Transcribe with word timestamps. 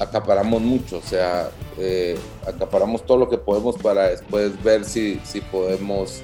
acaparamos 0.00 0.62
mucho, 0.62 0.96
o 0.96 1.02
sea, 1.02 1.50
eh, 1.78 2.18
acaparamos 2.46 3.04
todo 3.04 3.18
lo 3.18 3.28
que 3.28 3.36
podemos 3.36 3.76
para 3.76 4.08
después 4.08 4.60
ver 4.64 4.84
si, 4.84 5.20
si 5.24 5.42
podemos 5.42 6.22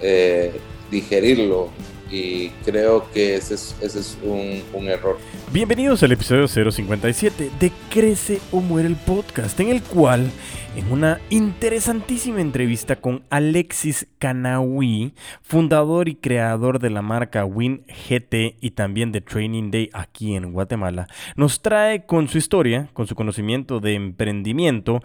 eh, 0.00 0.58
digerirlo 0.92 1.68
y 2.10 2.48
creo 2.64 3.10
que 3.12 3.36
ese 3.36 3.54
es, 3.54 4.18
un, 4.22 4.88
error. 4.88 5.18
Bienvenidos 5.52 6.02
al 6.02 6.12
episodio 6.12 6.48
057 6.48 7.50
de 7.60 7.72
Crece 7.88 8.40
o 8.50 8.60
Muere 8.60 8.88
el 8.88 8.96
podcast, 8.96 9.58
en 9.60 9.68
el 9.68 9.82
cual, 9.82 10.30
en 10.76 10.90
una 10.90 11.20
interesantísima 11.30 12.40
entrevista 12.40 12.96
con 12.96 13.22
Alexis 13.30 14.08
Kanawi, 14.18 15.14
fundador 15.42 16.08
y 16.08 16.16
creador 16.16 16.80
de 16.80 16.90
la 16.90 17.02
marca 17.02 17.44
Win 17.44 17.84
GT 17.86 18.56
y 18.60 18.72
también 18.72 19.12
de 19.12 19.20
Training 19.20 19.70
Day 19.70 19.90
aquí 19.92 20.34
en 20.34 20.52
Guatemala, 20.52 21.06
nos 21.36 21.62
trae 21.62 22.06
con 22.06 22.28
su 22.28 22.38
historia, 22.38 22.88
con 22.92 23.06
su 23.06 23.14
conocimiento 23.14 23.78
de 23.80 23.94
emprendimiento, 23.94 25.02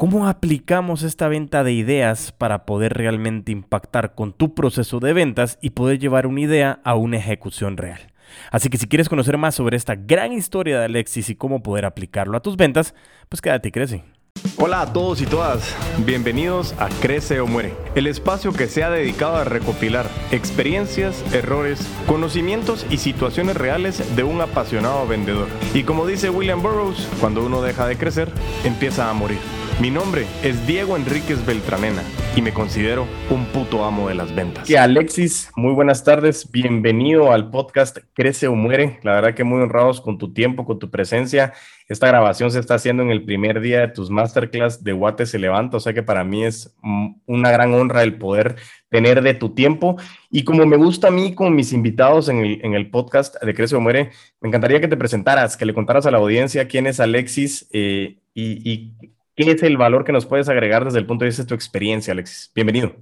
¿Cómo 0.00 0.28
aplicamos 0.28 1.02
esta 1.02 1.28
venta 1.28 1.62
de 1.62 1.74
ideas 1.74 2.32
para 2.32 2.64
poder 2.64 2.94
realmente 2.94 3.52
impactar 3.52 4.14
con 4.14 4.32
tu 4.32 4.54
proceso 4.54 4.98
de 4.98 5.12
ventas 5.12 5.58
y 5.60 5.70
poder 5.70 5.98
llevar 5.98 6.26
una 6.26 6.40
idea 6.40 6.80
a 6.84 6.94
una 6.94 7.18
ejecución 7.18 7.76
real? 7.76 8.10
Así 8.50 8.70
que 8.70 8.78
si 8.78 8.88
quieres 8.88 9.10
conocer 9.10 9.36
más 9.36 9.56
sobre 9.56 9.76
esta 9.76 9.96
gran 9.96 10.32
historia 10.32 10.78
de 10.78 10.86
Alexis 10.86 11.28
y 11.28 11.34
cómo 11.34 11.62
poder 11.62 11.84
aplicarlo 11.84 12.34
a 12.38 12.40
tus 12.40 12.56
ventas, 12.56 12.94
pues 13.28 13.42
quédate 13.42 13.68
y 13.68 13.72
crece. 13.72 14.04
Hola 14.56 14.80
a 14.80 14.90
todos 14.90 15.20
y 15.20 15.26
todas, 15.26 15.76
bienvenidos 16.06 16.74
a 16.78 16.88
Crece 17.02 17.40
o 17.40 17.46
Muere, 17.46 17.74
el 17.94 18.06
espacio 18.06 18.54
que 18.54 18.68
se 18.68 18.82
ha 18.82 18.88
dedicado 18.88 19.36
a 19.36 19.44
recopilar 19.44 20.06
experiencias, 20.30 21.22
errores, 21.34 21.86
conocimientos 22.06 22.86
y 22.88 22.96
situaciones 22.96 23.54
reales 23.54 24.16
de 24.16 24.22
un 24.22 24.40
apasionado 24.40 25.06
vendedor. 25.06 25.48
Y 25.74 25.82
como 25.82 26.06
dice 26.06 26.30
William 26.30 26.62
Burroughs, 26.62 27.06
cuando 27.20 27.44
uno 27.44 27.60
deja 27.60 27.86
de 27.86 27.98
crecer, 27.98 28.32
empieza 28.64 29.10
a 29.10 29.12
morir. 29.12 29.40
Mi 29.80 29.90
nombre 29.90 30.26
es 30.42 30.66
Diego 30.66 30.94
Enríquez 30.94 31.46
Beltranena 31.46 32.02
y 32.36 32.42
me 32.42 32.52
considero 32.52 33.06
un 33.30 33.46
puto 33.46 33.82
amo 33.82 34.10
de 34.10 34.14
las 34.14 34.34
ventas. 34.34 34.68
Y 34.68 34.76
Alexis, 34.76 35.50
muy 35.56 35.72
buenas 35.72 36.04
tardes, 36.04 36.50
bienvenido 36.50 37.32
al 37.32 37.50
podcast 37.50 37.96
Crece 38.12 38.46
o 38.46 38.54
Muere. 38.54 39.00
La 39.04 39.14
verdad 39.14 39.32
que 39.32 39.42
muy 39.42 39.62
honrados 39.62 40.02
con 40.02 40.18
tu 40.18 40.34
tiempo, 40.34 40.66
con 40.66 40.78
tu 40.78 40.90
presencia. 40.90 41.54
Esta 41.88 42.08
grabación 42.08 42.50
se 42.50 42.58
está 42.58 42.74
haciendo 42.74 43.02
en 43.02 43.10
el 43.10 43.24
primer 43.24 43.62
día 43.62 43.80
de 43.80 43.88
tus 43.88 44.10
masterclass 44.10 44.84
de 44.84 44.92
Guate 44.92 45.24
se 45.24 45.38
levanta, 45.38 45.78
o 45.78 45.80
sea 45.80 45.94
que 45.94 46.02
para 46.02 46.24
mí 46.24 46.44
es 46.44 46.76
una 47.24 47.50
gran 47.50 47.72
honra 47.72 48.02
el 48.02 48.18
poder 48.18 48.56
tener 48.90 49.22
de 49.22 49.32
tu 49.32 49.54
tiempo. 49.54 49.96
Y 50.30 50.44
como 50.44 50.66
me 50.66 50.76
gusta 50.76 51.08
a 51.08 51.10
mí 51.10 51.34
con 51.34 51.54
mis 51.54 51.72
invitados 51.72 52.28
en 52.28 52.40
el, 52.40 52.60
en 52.62 52.74
el 52.74 52.90
podcast 52.90 53.42
de 53.42 53.54
Crece 53.54 53.76
o 53.76 53.80
Muere, 53.80 54.10
me 54.42 54.48
encantaría 54.48 54.78
que 54.78 54.88
te 54.88 54.98
presentaras, 54.98 55.56
que 55.56 55.64
le 55.64 55.72
contaras 55.72 56.04
a 56.04 56.10
la 56.10 56.18
audiencia 56.18 56.68
quién 56.68 56.86
es 56.86 57.00
Alexis 57.00 57.66
eh, 57.72 58.18
y, 58.34 58.70
y 58.70 58.94
¿Qué 59.42 59.52
es 59.52 59.62
el 59.62 59.78
valor 59.78 60.04
que 60.04 60.12
nos 60.12 60.26
puedes 60.26 60.50
agregar 60.50 60.84
desde 60.84 60.98
el 60.98 61.06
punto 61.06 61.24
de 61.24 61.30
vista 61.30 61.44
de 61.44 61.48
tu 61.48 61.54
experiencia, 61.54 62.12
Alexis? 62.12 62.52
Bienvenido. 62.54 62.94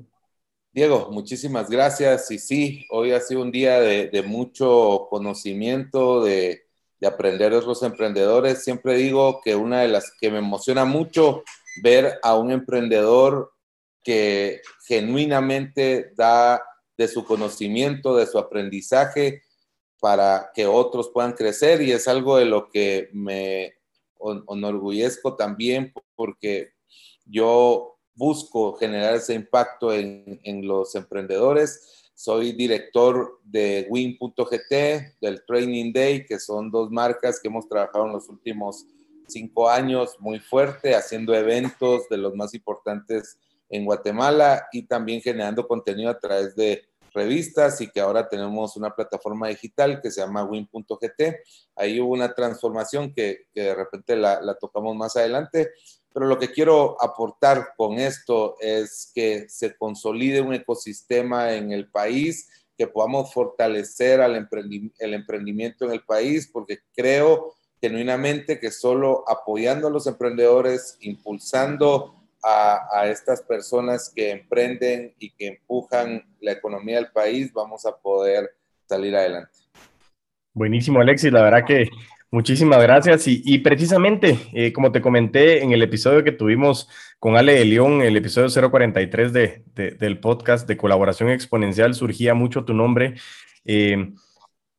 Diego, 0.70 1.08
muchísimas 1.10 1.68
gracias. 1.68 2.30
Y 2.30 2.38
sí, 2.38 2.86
hoy 2.90 3.10
ha 3.10 3.18
sido 3.18 3.42
un 3.42 3.50
día 3.50 3.80
de, 3.80 4.22
mucho 4.22 5.08
conocimiento, 5.10 6.22
de, 6.22 6.62
aprender 7.04 7.50
de 7.50 7.56
otros 7.56 7.82
emprendedores. 7.82 8.62
Siempre 8.62 8.94
digo 8.94 9.40
que 9.42 9.56
una 9.56 9.80
de 9.80 9.88
las 9.88 10.12
que 10.20 10.30
me 10.30 10.38
emociona 10.38 10.84
mucho 10.84 11.42
ver 11.82 12.20
a 12.22 12.36
un 12.36 12.52
emprendedor 12.52 13.50
que 14.04 14.60
genuinamente 14.86 16.12
da 16.14 16.62
de 16.96 17.08
su 17.08 17.24
conocimiento, 17.24 18.14
de 18.14 18.26
su 18.26 18.38
aprendizaje 18.38 19.42
para 19.98 20.52
que 20.54 20.68
otros 20.68 21.10
puedan 21.12 21.32
crecer 21.32 21.82
y 21.82 21.90
es 21.90 22.06
algo 22.06 22.36
de 22.36 22.44
lo 22.44 22.70
que 22.70 23.10
me 23.12 23.77
enorgullezco 24.48 25.36
también 25.36 25.92
porque 26.16 26.70
yo 27.24 27.98
busco 28.14 28.74
generar 28.74 29.14
ese 29.14 29.34
impacto 29.34 29.92
en, 29.92 30.40
en 30.42 30.66
los 30.66 30.94
emprendedores. 30.94 32.10
Soy 32.14 32.52
director 32.52 33.38
de 33.44 33.86
Win.gt, 33.90 35.20
del 35.20 35.44
Training 35.46 35.92
Day, 35.92 36.26
que 36.26 36.40
son 36.40 36.70
dos 36.70 36.90
marcas 36.90 37.38
que 37.38 37.46
hemos 37.46 37.68
trabajado 37.68 38.06
en 38.06 38.12
los 38.12 38.28
últimos 38.28 38.86
cinco 39.28 39.68
años 39.68 40.16
muy 40.18 40.40
fuerte, 40.40 40.94
haciendo 40.96 41.34
eventos 41.34 42.08
de 42.08 42.16
los 42.16 42.34
más 42.34 42.54
importantes 42.54 43.38
en 43.68 43.84
Guatemala 43.84 44.66
y 44.72 44.82
también 44.82 45.20
generando 45.20 45.68
contenido 45.68 46.10
a 46.10 46.18
través 46.18 46.56
de 46.56 46.87
revistas 47.12 47.80
y 47.80 47.88
que 47.88 48.00
ahora 48.00 48.28
tenemos 48.28 48.76
una 48.76 48.94
plataforma 48.94 49.48
digital 49.48 50.00
que 50.00 50.10
se 50.10 50.20
llama 50.20 50.44
win.gt. 50.44 51.22
Ahí 51.76 52.00
hubo 52.00 52.12
una 52.12 52.34
transformación 52.34 53.12
que, 53.12 53.46
que 53.52 53.62
de 53.62 53.74
repente 53.74 54.16
la, 54.16 54.56
tocamos 54.60 54.96
más 54.96 55.16
adelante, 55.16 55.70
pero 56.12 56.26
lo 56.26 56.38
que 56.38 56.50
quiero 56.50 56.96
aportar 57.02 57.68
con 57.76 57.98
esto 57.98 58.56
es 58.60 59.10
que 59.14 59.48
se 59.48 59.76
consolide 59.76 60.40
un 60.40 60.54
ecosistema 60.54 61.54
en 61.54 61.72
el 61.72 61.90
país, 61.90 62.48
que 62.76 62.86
podamos 62.86 63.32
fortalecer 63.32 64.20
al 64.20 64.36
emprendi 64.36 64.92
el 64.98 65.14
emprendimiento 65.14 65.84
en 65.84 65.92
el 65.92 66.04
país, 66.04 66.48
porque 66.52 66.78
creo 66.94 67.54
genuinamente 67.80 68.58
que 68.58 68.70
solo 68.70 69.24
apoyando 69.28 69.88
a 69.88 69.90
los 69.90 70.06
emprendedores, 70.06 70.96
impulsando 71.00 72.17
a, 72.42 73.08
estas 73.08 73.42
personas 73.42 74.12
que 74.14 74.30
emprenden 74.30 75.14
y 75.18 75.30
que 75.30 75.48
empujan 75.48 76.24
la 76.40 76.52
economía 76.52 76.96
del 76.96 77.10
país, 77.10 77.52
vamos 77.52 77.84
a 77.86 77.96
poder 77.96 78.50
salir 78.86 79.16
adelante. 79.16 79.58
Buenísimo, 80.52 81.00
Alexis. 81.00 81.32
La 81.32 81.42
verdad 81.42 81.64
que 81.66 81.88
muchísimas 82.30 82.82
gracias. 82.82 83.24
Y, 83.26 83.58
precisamente, 83.58 84.38
eh, 84.52 84.72
como 84.72 84.92
te 84.92 85.00
comenté 85.00 85.62
en 85.62 85.72
el 85.72 85.82
episodio 85.82 86.24
que 86.24 86.32
tuvimos 86.32 86.88
con 87.18 87.36
Ale 87.36 87.54
de 87.54 87.64
León, 87.64 88.02
el 88.02 88.16
episodio 88.16 88.70
043 88.70 89.32
de, 89.32 89.64
del 89.74 90.20
podcast 90.20 90.66
de 90.68 90.76
colaboración 90.76 91.30
exponencial, 91.30 91.94
surgía 91.94 92.34
mucho 92.34 92.64
tu 92.64 92.74
nombre. 92.74 93.14
Eh, 93.64 94.12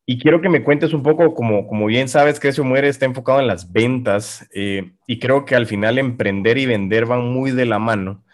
y 0.06 0.18
quiero 0.18 0.40
que 0.40 0.48
me 0.48 0.64
cuentes 0.64 0.92
un 0.92 1.02
poco, 1.02 1.34
como, 1.34 1.66
como 1.66 1.86
bien 1.86 2.08
sabes, 2.08 2.40
Crecio 2.40 2.64
Muere 2.64 2.88
está 2.88 3.06
enfocado 3.06 3.40
en 3.40 3.46
las 3.46 3.72
ventas 3.72 4.48
eh, 4.52 4.92
y 5.06 5.18
creo 5.18 5.44
que 5.44 5.54
al 5.54 5.66
final 5.66 5.98
emprender 5.98 6.58
y 6.58 6.66
vender 6.66 7.06
van 7.06 7.24
muy 7.24 7.52
de 7.52 7.66
la 7.66 7.78
mano. 7.78 8.24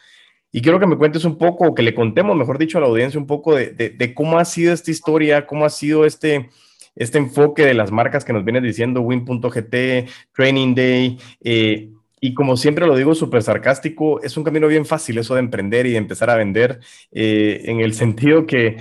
Y 0.53 0.63
quiero 0.63 0.81
que 0.81 0.87
me 0.87 0.97
cuentes 0.97 1.25
un 1.27 1.37
poco, 1.37 1.75
que 1.75 1.83
le 1.83 1.95
contemos, 1.95 2.35
mejor 2.35 2.57
dicho, 2.57 2.79
a 2.79 2.81
la 2.81 2.87
audiencia 2.87 3.21
un 3.21 3.27
poco 3.27 3.55
de, 3.55 3.73
de, 3.73 4.15
cómo 4.15 4.39
ha 4.39 4.45
sido 4.47 4.73
esta 4.73 4.91
historia, 4.91 5.47
cómo 5.47 5.67
ha 5.67 5.71
sido 5.71 6.07
este, 6.07 6.49
este 6.95 7.19
enfoque 7.19 7.67
de 7.67 7.75
las 7.75 7.93
marcas 7.93 8.25
que 8.25 8.33
nos 8.33 8.45
vienes 8.45 8.63
diciendo, 8.63 9.03
Win.gt, 9.03 10.09
Training 10.35 10.75
Day. 10.75 11.19
Eh, 11.45 11.91
y 12.21 12.33
como 12.33 12.57
siempre 12.57 12.87
lo 12.87 12.97
digo 12.97 13.15
súper 13.15 13.43
sarcástico, 13.43 14.23
es 14.23 14.37
un 14.39 14.45
camino 14.45 14.67
bien 14.69 14.87
fácil 14.87 15.19
eso 15.19 15.35
de 15.35 15.41
emprender 15.41 15.85
y 15.85 15.91
de 15.91 15.99
empezar 15.99 16.31
a 16.31 16.37
vender, 16.37 16.81
eh, 17.13 17.63
en 17.67 17.81
el 17.81 17.93
sentido 18.03 18.47
que 18.47 18.79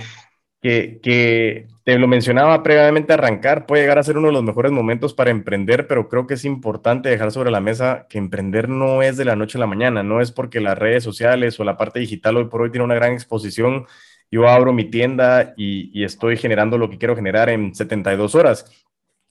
que, 1.02 1.66
te 1.84 1.98
lo 1.98 2.08
mencionaba 2.08 2.62
previamente, 2.64 3.12
arrancar 3.12 3.66
puede 3.66 3.82
llegar 3.82 3.98
a 3.98 4.02
ser 4.02 4.18
uno 4.18 4.28
de 4.28 4.32
los 4.32 4.42
mejores 4.42 4.72
momentos 4.72 5.14
para 5.14 5.30
emprender, 5.30 5.86
pero 5.86 6.08
creo 6.08 6.26
que 6.26 6.34
es 6.34 6.44
importante 6.44 7.08
dejar 7.08 7.30
sobre 7.30 7.52
la 7.52 7.60
mesa 7.60 8.06
que 8.08 8.18
emprender 8.18 8.68
no 8.68 9.02
es 9.02 9.16
de 9.16 9.24
la 9.24 9.36
noche 9.36 9.58
a 9.58 9.60
la 9.60 9.68
mañana, 9.68 10.02
no 10.02 10.20
es 10.20 10.32
porque 10.32 10.60
las 10.60 10.76
redes 10.76 11.04
sociales 11.04 11.60
o 11.60 11.64
la 11.64 11.76
parte 11.76 12.00
digital 12.00 12.36
hoy 12.36 12.46
por 12.46 12.62
hoy 12.62 12.70
tiene 12.70 12.84
una 12.84 12.96
gran 12.96 13.12
exposición. 13.12 13.86
Yo 14.32 14.48
abro 14.48 14.72
mi 14.72 14.84
tienda 14.90 15.54
y, 15.56 15.90
y 15.98 16.02
estoy 16.02 16.36
generando 16.36 16.76
lo 16.76 16.90
que 16.90 16.98
quiero 16.98 17.14
generar 17.14 17.48
en 17.50 17.72
72 17.72 18.34
horas. 18.34 18.86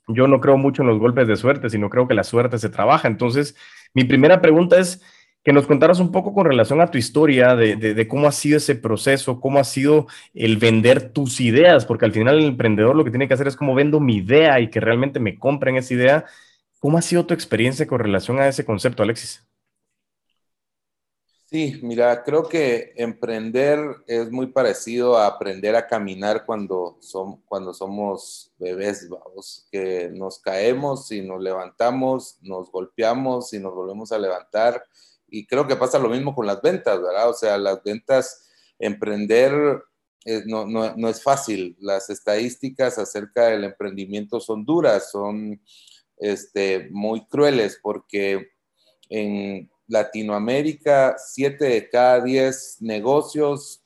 Yo 0.07 0.27
no 0.27 0.39
creo 0.39 0.55
mucho 0.57 0.83
en 0.83 0.87
los 0.87 0.99
golpes 0.99 1.27
de 1.27 1.35
suerte, 1.35 1.69
sino 1.69 1.89
creo 1.89 2.07
que 2.07 2.13
la 2.13 2.23
suerte 2.23 2.57
se 2.57 2.69
trabaja. 2.69 3.09
Entonces, 3.09 3.57
mi 3.93 4.05
primera 4.05 4.41
pregunta 4.41 4.79
es, 4.79 5.01
que 5.45 5.53
nos 5.53 5.67
contaras 5.67 5.99
un 5.99 6.11
poco 6.11 6.33
con 6.33 6.47
relación 6.47 6.81
a 6.81 6.89
tu 6.89 6.97
historia, 6.97 7.55
de, 7.55 8.07
cómo 8.07 8.27
ha 8.27 8.31
sido 8.31 8.57
ese 8.57 8.73
proceso, 8.73 9.39
cómo 9.39 9.59
ha 9.59 9.63
sido 9.63 10.07
el 10.33 10.57
vender 10.57 11.11
tus 11.11 11.39
ideas, 11.39 11.85
porque 11.85 12.05
al 12.05 12.13
final 12.13 12.39
el 12.39 12.45
emprendedor 12.45 12.95
lo 12.95 13.03
que 13.03 13.11
tiene 13.11 13.27
que 13.27 13.35
hacer 13.35 13.47
es 13.47 13.55
cómo 13.55 13.75
vendo 13.75 13.99
mi 13.99 14.17
idea 14.17 14.59
y 14.59 14.71
que 14.71 14.79
realmente 14.79 15.19
me 15.19 15.37
compren 15.37 15.75
esa 15.75 15.93
idea. 15.93 16.25
¿Cómo 16.79 16.97
ha 16.97 17.03
sido 17.03 17.27
tu 17.27 17.35
experiencia 17.35 17.85
con 17.85 17.99
relación 17.99 18.39
a 18.39 18.47
ese 18.47 18.65
concepto, 18.65 19.03
Alexis? 19.03 19.45
Sí, 21.43 21.79
mira, 21.83 22.23
creo 22.23 22.49
que 22.49 22.93
emprender 22.95 23.97
es 24.07 24.31
muy 24.31 24.47
parecido 24.47 25.15
a 25.15 25.27
aprender 25.27 25.75
a 25.75 25.85
caminar 25.85 26.43
cuando, 26.43 26.97
son, 27.01 27.43
cuando 27.43 27.71
somos 27.71 28.51
bebés, 28.57 29.07
vamos, 29.07 29.67
que 29.71 30.09
nos 30.11 30.39
caemos 30.39 31.11
y 31.11 31.21
nos 31.21 31.39
levantamos, 31.39 32.39
nos 32.41 32.71
golpeamos 32.71 33.53
y 33.53 33.59
nos 33.59 33.75
volvemos 33.75 34.11
a 34.11 34.17
levantar 34.17 34.83
y 35.27 35.45
creo 35.47 35.67
que 35.67 35.75
pasa 35.75 35.99
lo 35.99 36.09
mismo 36.09 36.33
con 36.35 36.45
las 36.45 36.61
ventas, 36.61 37.01
¿verdad? 37.01 37.29
O 37.29 37.33
sea, 37.33 37.57
las 37.57 37.83
ventas, 37.83 38.49
emprender 38.79 39.83
eh, 40.25 40.41
no, 40.47 40.65
no, 40.65 40.95
no, 40.97 41.07
es 41.07 41.21
fácil. 41.21 41.77
Las 41.79 42.09
estadísticas 42.09 42.97
acerca 42.97 43.45
del 43.45 43.63
emprendimiento 43.63 44.39
son 44.39 44.65
duras, 44.65 45.11
son 45.11 45.61
este, 46.17 46.89
muy 46.89 47.25
crueles, 47.27 47.79
porque 47.81 48.49
en 49.09 49.69
Latinoamérica, 49.87 51.15
siete 51.19 51.65
de 51.65 51.89
cada 51.89 52.21
diez 52.21 52.77
negocios 52.79 53.83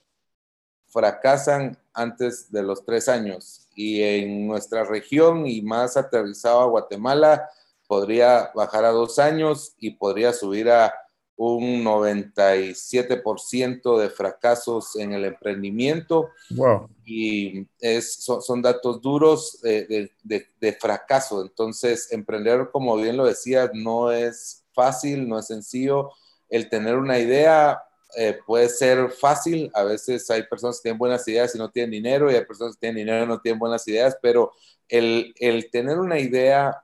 fracasan 0.88 1.78
antes 1.94 2.50
de 2.52 2.64
los 2.64 2.86
tres 2.86 3.10
años. 3.10 3.68
Y 3.76 4.02
en 4.02 4.48
nuestra 4.48 4.86
región 4.86 5.46
y 5.46 5.62
más 5.62 5.98
aterrizado 5.98 6.62
a 6.62 6.68
Guatemala, 6.68 7.50
podría 7.86 8.50
bajar 8.56 8.86
a 8.86 8.92
dos 8.92 9.20
años 9.20 9.74
y 9.78 9.92
podría 9.92 10.32
subir 10.32 10.70
a 10.70 10.94
un 11.42 11.86
97% 11.86 13.98
de 13.98 14.10
fracasos 14.10 14.98
en 14.98 15.14
el 15.14 15.24
emprendimiento. 15.24 16.32
Wow. 16.50 16.90
Y 17.06 17.66
es, 17.80 18.16
son, 18.16 18.62
datos 18.62 19.02
duros 19.02 19.62
de, 19.62 20.12
de, 20.22 20.74
fracaso. 20.74 21.42
Entonces, 21.42 22.12
emprender, 22.12 22.68
como 22.74 22.98
bien 22.98 23.16
lo 23.16 23.26
decías, 23.26 23.70
no 23.74 24.12
es 24.12 24.66
fácil, 24.74 25.30
no 25.30 25.40
es 25.40 25.48
sencillo. 25.48 26.12
El 26.50 26.68
tener 26.68 26.98
una 26.98 27.18
idea 27.18 27.84
eh, 28.18 28.38
puede 28.46 28.68
ser 28.68 29.10
fácil. 29.10 29.72
A 29.74 29.84
veces 29.84 30.30
hay 30.30 30.44
personas 30.44 30.80
que 30.80 30.84
tienen 30.84 31.00
buenas 31.00 31.26
ideas 31.26 31.56
y 31.56 31.58
no 31.58 31.72
tienen 31.72 31.92
dinero, 31.92 32.30
y 32.30 32.36
hay 32.36 32.44
personas 32.44 32.74
que 32.74 32.82
tienen 32.82 33.06
dinero 33.06 33.24
y 33.24 33.28
no 33.28 33.40
tienen 33.40 33.60
buenas 33.60 33.88
ideas, 33.88 34.18
pero 34.22 34.52
el, 34.90 35.34
el 35.40 35.72
tener 35.72 36.00
una 36.00 36.20
idea 36.20 36.84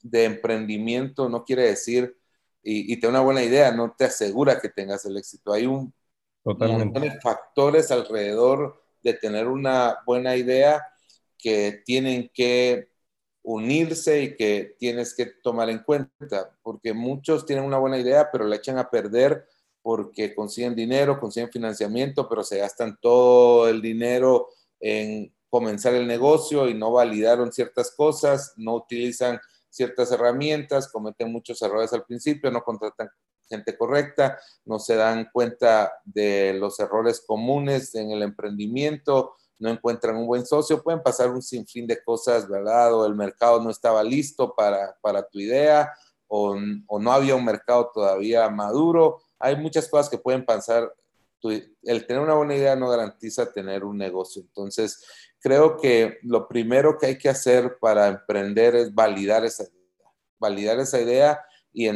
de 0.00 0.22
emprendimiento 0.22 1.28
no 1.28 1.44
quiere 1.44 1.64
decir 1.64 2.16
y, 2.66 2.92
y 2.92 2.96
tener 2.96 3.10
una 3.10 3.20
buena 3.20 3.44
idea 3.44 3.70
no 3.70 3.94
te 3.96 4.06
asegura 4.06 4.60
que 4.60 4.68
tengas 4.68 5.04
el 5.04 5.16
éxito. 5.16 5.52
Hay 5.52 5.66
un 5.66 5.94
montón 6.42 6.92
de 7.02 7.20
factores 7.20 7.92
alrededor 7.92 8.82
de 9.02 9.14
tener 9.14 9.46
una 9.46 9.98
buena 10.04 10.34
idea 10.34 10.84
que 11.38 11.82
tienen 11.84 12.28
que 12.34 12.88
unirse 13.42 14.22
y 14.22 14.36
que 14.36 14.74
tienes 14.80 15.14
que 15.14 15.26
tomar 15.26 15.70
en 15.70 15.78
cuenta, 15.78 16.58
porque 16.62 16.92
muchos 16.92 17.46
tienen 17.46 17.64
una 17.64 17.78
buena 17.78 17.98
idea, 17.98 18.28
pero 18.32 18.44
la 18.44 18.56
echan 18.56 18.78
a 18.78 18.90
perder 18.90 19.46
porque 19.80 20.34
consiguen 20.34 20.74
dinero, 20.74 21.20
consiguen 21.20 21.52
financiamiento, 21.52 22.28
pero 22.28 22.42
se 22.42 22.58
gastan 22.58 22.98
todo 23.00 23.68
el 23.68 23.80
dinero 23.80 24.48
en 24.80 25.32
comenzar 25.48 25.94
el 25.94 26.08
negocio 26.08 26.68
y 26.68 26.74
no 26.74 26.90
validaron 26.90 27.52
ciertas 27.52 27.92
cosas, 27.92 28.54
no 28.56 28.74
utilizan 28.74 29.38
ciertas 29.76 30.10
herramientas, 30.10 30.90
cometen 30.90 31.30
muchos 31.30 31.60
errores 31.62 31.92
al 31.92 32.04
principio, 32.04 32.50
no 32.50 32.62
contratan 32.62 33.08
gente 33.48 33.76
correcta, 33.76 34.38
no 34.64 34.78
se 34.78 34.96
dan 34.96 35.28
cuenta 35.32 35.92
de 36.04 36.54
los 36.54 36.80
errores 36.80 37.22
comunes 37.24 37.94
en 37.94 38.10
el 38.10 38.22
emprendimiento, 38.22 39.34
no 39.58 39.70
encuentran 39.70 40.16
un 40.16 40.26
buen 40.26 40.44
socio, 40.44 40.82
pueden 40.82 41.02
pasar 41.02 41.30
un 41.30 41.42
sinfín 41.42 41.86
de 41.86 42.02
cosas, 42.02 42.48
¿verdad? 42.48 42.94
O 42.94 43.06
el 43.06 43.14
mercado 43.14 43.62
no 43.62 43.70
estaba 43.70 44.02
listo 44.02 44.54
para, 44.54 44.96
para 45.00 45.26
tu 45.26 45.38
idea, 45.38 45.92
o, 46.28 46.56
o, 46.88 46.98
no 46.98 47.12
había 47.12 47.36
un 47.36 47.44
mercado 47.44 47.90
todavía 47.94 48.48
maduro. 48.50 49.22
Hay 49.38 49.56
muchas 49.56 49.88
cosas 49.88 50.08
que 50.10 50.18
pueden 50.18 50.44
pasar. 50.44 50.92
el 51.42 52.06
tener 52.06 52.20
una 52.20 52.34
buena 52.34 52.56
idea 52.56 52.74
no 52.74 52.88
garantiza 52.88 53.52
tener 53.52 53.84
un 53.84 53.96
negocio. 53.96 54.42
Entonces, 54.42 55.04
creo 55.40 55.76
que 55.76 56.18
lo 56.22 56.48
primero 56.48 56.98
que 56.98 57.06
hay 57.06 57.18
que 57.18 57.28
hacer 57.28 57.78
para 57.80 58.08
emprender 58.08 58.74
es 58.74 58.94
validar 58.94 59.44
esa 59.44 59.64
idea, 59.64 60.12
validar 60.38 60.78
esa 60.80 61.00
idea 61.00 61.40
y, 61.72 61.88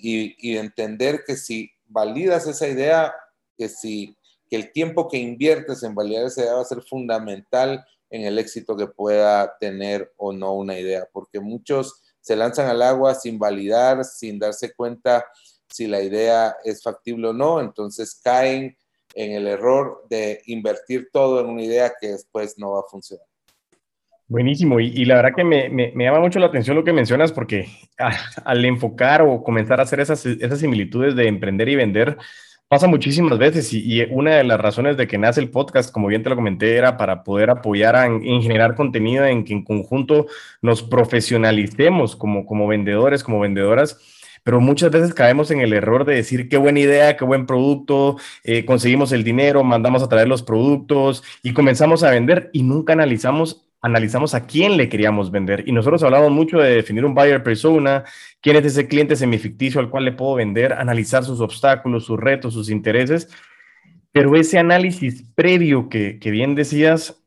y, 0.00 0.56
entender 0.56 1.22
que 1.26 1.36
si 1.36 1.70
validas 1.86 2.46
esa 2.46 2.66
idea, 2.66 3.14
que 3.56 3.68
si 3.68 4.16
que 4.48 4.56
el 4.56 4.72
tiempo 4.72 5.08
que 5.08 5.18
inviertes 5.18 5.82
en 5.82 5.94
validar 5.94 6.26
esa 6.26 6.42
idea 6.42 6.54
va 6.54 6.62
a 6.62 6.64
ser 6.64 6.82
fundamental 6.82 7.84
en 8.10 8.22
el 8.22 8.38
éxito 8.38 8.76
que 8.76 8.86
pueda 8.86 9.56
tener 9.58 10.12
o 10.16 10.32
no 10.32 10.54
una 10.54 10.78
idea, 10.78 11.06
porque 11.12 11.40
muchos 11.40 12.02
se 12.20 12.36
lanzan 12.36 12.68
al 12.68 12.82
agua 12.82 13.14
sin 13.14 13.38
validar, 13.38 14.04
sin 14.04 14.38
darse 14.38 14.74
cuenta 14.74 15.24
si 15.68 15.86
la 15.86 16.02
idea 16.02 16.56
es 16.64 16.82
factible 16.82 17.28
o 17.28 17.32
no, 17.32 17.60
entonces 17.60 18.18
caen 18.22 18.76
en 19.18 19.32
el 19.32 19.48
error 19.48 20.04
de 20.08 20.40
invertir 20.46 21.08
todo 21.12 21.40
en 21.40 21.46
una 21.46 21.62
idea 21.62 21.92
que 22.00 22.06
después 22.06 22.56
no 22.56 22.72
va 22.72 22.80
a 22.80 22.88
funcionar. 22.88 23.26
Buenísimo, 24.28 24.78
y, 24.78 25.04
la 25.06 25.16
verdad 25.16 25.32
que 25.34 25.42
me, 25.42 25.68
me, 25.70 26.04
llama 26.04 26.20
mucho 26.20 26.38
la 26.38 26.46
atención 26.46 26.76
lo 26.76 26.84
que 26.84 26.92
mencionas 26.92 27.32
porque 27.32 27.66
al 28.44 28.64
enfocar 28.64 29.22
o 29.22 29.42
comenzar 29.42 29.80
a 29.80 29.84
hacer 29.84 30.00
esas, 30.00 30.24
esas 30.24 30.60
similitudes 30.60 31.16
de 31.16 31.26
emprender 31.26 31.68
y 31.68 31.76
vender, 31.76 32.16
pasa 32.68 32.86
muchísimas 32.86 33.38
veces 33.38 33.72
y, 33.72 34.02
una 34.10 34.36
de 34.36 34.44
las 34.44 34.60
razones 34.60 34.96
de 34.96 35.08
que 35.08 35.18
nace 35.18 35.40
el 35.40 35.50
podcast, 35.50 35.90
como 35.90 36.06
bien 36.06 36.22
te 36.22 36.28
lo 36.28 36.36
comenté, 36.36 36.76
era 36.76 36.96
para 36.96 37.24
poder 37.24 37.50
apoyar 37.50 37.96
en 38.06 38.42
generar 38.42 38.76
contenido 38.76 39.24
en 39.24 39.44
que 39.44 39.54
en 39.54 39.64
conjunto 39.64 40.26
nos 40.62 40.82
profesionalicemos 40.84 42.14
como, 42.14 42.46
como 42.46 42.68
vendedores, 42.68 43.24
como 43.24 43.40
vendedoras 43.40 43.98
pero 44.48 44.62
muchas 44.62 44.90
veces 44.90 45.12
caemos 45.12 45.50
en 45.50 45.60
el 45.60 45.74
error 45.74 46.06
de 46.06 46.14
decir 46.14 46.48
qué 46.48 46.56
buena 46.56 46.80
idea, 46.80 47.18
qué 47.18 47.24
buen 47.26 47.44
producto, 47.44 48.16
eh, 48.44 48.64
conseguimos 48.64 49.12
el 49.12 49.22
dinero, 49.22 49.62
mandamos 49.62 50.02
a 50.02 50.08
traer 50.08 50.26
los 50.26 50.42
productos 50.42 51.22
y 51.42 51.52
comenzamos 51.52 52.02
a 52.02 52.10
vender 52.10 52.48
y 52.54 52.62
nunca 52.62 52.94
analizamos 52.94 53.68
analizamos 53.82 54.34
a 54.34 54.46
quién 54.46 54.78
le 54.78 54.88
queríamos 54.88 55.30
vender. 55.30 55.64
Y 55.68 55.72
nosotros 55.72 56.02
hablamos 56.02 56.30
mucho 56.30 56.60
de 56.60 56.76
definir 56.76 57.04
un 57.04 57.14
buyer 57.14 57.42
persona, 57.42 58.04
quién 58.40 58.56
es 58.56 58.64
ese 58.64 58.88
cliente 58.88 59.16
semificticio 59.16 59.82
al 59.82 59.90
cual 59.90 60.06
le 60.06 60.12
puedo 60.12 60.36
vender, 60.36 60.72
analizar 60.72 61.24
sus 61.24 61.42
obstáculos, 61.42 62.06
sus 62.06 62.18
retos, 62.18 62.54
sus 62.54 62.70
intereses. 62.70 63.28
Pero 64.12 64.34
ese 64.34 64.58
análisis 64.58 65.24
previo 65.34 65.90
que, 65.90 66.18
que 66.18 66.30
bien 66.30 66.54
decías 66.54 67.22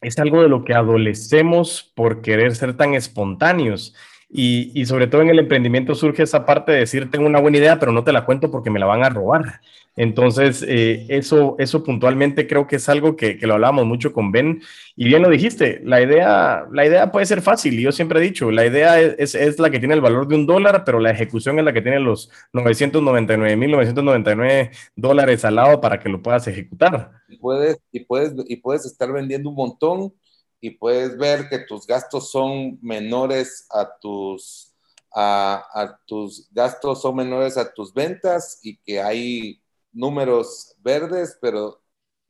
es 0.00 0.16
algo 0.20 0.42
de 0.42 0.48
lo 0.48 0.62
que 0.62 0.74
adolecemos 0.74 1.92
por 1.96 2.22
querer 2.22 2.54
ser 2.54 2.76
tan 2.76 2.94
espontáneos. 2.94 3.96
Y, 4.34 4.86
sobre 4.86 5.08
todo 5.08 5.20
en 5.20 5.28
el 5.28 5.40
emprendimiento 5.40 5.94
surge 5.94 6.22
esa 6.22 6.46
parte 6.46 6.72
de 6.72 6.78
decir, 6.78 7.10
tengo 7.10 7.26
una 7.26 7.38
buena 7.38 7.58
idea, 7.58 7.78
pero 7.78 7.92
no 7.92 8.02
te 8.02 8.12
la 8.12 8.24
cuento 8.24 8.50
porque 8.50 8.70
me 8.70 8.80
la 8.80 8.86
van 8.86 9.04
a 9.04 9.10
robar. 9.10 9.60
Entonces, 9.94 10.64
eh, 10.66 11.04
eso, 11.10 11.54
eso 11.58 11.84
puntualmente 11.84 12.46
creo 12.46 12.66
que 12.66 12.76
es 12.76 12.88
algo 12.88 13.14
que, 13.14 13.36
lo 13.42 13.52
hablábamos 13.52 13.84
mucho 13.84 14.14
con 14.14 14.32
Ben. 14.32 14.62
Y 14.96 15.04
bien 15.04 15.20
lo 15.20 15.28
dijiste, 15.28 15.82
la 15.84 16.00
idea, 16.00 16.64
la 16.72 16.86
idea 16.86 17.12
puede 17.12 17.26
ser 17.26 17.42
fácil. 17.42 17.78
Y 17.78 17.82
yo 17.82 17.92
siempre 17.92 18.20
he 18.20 18.22
dicho, 18.22 18.50
la 18.50 18.64
idea 18.64 18.98
es, 18.98 19.34
es 19.34 19.58
la 19.58 19.68
que 19.68 19.78
tiene 19.78 19.92
el 19.92 20.00
valor 20.00 20.26
de 20.26 20.36
un 20.36 20.46
dólar, 20.46 20.84
pero 20.86 20.98
la 20.98 21.10
ejecución 21.10 21.58
es 21.58 21.66
la 21.66 21.74
que 21.74 21.82
tiene 21.82 22.00
los 22.00 22.30
999.999 22.54 24.70
dólares 24.96 25.44
al 25.44 25.56
lado 25.56 25.78
para 25.82 26.00
que 26.00 26.08
lo 26.08 26.22
puedas 26.22 26.48
ejecutar. 26.48 27.10
Y 27.28 27.36
puedes, 27.36 27.78
y, 27.92 28.00
puedes, 28.00 28.32
y 28.46 28.56
puedes 28.56 28.86
estar 28.86 29.12
vendiendo 29.12 29.50
un 29.50 29.56
montón 29.56 30.14
y 30.62 30.70
puedes 30.70 31.18
ver 31.18 31.48
que 31.48 31.58
tus 31.58 31.88
gastos 31.88 32.30
son 32.30 32.78
menores 32.80 33.66
a 33.68 33.98
tus, 33.98 34.72
a, 35.12 35.98
tus 36.06 36.48
gastos 36.52 37.02
son 37.02 37.16
menores 37.16 37.56
a 37.56 37.74
tus 37.74 37.92
ventas 37.92 38.60
y 38.62 38.76
que 38.76 39.02
hay 39.02 39.60
números 39.92 40.76
verdes, 40.78 41.36
pero 41.40 41.82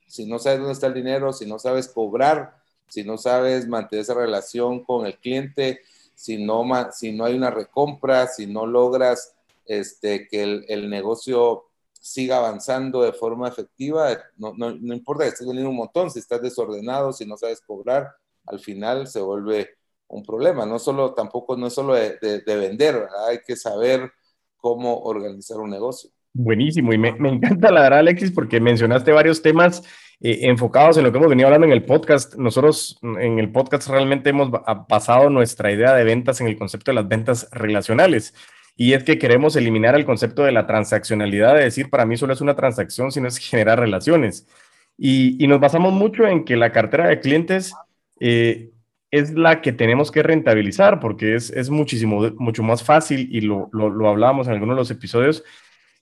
si 0.07 0.25
no 0.25 0.39
sabes 0.39 0.61
dónde 0.61 0.73
está 0.73 0.87
el 0.87 0.95
dinero, 0.95 1.35
si 1.35 1.45
no 1.45 1.59
sabes 1.59 1.89
cobrar, 1.89 2.57
si 2.89 3.05
no 3.05 3.19
sabes 3.19 3.69
mantener 3.69 4.03
esa 4.03 4.15
relación 4.15 4.83
con 4.83 5.05
el 5.05 5.19
cliente, 5.19 5.83
si 6.15 6.43
no, 6.43 6.65
si 6.91 7.13
no 7.13 7.27
hay 7.27 7.35
una 7.35 7.51
recompra, 7.51 8.29
si 8.29 8.47
no 8.47 8.65
logras 8.65 9.37
este, 9.67 10.27
que 10.27 10.43
el, 10.43 10.65
el 10.69 10.89
negocio 10.89 11.67
siga 12.01 12.39
avanzando 12.39 13.03
de 13.03 13.13
forma 13.13 13.47
efectiva, 13.47 14.19
no, 14.39 14.55
no, 14.57 14.71
no 14.71 14.95
importa 14.95 15.25
que 15.25 15.29
estés 15.29 15.47
vendiendo 15.47 15.69
un 15.69 15.77
montón, 15.77 16.11
si 16.11 16.19
estás 16.19 16.41
desordenado, 16.41 17.13
si 17.13 17.27
no 17.27 17.37
sabes 17.37 17.61
cobrar, 17.61 18.17
al 18.47 18.61
final 18.61 19.07
se 19.07 19.21
vuelve 19.21 19.71
un 20.13 20.23
problema. 20.23 20.65
No 20.67 20.79
solo, 20.79 21.15
tampoco, 21.15 21.57
no 21.57 21.67
es 21.67 21.73
solo 21.73 21.95
de, 21.95 22.43
vender, 22.47 23.07
hay 23.29 23.39
que 23.47 23.57
saber 23.57 24.11
cómo 24.57 25.01
organizar 25.01 25.59
un 25.59 25.71
negocio. 25.71 26.11
Buenísimo, 26.35 26.93
y 26.93 26.99
me, 26.99 27.09
encanta 27.09 27.71
la 27.71 27.83
verdad, 27.83 27.99
Alexis, 27.99 28.31
porque 28.31 28.61
mencionaste 28.61 29.13
varios 29.13 29.43
temas 29.43 29.83
eh, 30.21 30.41
enfocados 30.43 30.97
en 30.97 31.05
lo 31.05 31.13
que 31.13 31.19
hemos 31.19 31.29
venido 31.29 31.49
hablando 31.49 31.67
en 31.67 31.73
el 31.73 31.85
podcast. 31.85 32.37
Nosotros 32.37 32.99
en 33.03 33.39
el 33.39 33.51
podcast 33.51 33.89
realmente 33.89 34.31
hemos 34.31 34.51
pasado 34.89 35.29
nuestra 35.29 35.73
idea 35.73 35.95
de 35.95 36.05
ventas 36.05 36.41
en 36.41 36.47
el 36.47 36.57
concepto 36.57 36.91
de 36.91 36.97
las 36.97 37.09
ventas 37.09 37.49
relacionales. 37.51 38.35
Y 38.75 38.95
es 38.95 39.05
que 39.05 39.19
queremos 39.19 39.57
eliminar 39.57 39.95
el 39.95 40.07
concepto 40.07 40.45
de 40.45 40.53
la 40.53 40.67
transaccionalidad, 40.67 41.55
de 41.55 41.65
decir, 41.65 41.91
para 41.91 42.07
mí 42.07 42.17
solo 42.17 42.33
es 42.33 42.41
una 42.41 42.57
transacción, 42.57 43.13
sino 43.13 43.29
es 43.29 43.37
generar 43.37 43.79
relaciones. 43.79 44.47
Y, 44.97 45.43
y 45.43 45.47
nos 45.47 45.61
basamos 45.61 45.93
mucho 45.93 46.27
en 46.27 46.45
que 46.45 46.57
la 46.57 46.73
cartera 46.73 47.09
de 47.09 47.21
clientes 47.21 47.75
eh, 48.25 48.71
es 49.11 49.35
la 49.35 49.61
que 49.61 49.73
tenemos 49.73 50.13
que 50.13 50.23
rentabilizar 50.23 51.01
porque 51.01 51.35
es, 51.35 51.51
es 51.51 51.71
muchísimo, 51.71 52.31
mucho 52.37 52.63
más 52.63 52.85
fácil 52.85 53.29
y 53.33 53.41
lo, 53.41 53.69
lo, 53.73 54.09
hablábamos 54.09 54.47
en 54.47 54.55
algunos 54.55 54.77
de 54.77 54.81
los 54.81 54.91
episodios, 54.93 55.43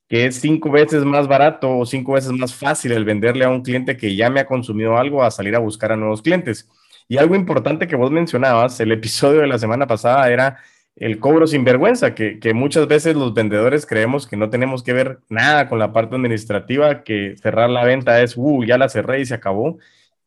que 0.07 0.27
es 0.27 0.37
cinco 0.37 0.71
veces 0.71 1.03
más 1.05 1.29
barato 1.29 1.79
o 1.79 1.87
cinco 1.87 2.13
veces 2.13 2.33
más 2.33 2.55
fácil 2.55 2.93
el 2.93 3.07
venderle 3.07 3.47
a 3.47 3.49
un 3.51 3.63
cliente 3.63 3.97
que 3.97 4.15
ya 4.17 4.29
me 4.29 4.41
ha 4.41 4.47
consumido 4.47 4.99
algo 4.99 5.23
a 5.23 5.31
salir 5.31 5.57
a 5.57 5.61
buscar 5.61 5.93
a 5.93 5.97
nuevos 5.97 6.21
clientes. 6.21 6.69
Y 7.09 7.17
algo 7.17 7.35
importante 7.35 7.89
que 7.89 7.97
vos 7.97 8.11
mencionabas, 8.11 8.79
el 8.81 8.93
episodio 8.93 9.41
de 9.41 9.47
la 9.47 9.59
semana 9.59 9.87
pasada 9.87 10.31
era 10.31 10.59
el 10.97 11.19
cobro 11.21 11.47
sin 11.47 11.65
vergüenza, 11.65 12.15
que, 12.15 12.39
que, 12.39 12.53
muchas 12.53 12.87
veces 12.87 13.17
los 13.17 13.33
vendedores 13.33 13.87
creemos 13.87 14.27
que 14.27 14.37
no 14.37 14.51
tenemos 14.51 14.83
que 14.83 14.93
ver 14.93 15.21
nada 15.31 15.69
con 15.69 15.79
la 15.79 15.93
parte 15.93 16.17
administrativa, 16.17 17.03
que 17.03 17.37
cerrar 17.39 17.71
la 17.71 17.85
venta 17.85 18.21
es, 18.23 18.37
uh, 18.37 18.65
ya 18.65 18.77
la 18.77 18.91
cerré 18.91 19.21
y 19.21 19.27
se 19.27 19.35
acabó 19.35 19.79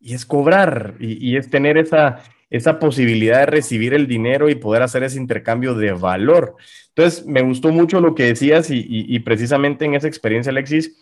y 0.04 0.14
es 0.14 0.26
cobrar 0.26 0.96
y, 1.00 1.38
es 1.38 1.50
tener 1.50 1.78
esa, 1.78 2.22
esa 2.50 2.78
posibilidad 2.78 3.40
de 3.40 3.46
recibir 3.46 3.94
el 3.94 4.06
dinero 4.06 4.50
y 4.50 4.56
poder 4.56 4.84
hacer 4.84 5.02
ese 5.04 5.18
intercambio 5.18 5.76
de 5.76 5.94
valor. 5.94 6.56
Entonces, 6.90 7.26
me 7.26 7.42
gustó 7.42 7.72
mucho 7.72 8.02
lo 8.02 8.14
que 8.14 8.26
decías 8.26 8.68
y, 8.70 9.20
precisamente 9.20 9.86
en 9.86 9.96
esa 9.96 10.08
experiencia, 10.08 10.52
Alexis, 10.52 10.98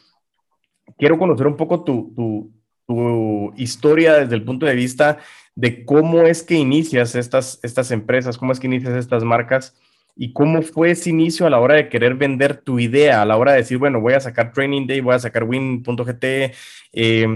quiero 0.99 1.17
conocer 1.17 1.47
un 1.47 1.57
poco 1.57 1.83
tu, 1.83 2.13
tu, 2.15 2.51
historia 3.55 4.15
desde 4.15 4.35
el 4.35 4.43
punto 4.43 4.65
de 4.65 4.75
vista 4.75 5.19
de 5.55 5.85
cómo 5.85 6.23
es 6.23 6.43
que 6.43 6.55
inicias 6.55 7.15
estas, 7.15 7.59
estas 7.63 7.89
empresas, 7.91 8.37
cómo 8.37 8.51
es 8.51 8.59
que 8.59 8.67
inicias 8.67 8.95
estas 8.95 9.23
marcas 9.23 9.73
y 10.15 10.33
cómo 10.33 10.61
fue 10.61 10.91
ese 10.91 11.09
inicio 11.09 11.47
a 11.47 11.49
la 11.49 11.59
hora 11.59 11.75
de 11.75 11.87
querer 11.87 12.15
vender 12.15 12.57
tu 12.57 12.79
idea, 12.79 13.21
a 13.21 13.25
la 13.25 13.37
hora 13.37 13.53
de 13.53 13.59
decir, 13.59 13.77
bueno, 13.77 14.01
voy 14.01 14.13
a 14.13 14.19
sacar 14.19 14.51
Training 14.51 14.87
Day, 14.87 14.99
voy 14.99 15.15
a 15.15 15.19
sacar 15.19 15.45
Win.gt, 15.45 16.23
eh, 16.93 17.27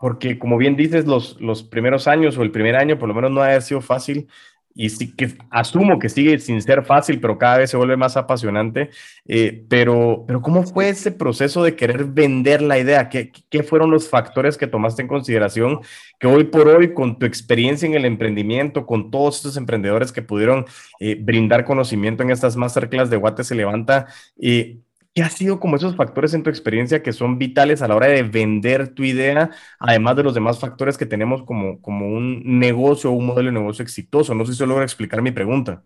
porque 0.00 0.38
como 0.38 0.56
bien 0.56 0.76
dices, 0.76 1.06
los, 1.06 1.40
los 1.40 1.62
primeros 1.62 2.08
años 2.08 2.38
o 2.38 2.42
el 2.42 2.50
primer 2.50 2.74
año 2.74 2.98
por 2.98 3.08
lo 3.08 3.14
menos 3.14 3.30
no 3.30 3.42
ha 3.42 3.60
sido 3.60 3.82
fácil 3.82 4.28
y 4.74 4.88
sí 4.88 5.14
que 5.14 5.36
asumo 5.50 5.98
que 5.98 6.08
sigue 6.08 6.38
sin 6.38 6.62
ser 6.62 6.84
fácil, 6.84 7.20
pero 7.20 7.36
cada 7.38 7.58
vez 7.58 7.70
se 7.70 7.76
vuelve 7.76 7.96
más 7.96 8.16
apasionante. 8.16 8.90
Eh, 9.26 9.64
pero, 9.68 10.24
pero 10.26 10.40
¿cómo 10.40 10.62
fue 10.62 10.88
ese 10.88 11.12
proceso 11.12 11.62
de 11.62 11.76
querer 11.76 12.04
vender 12.04 12.62
la 12.62 12.78
idea? 12.78 13.08
¿Qué, 13.08 13.32
¿Qué, 13.50 13.62
fueron 13.62 13.90
los 13.90 14.08
factores 14.08 14.56
que 14.56 14.66
tomaste 14.66 15.02
en 15.02 15.08
consideración 15.08 15.80
que 16.18 16.28
hoy 16.28 16.44
por 16.44 16.68
hoy, 16.68 16.94
con 16.94 17.18
tu 17.18 17.26
experiencia 17.26 17.86
en 17.86 17.94
el 17.94 18.04
emprendimiento, 18.04 18.86
con 18.86 19.10
todos 19.10 19.36
estos 19.36 19.56
emprendedores 19.56 20.12
que 20.12 20.22
pudieron 20.22 20.64
eh, 21.00 21.16
brindar 21.20 21.64
conocimiento 21.64 22.22
en 22.22 22.30
estas 22.30 22.56
masterclass 22.56 23.10
de 23.10 23.16
Guate 23.16 23.44
se 23.44 23.54
levanta, 23.54 24.06
eh, 24.40 24.78
¿Qué 25.14 25.22
ha 25.22 25.28
sido 25.30 25.58
como 25.58 25.74
esos 25.76 25.96
factores 25.96 26.34
en 26.34 26.44
tu 26.44 26.50
experiencia 26.50 27.02
que 27.02 27.12
son 27.12 27.36
vitales 27.38 27.82
a 27.82 27.88
la 27.88 27.96
hora 27.96 28.06
de 28.06 28.22
vender 28.22 28.94
tu 28.94 29.02
idea, 29.02 29.50
además 29.80 30.16
de 30.16 30.22
los 30.22 30.34
demás 30.34 30.60
factores 30.60 30.96
que 30.96 31.06
tenemos 31.06 31.42
como, 31.44 31.82
como 31.82 32.06
un 32.06 32.60
negocio 32.60 33.10
un 33.10 33.26
modelo 33.26 33.48
de 33.48 33.58
negocio 33.58 33.82
exitoso? 33.82 34.34
No 34.34 34.46
sé 34.46 34.52
si 34.52 34.58
se 34.58 34.66
logra 34.66 34.84
explicar 34.84 35.20
mi 35.20 35.32
pregunta. 35.32 35.82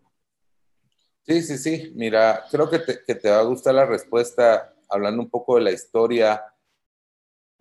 Sí, 1.26 1.43
sí, 1.43 1.57
sí. 1.59 1.93
Mira, 1.95 2.45
creo 2.50 2.69
que 2.69 2.78
te, 2.81 2.97
te 3.14 3.31
va 3.31 3.38
a 3.40 3.45
gustar 3.45 3.75
la 3.75 3.87
respuesta 3.87 4.75
hablando 4.88 5.23
un 5.23 5.31
poco 5.31 5.57
de 5.57 5.62
la 5.62 5.73
historia 5.73 6.43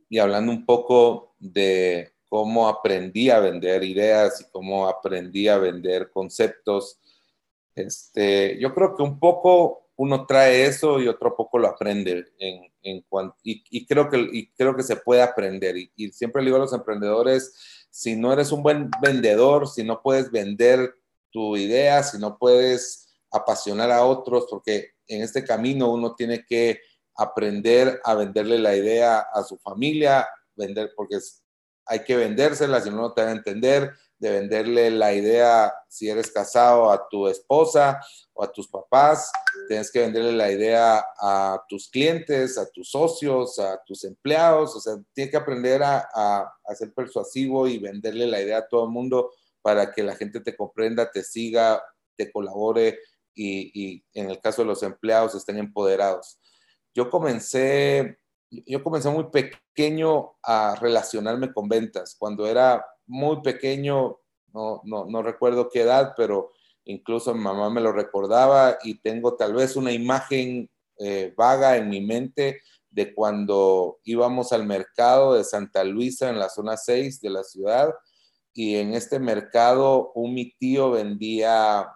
y 0.09 0.19
hablando 0.19 0.51
un 0.51 0.65
poco 0.65 1.35
de 1.39 2.13
cómo 2.29 2.67
aprendí 2.67 3.29
a 3.29 3.39
vender 3.39 3.83
ideas 3.83 4.41
y 4.41 4.51
cómo 4.51 4.87
aprendí 4.87 5.47
a 5.47 5.57
vender 5.57 6.11
conceptos. 6.11 6.99
Este, 7.75 8.59
yo 8.59 8.73
creo 8.75 8.95
que 8.95 9.03
un 9.03 9.19
poco 9.19 9.82
uno 10.03 10.25
trae 10.25 10.65
eso 10.65 10.99
y 10.99 11.07
otro 11.07 11.33
poco 11.35 11.57
lo 11.57 11.69
aprende 11.69 12.25
en, 12.37 12.73
en 12.81 13.05
y, 13.41 13.85
creo 13.85 14.09
que, 14.09 14.49
creo 14.57 14.75
que 14.75 14.83
se 14.83 14.97
puede 14.97 15.21
aprender. 15.21 15.77
Y, 15.77 15.91
y, 15.95 16.11
siempre 16.11 16.41
le 16.41 16.47
digo 16.47 16.57
a 16.57 16.61
los 16.61 16.73
emprendedores, 16.73 17.87
si 17.89 18.17
no 18.17 18.33
eres 18.33 18.51
un 18.51 18.61
buen 18.61 18.89
vendedor, 19.01 19.67
si 19.67 19.83
no 19.83 20.01
puedes 20.01 20.29
vender 20.29 20.93
tu 21.31 21.55
idea, 21.55 22.03
si 22.03 22.19
no 22.19 22.37
puedes 22.37 23.15
apasionar 23.31 23.91
a 23.91 24.03
otros, 24.03 24.45
porque 24.49 24.91
en 25.07 25.21
este 25.21 25.45
camino 25.45 25.89
uno 25.89 26.15
tiene 26.15 26.45
que 26.45 26.81
aprender 27.15 28.01
a 28.03 28.15
venderle 28.15 28.59
la 28.59 28.75
idea 28.75 29.19
a 29.33 29.43
su 29.43 29.57
familia, 29.57 30.27
vender, 30.55 30.91
porque 30.97 31.17
hay 31.85 32.03
que 32.03 32.17
vendérsela, 32.17 32.81
si 32.81 32.89
no, 32.89 32.97
no 32.97 33.13
te 33.13 33.21
van 33.21 33.29
a 33.29 33.37
entender, 33.37 33.93
de 34.23 34.31
venderle 34.31 34.89
la 34.89 35.13
idea, 35.13 35.73
si 35.89 36.09
eres 36.09 36.31
casado, 36.31 36.89
a 36.89 37.09
tu 37.09 37.27
esposa 37.27 37.99
o 38.31 38.41
a 38.41 38.49
tus 38.49 38.69
papás, 38.69 39.29
tienes 39.67 39.91
que 39.91 39.99
venderle 39.99 40.31
la 40.31 40.49
idea 40.49 41.05
a 41.19 41.61
tus 41.67 41.89
clientes, 41.89 42.57
a 42.57 42.65
tus 42.71 42.89
socios, 42.89 43.59
a 43.59 43.83
tus 43.85 44.05
empleados, 44.05 44.77
o 44.77 44.79
sea, 44.79 44.95
tienes 45.11 45.29
que 45.29 45.37
aprender 45.37 45.83
a, 45.83 46.07
a, 46.15 46.75
ser 46.75 46.93
persuasivo 46.93 47.67
y 47.67 47.79
venderle 47.79 48.25
la 48.25 48.41
idea 48.41 48.59
a 48.59 48.67
todo 48.67 48.85
el 48.85 48.91
mundo 48.91 49.29
para 49.61 49.91
que 49.91 50.03
la 50.03 50.15
gente 50.15 50.39
te 50.39 50.55
comprenda, 50.55 51.11
te 51.11 51.21
siga, 51.21 51.83
te 52.15 52.31
colabore 52.31 52.99
y, 53.35 53.71
y 53.73 54.05
en 54.13 54.29
el 54.29 54.39
caso 54.39 54.61
de 54.61 54.69
los 54.69 54.83
empleados 54.83 55.35
estén 55.35 55.57
empoderados. 55.57 56.39
Yo 56.95 57.09
comencé, 57.09 58.19
yo 58.49 58.81
comencé 58.83 59.09
muy 59.09 59.25
pequeño 59.25 60.37
a 60.41 60.75
relacionarme 60.79 61.51
con 61.51 61.67
ventas. 61.67 62.15
Cuando 62.17 62.47
era 62.47 62.85
muy 63.07 63.41
pequeño, 63.41 64.19
no, 64.53 64.81
no, 64.83 65.05
no 65.05 65.21
recuerdo 65.21 65.69
qué 65.69 65.81
edad, 65.81 66.13
pero 66.15 66.51
incluso 66.85 67.33
mi 67.33 67.41
mamá 67.41 67.69
me 67.69 67.81
lo 67.81 67.91
recordaba 67.91 68.77
y 68.83 68.99
tengo 68.99 69.35
tal 69.35 69.53
vez 69.53 69.75
una 69.75 69.91
imagen 69.91 70.69
eh, 70.99 71.33
vaga 71.35 71.77
en 71.77 71.89
mi 71.89 72.01
mente 72.01 72.61
de 72.89 73.13
cuando 73.13 73.99
íbamos 74.03 74.53
al 74.53 74.65
mercado 74.65 75.33
de 75.33 75.43
Santa 75.43 75.83
Luisa 75.83 76.29
en 76.29 76.37
la 76.37 76.49
zona 76.49 76.77
6 76.77 77.21
de 77.21 77.29
la 77.29 77.43
ciudad 77.43 77.93
y 78.53 78.75
en 78.75 78.93
este 78.93 79.19
mercado 79.19 80.11
un 80.13 80.35
mi 80.35 80.51
tío 80.51 80.91
vendía 80.91 81.89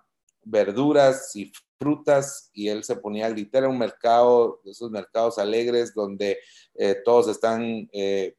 verduras 0.44 1.36
y 1.36 1.52
frutas 1.80 2.50
y 2.54 2.70
él 2.70 2.84
se 2.84 2.96
ponía 2.96 3.28
a 3.28 3.30
gritar, 3.30 3.64
era 3.64 3.72
un 3.72 3.78
mercado, 3.78 4.62
esos 4.66 4.90
mercados 4.90 5.38
alegres 5.38 5.94
donde 5.94 6.40
eh, 6.74 6.96
todos 7.06 7.28
están 7.28 7.88
eh, 7.94 8.36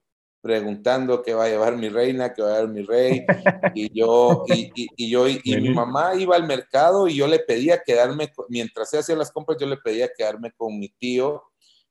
preguntando 0.48 1.22
qué 1.22 1.34
va 1.34 1.44
a 1.44 1.48
llevar 1.50 1.76
mi 1.76 1.90
reina, 1.90 2.32
qué 2.32 2.40
va 2.40 2.48
a 2.48 2.52
llevar 2.54 2.68
mi 2.70 2.80
rey, 2.80 3.26
y 3.74 3.92
yo, 3.92 4.46
y, 4.48 4.72
y, 4.96 5.10
yo, 5.10 5.28
y, 5.28 5.42
mi 5.44 5.68
mamá 5.74 6.14
iba 6.14 6.36
al 6.36 6.46
mercado 6.46 7.06
y 7.06 7.16
yo 7.16 7.26
le 7.26 7.40
pedía 7.40 7.82
quedarme, 7.84 8.32
mientras 8.48 8.88
se 8.88 8.96
hacía 8.96 9.14
las 9.14 9.30
compras, 9.30 9.58
yo 9.60 9.66
le 9.66 9.76
pedía 9.76 10.08
quedarme 10.16 10.52
con 10.52 10.78
mi 10.78 10.88
tío, 10.88 11.42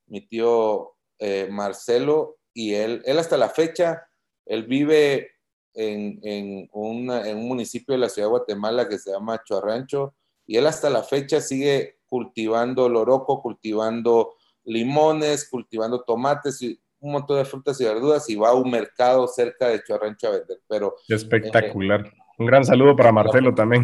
mi 0.08 0.22
tío 0.22 0.96
eh, 1.20 1.48
Marcelo, 1.52 2.40
y 2.52 2.74
él, 2.74 3.04
él 3.06 3.20
hasta 3.20 3.38
la 3.38 3.50
fecha, 3.50 4.10
él 4.44 4.64
vive 4.64 5.30
en, 5.76 6.20
en, 6.24 6.68
una, 6.74 7.30
en 7.30 7.38
un 7.38 7.48
municipio 7.48 7.94
de 7.94 8.00
la 8.00 8.10
ciudad 8.10 8.30
de 8.30 8.32
Guatemala 8.32 8.90
que 8.90 8.98
se 8.98 9.12
llama 9.12 9.44
Chuarrancho, 9.46 10.16
y 10.48 10.58
él 10.58 10.66
hasta 10.66 10.90
la 10.90 11.04
fecha 11.04 11.42
sigue 11.42 12.00
cultivando 12.08 12.90
loroco, 12.90 13.40
cultivando 13.40 14.34
limones, 14.64 15.48
cultivando 15.48 16.02
tomates, 16.02 16.60
y 16.64 16.82
un 17.00 17.12
montón 17.12 17.38
de 17.38 17.46
frutas 17.46 17.80
y 17.80 17.86
verduras 17.86 18.30
y 18.30 18.36
va 18.36 18.50
a 18.50 18.54
un 18.54 18.70
mercado 18.70 19.28
cerca 19.28 19.70
de 19.70 19.84
Chorrancho 19.84 20.28
a 20.28 20.32
vender. 20.32 20.60
Pero, 20.68 20.96
Espectacular. 21.08 22.12
un 22.38 22.46
gran 22.46 22.66
saludo 22.66 22.96
para 22.96 23.12
Marcelo 23.12 23.54
también. 23.54 23.84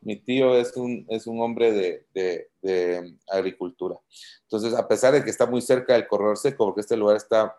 Mi 0.00 0.16
tío 0.16 0.54
es 0.54 0.76
un, 0.76 1.06
es 1.08 1.26
un 1.26 1.40
hombre 1.40 1.72
de, 1.72 2.06
de, 2.60 3.16
agricultura. 3.30 3.96
Entonces, 4.42 4.74
a 4.74 4.86
pesar 4.86 5.14
de 5.14 5.24
que 5.24 5.30
está 5.30 5.46
muy 5.46 5.62
cerca 5.62 5.94
del 5.94 6.06
corredor 6.06 6.36
seco, 6.36 6.66
porque 6.66 6.82
este 6.82 6.96
lugar 6.96 7.16
está 7.16 7.56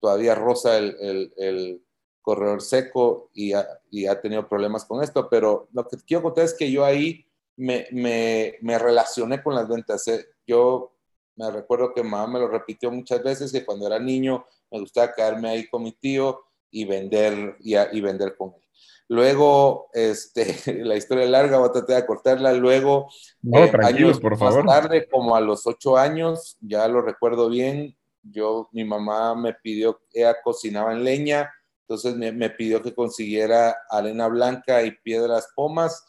todavía 0.00 0.36
rosa 0.36 0.78
el, 0.78 0.96
el, 1.00 1.32
el 1.36 1.82
corredor 2.22 2.62
seco 2.62 3.30
y 3.34 3.52
ha, 3.52 3.66
y 3.90 4.06
ha, 4.06 4.20
tenido 4.20 4.48
problemas 4.48 4.84
con 4.84 5.02
esto, 5.02 5.28
pero 5.28 5.68
lo 5.72 5.88
que 5.88 5.96
quiero 6.06 6.22
contar 6.22 6.44
es 6.44 6.54
que 6.54 6.70
yo 6.70 6.84
ahí 6.84 7.26
me, 7.56 7.88
me, 7.90 8.58
me 8.60 8.78
relacioné 8.78 9.42
con 9.42 9.56
las 9.56 9.68
ventas. 9.68 10.06
¿eh? 10.06 10.24
Yo 10.46 10.97
me 11.38 11.50
recuerdo 11.52 11.94
que 11.94 12.02
mamá 12.02 12.26
me 12.26 12.38
lo 12.40 12.48
repitió 12.48 12.90
muchas 12.90 13.22
veces, 13.22 13.52
que 13.52 13.64
cuando 13.64 13.86
era 13.86 13.98
niño 13.98 14.44
me 14.70 14.80
gustaba 14.80 15.14
quedarme 15.14 15.50
ahí 15.50 15.68
con 15.68 15.84
mi 15.84 15.92
tío 15.92 16.40
y 16.70 16.84
vender, 16.84 17.56
y, 17.60 17.76
y 17.76 18.00
vender 18.00 18.36
con 18.36 18.54
él. 18.54 18.62
Luego, 19.08 19.88
este, 19.94 20.44
la 20.84 20.96
historia 20.96 21.24
es 21.24 21.30
larga, 21.30 21.58
voy 21.58 21.68
a 21.68 21.72
tratar 21.72 21.96
de 21.96 22.06
cortarla. 22.06 22.52
Luego, 22.52 23.08
no, 23.40 23.64
eh, 23.64 23.72
años 23.84 24.20
por 24.20 24.36
favor. 24.36 24.64
más 24.64 24.82
tarde, 24.82 25.08
como 25.08 25.36
a 25.36 25.40
los 25.40 25.66
ocho 25.66 25.96
años, 25.96 26.58
ya 26.60 26.86
lo 26.88 27.00
recuerdo 27.00 27.48
bien, 27.48 27.96
yo, 28.22 28.68
mi 28.72 28.84
mamá 28.84 29.34
me 29.34 29.54
pidió, 29.54 30.00
ella 30.12 30.36
cocinaba 30.42 30.92
en 30.92 31.04
leña, 31.04 31.50
entonces 31.82 32.16
me, 32.16 32.32
me 32.32 32.50
pidió 32.50 32.82
que 32.82 32.94
consiguiera 32.94 33.78
arena 33.88 34.26
blanca 34.26 34.82
y 34.82 34.90
piedras 34.90 35.48
pomas, 35.54 36.04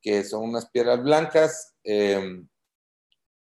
que 0.00 0.22
son 0.22 0.44
unas 0.44 0.70
piedras 0.70 1.02
blancas. 1.02 1.74
Eh, 1.82 2.44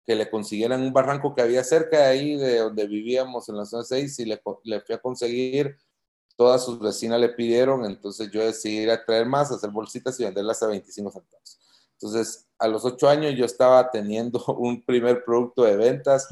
que 0.06 0.14
le 0.14 0.30
consiguieran 0.30 0.82
un 0.82 0.92
barranco 0.92 1.34
que 1.34 1.42
había 1.42 1.62
cerca 1.64 1.98
de 1.98 2.04
ahí, 2.04 2.36
de 2.36 2.58
donde 2.58 2.86
vivíamos 2.86 3.48
en 3.48 3.56
la 3.56 3.64
zona 3.64 3.84
6, 3.84 4.18
y 4.18 4.24
le, 4.24 4.42
le 4.64 4.80
fui 4.80 4.94
a 4.94 4.98
conseguir, 4.98 5.76
todas 6.36 6.64
sus 6.64 6.78
vecinas 6.80 7.20
le 7.20 7.28
pidieron, 7.28 7.84
entonces 7.84 8.30
yo 8.30 8.44
decidí 8.44 8.80
ir 8.80 8.90
a 8.90 9.04
traer 9.04 9.26
más, 9.26 9.52
hacer 9.52 9.70
bolsitas 9.70 10.18
y 10.18 10.24
venderlas 10.24 10.62
a 10.62 10.66
25 10.66 11.10
centavos. 11.10 11.58
Entonces, 11.92 12.48
a 12.58 12.66
los 12.66 12.84
8 12.84 13.08
años 13.08 13.34
yo 13.36 13.44
estaba 13.44 13.90
teniendo 13.90 14.44
un 14.58 14.82
primer 14.84 15.24
producto 15.24 15.62
de 15.62 15.76
ventas, 15.76 16.28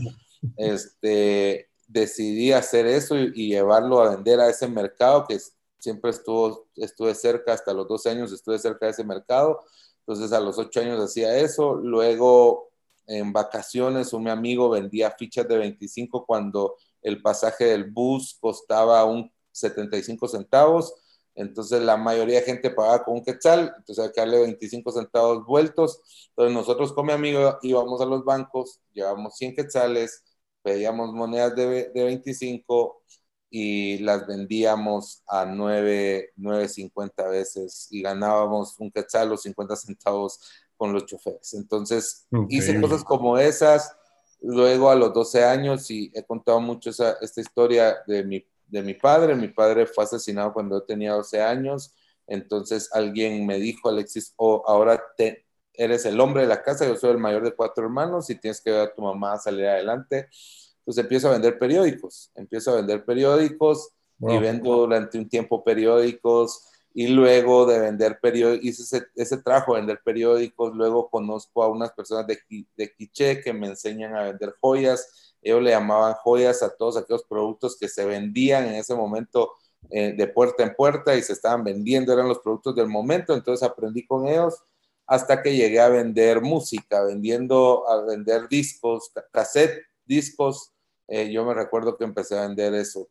este, 0.57 1.69
decidí 1.87 2.53
hacer 2.53 2.87
eso 2.87 3.17
y, 3.17 3.49
llevarlo 3.49 4.01
a 4.01 4.11
vender 4.11 4.41
a 4.41 4.49
ese 4.49 4.67
mercado 4.69 5.27
que 5.29 5.39
siempre 5.79 6.11
estuvo, 6.11 6.67
estuve 6.77 7.15
cerca, 7.15 7.53
hasta 7.53 7.73
los 7.73 7.87
12 7.89 8.11
años 8.11 8.33
estuve 8.33 8.59
cerca 8.59 8.87
de 8.87 8.93
ese 8.93 9.05
mercado, 9.05 9.61
entonces 10.01 10.33
a 10.33 10.41
los 10.41 10.59
8 10.59 10.81
años 10.81 11.01
hacía 11.01 11.37
eso, 11.37 11.75
luego 11.75 12.70
en 13.11 13.33
vacaciones, 13.33 14.13
un 14.13 14.29
amigo 14.29 14.71
vendía 14.71 15.11
fichas 15.11 15.49
de 15.49 15.59
25 15.59 16.25
cuando 16.27 16.77
el 17.03 17.21
pasaje 17.23 17.65
del 17.65 17.91
bus 17.91 18.39
costaba 18.41 19.05
un 19.05 19.33
75 19.53 20.29
centavos. 20.29 20.95
Entonces 21.35 21.83
la 21.83 21.97
mayoría 21.97 22.41
de 22.41 22.47
gente 22.47 22.71
pagaba 22.71 23.05
con 23.05 23.15
un 23.15 23.25
quetzal, 23.25 23.75
entonces 23.79 24.05
hay 24.05 24.13
que 24.13 24.21
darle 24.21 24.41
25 24.41 24.93
centavos 24.93 25.45
vueltos. 25.45 26.01
Entonces 26.31 26.55
nosotros 26.55 26.93
con 26.93 27.07
mi 27.07 27.13
amigo 27.13 27.59
íbamos 27.63 28.01
a 28.01 28.05
los 28.07 28.25
bancos, 28.25 28.81
llevábamos 28.93 29.37
100 29.37 29.55
quetzales, 29.57 30.23
pedíamos 30.63 31.13
monedas 31.13 31.57
de, 31.57 31.91
de 31.93 32.05
25 32.05 33.03
y 33.51 33.99
las 33.99 34.27
vendíamos 34.27 35.23
a 35.27 35.45
9, 35.45 36.33
9.50 36.37 37.29
veces 37.29 37.89
y 37.91 38.03
ganábamos 38.03 38.79
un 38.79 38.91
quetzal 38.93 39.33
o 39.33 39.37
50 39.37 39.75
centavos 39.77 40.39
con 40.81 40.95
los 40.95 41.05
choferes. 41.05 41.53
Entonces 41.53 42.27
hice 42.49 42.81
cosas 42.81 43.05
como 43.05 43.37
esas. 43.37 43.95
Luego 44.41 44.89
a 44.89 44.95
los 44.95 45.13
12 45.13 45.45
años, 45.45 45.91
y 45.91 46.11
he 46.15 46.25
contado 46.25 46.59
mucho 46.59 46.89
esa, 46.89 47.19
esta 47.21 47.43
historia 47.43 47.99
de 48.07 48.25
mi, 48.25 48.43
de 48.67 48.83
mi 48.83 48.95
padre. 48.95 49.35
Mi 49.35 49.49
padre 49.49 49.85
fue 49.85 50.05
asesinado 50.05 50.55
cuando 50.55 50.79
yo 50.79 50.85
tenía 50.85 51.13
12 51.13 51.43
años. 51.43 51.95
Entonces 52.27 52.89
alguien 52.95 53.45
me 53.45 53.59
dijo, 53.59 53.91
Alexis, 53.91 54.33
oh, 54.37 54.63
ahora 54.67 54.99
te, 55.19 55.45
eres 55.75 56.07
el 56.07 56.19
hombre 56.19 56.43
de 56.43 56.49
la 56.49 56.63
casa, 56.63 56.87
yo 56.87 56.97
soy 56.97 57.11
el 57.11 57.19
mayor 57.19 57.45
de 57.45 57.55
cuatro 57.55 57.85
hermanos 57.85 58.31
y 58.31 58.37
tienes 58.37 58.63
que 58.63 58.71
ver 58.71 58.81
a 58.81 58.95
tu 58.95 59.03
mamá 59.03 59.37
salir 59.37 59.67
adelante. 59.67 60.31
Entonces 60.79 61.03
empiezo 61.05 61.29
a 61.29 61.33
vender 61.33 61.59
periódicos, 61.59 62.33
empiezo 62.35 62.71
a 62.71 62.77
vender 62.77 63.05
periódicos 63.05 63.91
y 64.21 64.39
vendo 64.39 64.75
durante 64.75 65.19
un 65.19 65.29
tiempo 65.29 65.63
periódicos 65.63 66.70
y 67.01 67.07
luego 67.07 67.65
de 67.65 67.79
vender 67.79 68.21
periódicos, 68.21 68.67
hice 68.67 68.83
ese, 68.83 69.07
ese, 69.17 69.39
trabajo 69.39 69.73
de 69.73 69.81
vender 69.81 70.03
periódicos, 70.05 70.77
luego 70.77 71.09
conozco 71.09 71.63
a 71.63 71.69
unas 71.69 71.93
personas 71.93 72.27
de, 72.27 72.39
de 72.77 72.95
Quiché 72.95 73.41
que 73.41 73.55
me 73.55 73.69
enseñan 73.69 74.15
a 74.15 74.25
vender 74.25 74.55
joyas, 74.61 75.35
ellos 75.41 75.63
le 75.63 75.71
llamaban 75.71 76.13
joyas 76.13 76.63
a 76.63 76.77
todos 76.77 76.99
aquellos 76.99 77.25
productos 77.25 77.79
que 77.81 77.89
se 77.89 78.05
vendían 78.05 78.67
en 78.67 78.75
ese 78.75 78.95
momento 78.95 79.51
eh, 79.89 80.13
de 80.13 80.27
puerta 80.27 80.63
en 80.63 80.75
puerta 80.75 81.17
y 81.17 81.23
se 81.23 81.33
estaban 81.33 81.65
vendiendo, 81.65 82.13
eran 82.13 82.29
los 82.29 82.41
productos 82.41 82.77
del 82.77 82.89
momento, 82.89 83.33
entonces 83.33 83.67
aprendí 83.67 84.07
con 84.07 84.29
ellos 84.29 84.63
hasta 85.07 85.43
que 85.43 85.57
llegué 85.57 85.81
a 85.81 85.89
vender 85.89 86.43
música, 86.43 87.03
vendiendo, 87.03 87.89
a 87.89 88.05
vender 88.05 88.47
discos, 88.47 89.11
cassette, 89.33 89.87
discos, 90.05 90.75
eh, 91.09 91.33
yo 91.33 91.47
me 91.47 91.55
recuerdo 91.55 91.97
que 91.97 92.05
empecé 92.05 92.37
a 92.37 92.47
vender 92.47 92.75
eso. 92.75 93.09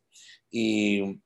Y 0.48 1.20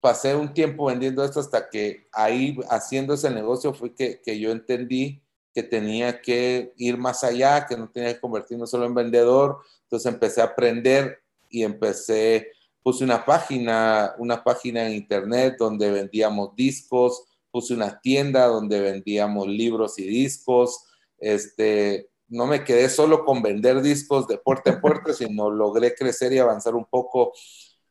pasé 0.00 0.34
un 0.34 0.52
tiempo 0.54 0.86
vendiendo 0.86 1.24
esto 1.24 1.40
hasta 1.40 1.68
que 1.68 2.08
ahí 2.12 2.58
haciendo 2.70 3.14
ese 3.14 3.30
negocio 3.30 3.74
fue 3.74 3.94
que, 3.94 4.20
que, 4.20 4.38
yo 4.38 4.50
entendí 4.50 5.22
que 5.54 5.62
tenía 5.62 6.20
que 6.20 6.72
ir 6.76 6.96
más 6.96 7.24
allá, 7.24 7.66
que 7.66 7.76
no 7.76 7.90
tenía 7.90 8.14
que 8.14 8.20
convertirme 8.20 8.66
solo 8.66 8.86
en 8.86 8.94
vendedor. 8.94 9.58
Entonces 9.82 10.12
empecé 10.12 10.40
a 10.40 10.44
aprender 10.44 11.18
y 11.48 11.64
empecé, 11.64 12.52
puse 12.82 13.04
una 13.04 13.24
página, 13.24 14.14
una 14.18 14.42
página 14.42 14.86
en 14.86 14.94
internet 14.94 15.56
donde 15.58 15.90
vendíamos 15.90 16.54
discos, 16.54 17.24
puse 17.50 17.74
una 17.74 18.00
tienda 18.00 18.46
donde 18.46 18.80
vendíamos 18.80 19.48
libros 19.48 19.98
y 19.98 20.06
discos. 20.06 20.84
Este, 21.18 22.08
no 22.28 22.46
me 22.46 22.64
quedé 22.64 22.88
solo 22.88 23.24
con 23.24 23.42
vender 23.42 23.82
discos 23.82 24.28
de 24.28 24.38
puerta 24.38 24.70
en 24.70 24.80
puerta, 24.80 25.12
sino 25.12 25.50
logré 25.50 25.94
crecer 25.94 26.32
y 26.32 26.38
avanzar 26.38 26.74
un 26.74 26.84
poco 26.84 27.32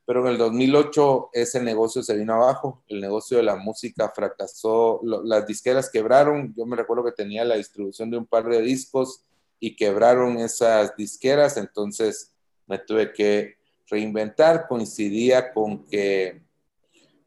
pero 0.09 0.21
en 0.21 0.31
el 0.31 0.39
2008 0.39 1.29
ese 1.33 1.61
negocio 1.61 2.01
se 2.01 2.17
vino 2.17 2.33
abajo, 2.33 2.81
el 2.87 2.99
negocio 2.99 3.37
de 3.37 3.43
la 3.43 3.57
música 3.57 4.09
fracasó, 4.09 5.01
las 5.03 5.45
disqueras 5.45 5.87
quebraron, 5.91 6.51
yo 6.57 6.65
me 6.65 6.75
recuerdo 6.75 7.05
que 7.05 7.11
tenía 7.11 7.45
la 7.45 7.57
distribución 7.57 8.09
de 8.09 8.17
un 8.17 8.25
par 8.25 8.49
de 8.49 8.59
discos 8.59 9.23
y 9.59 9.75
quebraron 9.75 10.39
esas 10.39 10.95
disqueras, 10.95 11.57
entonces 11.57 12.33
me 12.65 12.79
tuve 12.79 13.13
que 13.13 13.57
reinventar, 13.87 14.67
coincidía 14.67 15.53
con 15.53 15.85
que, 15.85 16.41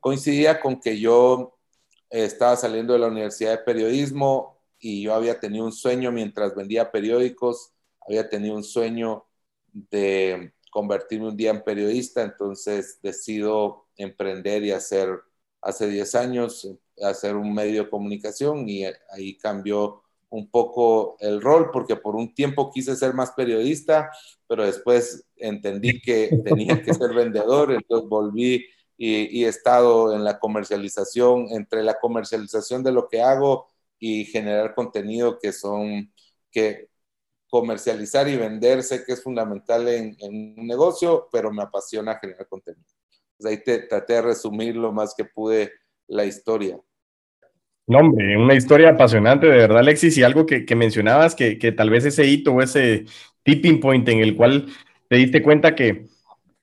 coincidía 0.01 0.61
con 0.61 0.81
que 0.81 0.99
yo 0.99 1.57
estaba 2.11 2.57
saliendo 2.57 2.95
de 2.95 2.99
la 2.99 3.07
Universidad 3.07 3.53
de 3.53 3.59
Periodismo 3.59 4.59
y 4.81 5.03
yo 5.03 5.15
había 5.15 5.39
tenido 5.39 5.67
un 5.67 5.73
sueño 5.73 6.11
mientras 6.11 6.53
vendía 6.57 6.91
periódicos, 6.91 7.71
había 8.05 8.29
tenido 8.29 8.57
un 8.57 8.65
sueño 8.65 9.25
de 9.73 10.53
convertirme 10.73 11.29
un 11.29 11.37
día 11.37 11.51
en 11.51 11.63
periodista, 11.63 12.23
entonces 12.23 12.99
decido 13.03 13.85
emprender 13.95 14.65
y 14.65 14.71
hacer, 14.71 15.21
hace 15.61 15.87
10 15.87 16.15
años, 16.15 16.67
hacer 17.03 17.37
un 17.37 17.53
medio 17.53 17.85
de 17.85 17.91
comunicación 17.91 18.67
y 18.67 18.85
ahí 19.11 19.37
cambió 19.37 20.03
un 20.31 20.51
poco 20.51 21.19
el 21.21 21.43
rol, 21.43 21.71
porque 21.71 21.95
por 21.97 22.17
un 22.17 22.35
tiempo 22.35 22.71
quise 22.73 22.97
ser 22.97 23.13
más 23.13 23.33
periodista, 23.33 24.11
pero 24.49 24.65
después 24.65 25.27
entendí 25.37 26.01
que 26.01 26.31
tenía 26.45 26.83
que 26.83 26.95
ser 26.95 27.13
vendedor, 27.13 27.73
entonces 27.73 28.09
volví 28.09 28.65
y, 28.97 29.41
y, 29.41 29.45
he 29.45 29.49
estado 29.49 30.15
en 30.15 30.25
la 30.25 30.39
comercialización, 30.39 31.49
entre 31.51 31.83
la 31.83 32.01
comercialización 32.01 32.83
de 32.83 32.93
lo 32.93 33.09
que 33.09 33.21
hago 33.21 33.67
y 33.99 34.25
generar 34.25 34.75
contenido 34.75 35.39
que 35.39 35.53
son, 35.53 36.11
que 36.51 36.89
comercializar 37.53 38.27
y 38.29 38.37
vender, 38.39 38.83
sé 38.83 39.05
que 39.05 39.13
es 39.13 39.23
fundamental 39.23 39.87
en, 39.87 40.17
un 40.23 40.67
negocio, 40.67 41.29
pero 41.31 41.53
me 41.53 41.63
apasiona 41.63 42.19
generar 42.19 42.49
contenido. 42.49 42.87
Pues 43.37 43.53
ahí 43.53 43.63
te 43.63 43.81
traté 43.81 44.15
de 44.15 44.23
resumir 44.23 44.75
lo 44.75 44.91
más 44.91 45.15
que 45.15 45.27
pude 45.27 45.71
la 46.09 46.25
historia. 46.25 46.81
No, 47.87 47.99
hombre, 47.99 48.39
una 48.39 48.55
historia 48.55 48.93
apasionante, 48.93 49.49
de 49.49 49.59
verdad, 49.59 49.81
Alexis, 49.81 50.17
y 50.17 50.23
algo 50.23 50.47
que, 50.47 50.65
mencionabas, 50.75 51.35
que, 51.35 51.59
que, 51.59 51.73
tal 51.73 51.91
vez 51.91 52.07
ese 52.07 52.25
hito 52.25 52.53
o 52.53 52.63
ese 52.63 53.05
tipping 53.43 53.81
point 53.81 54.09
en 54.09 54.21
el 54.21 54.35
cual 54.35 54.69
te 55.11 55.17
diste 55.17 55.43
cuenta 55.43 55.75
que, 55.75 56.07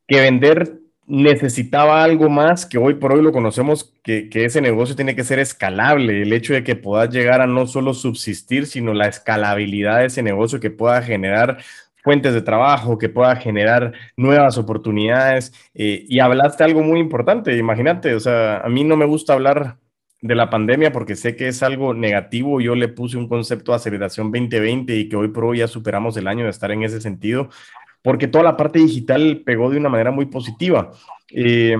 que 0.07 0.21
vender 0.21 0.79
necesitaba 1.09 2.03
algo 2.03 2.29
más 2.29 2.67
que 2.67 2.77
hoy 2.77 2.93
por 2.93 3.13
hoy 3.13 3.23
lo 3.23 3.31
conocemos, 3.31 3.93
que, 4.03 4.29
ese 4.31 4.61
negocio 4.61 4.95
tiene 4.95 5.15
que 5.15 5.23
ser 5.23 5.39
escalable, 5.39 6.21
el 6.21 6.31
hecho 6.31 6.53
de 6.53 6.63
que 6.63 6.75
puedas 6.75 7.09
llegar 7.09 7.41
a 7.41 7.47
no 7.47 7.67
solo 7.67 7.93
subsistir, 7.93 8.67
sino 8.67 8.93
la 8.93 9.07
escalabilidad 9.07 9.99
de 9.99 10.05
ese 10.05 10.21
negocio 10.23 10.59
que 10.59 10.69
pueda 10.69 11.01
generar 11.01 11.57
fuentes 12.03 12.33
de 12.33 12.41
trabajo, 12.41 12.97
que 12.97 13.09
pueda 13.09 13.35
generar 13.35 13.93
nuevas 14.15 14.57
oportunidades. 14.57 15.51
Eh, 15.73 16.05
y 16.07 16.19
hablaste 16.19 16.63
algo 16.63 16.83
muy 16.83 16.99
importante, 16.99 17.57
imagínate, 17.57 18.13
o 18.13 18.19
sea, 18.19 18.59
a 18.59 18.69
mí 18.69 18.83
no 18.83 18.95
me 18.95 19.05
gusta 19.05 19.33
hablar 19.33 19.77
de 20.21 20.35
la 20.35 20.49
pandemia 20.49 20.91
porque 20.91 21.15
sé 21.15 21.35
que 21.35 21.47
es 21.47 21.63
algo 21.63 21.93
negativo. 21.93 22.61
Yo 22.61 22.75
le 22.75 22.87
puse 22.89 23.17
un 23.17 23.27
concepto 23.27 23.71
de 23.71 23.77
aceleración 23.77 24.31
2020 24.31 24.95
y 24.95 25.09
que 25.09 25.15
hoy 25.15 25.29
por 25.29 25.45
hoy 25.45 25.59
ya 25.59 25.67
superamos 25.67 26.17
el 26.17 26.27
año 26.27 26.43
de 26.43 26.49
estar 26.49 26.71
en 26.71 26.83
ese 26.83 27.01
sentido 27.01 27.49
porque 28.01 28.27
toda 28.27 28.43
la 28.43 28.57
parte 28.57 28.79
digital 28.79 29.41
pegó 29.45 29.69
de 29.69 29.77
una 29.77 29.89
manera 29.89 30.11
muy 30.11 30.25
positiva. 30.25 30.91
Eh, 31.31 31.77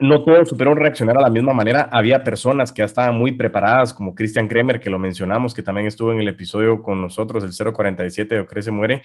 no 0.00 0.24
todos 0.24 0.48
supieron 0.48 0.76
reaccionar 0.76 1.16
a 1.18 1.20
la 1.20 1.30
misma 1.30 1.52
manera. 1.52 1.88
Había 1.90 2.24
personas 2.24 2.72
que 2.72 2.80
ya 2.80 2.86
estaban 2.86 3.16
muy 3.16 3.32
preparadas, 3.32 3.94
como 3.94 4.14
Christian 4.14 4.48
Kremer, 4.48 4.80
que 4.80 4.90
lo 4.90 4.98
mencionamos, 4.98 5.54
que 5.54 5.62
también 5.62 5.86
estuvo 5.86 6.12
en 6.12 6.20
el 6.20 6.28
episodio 6.28 6.82
con 6.82 7.00
nosotros, 7.00 7.44
el 7.44 7.72
047 7.72 8.34
de 8.34 8.46
Crece 8.46 8.70
Muere. 8.70 9.02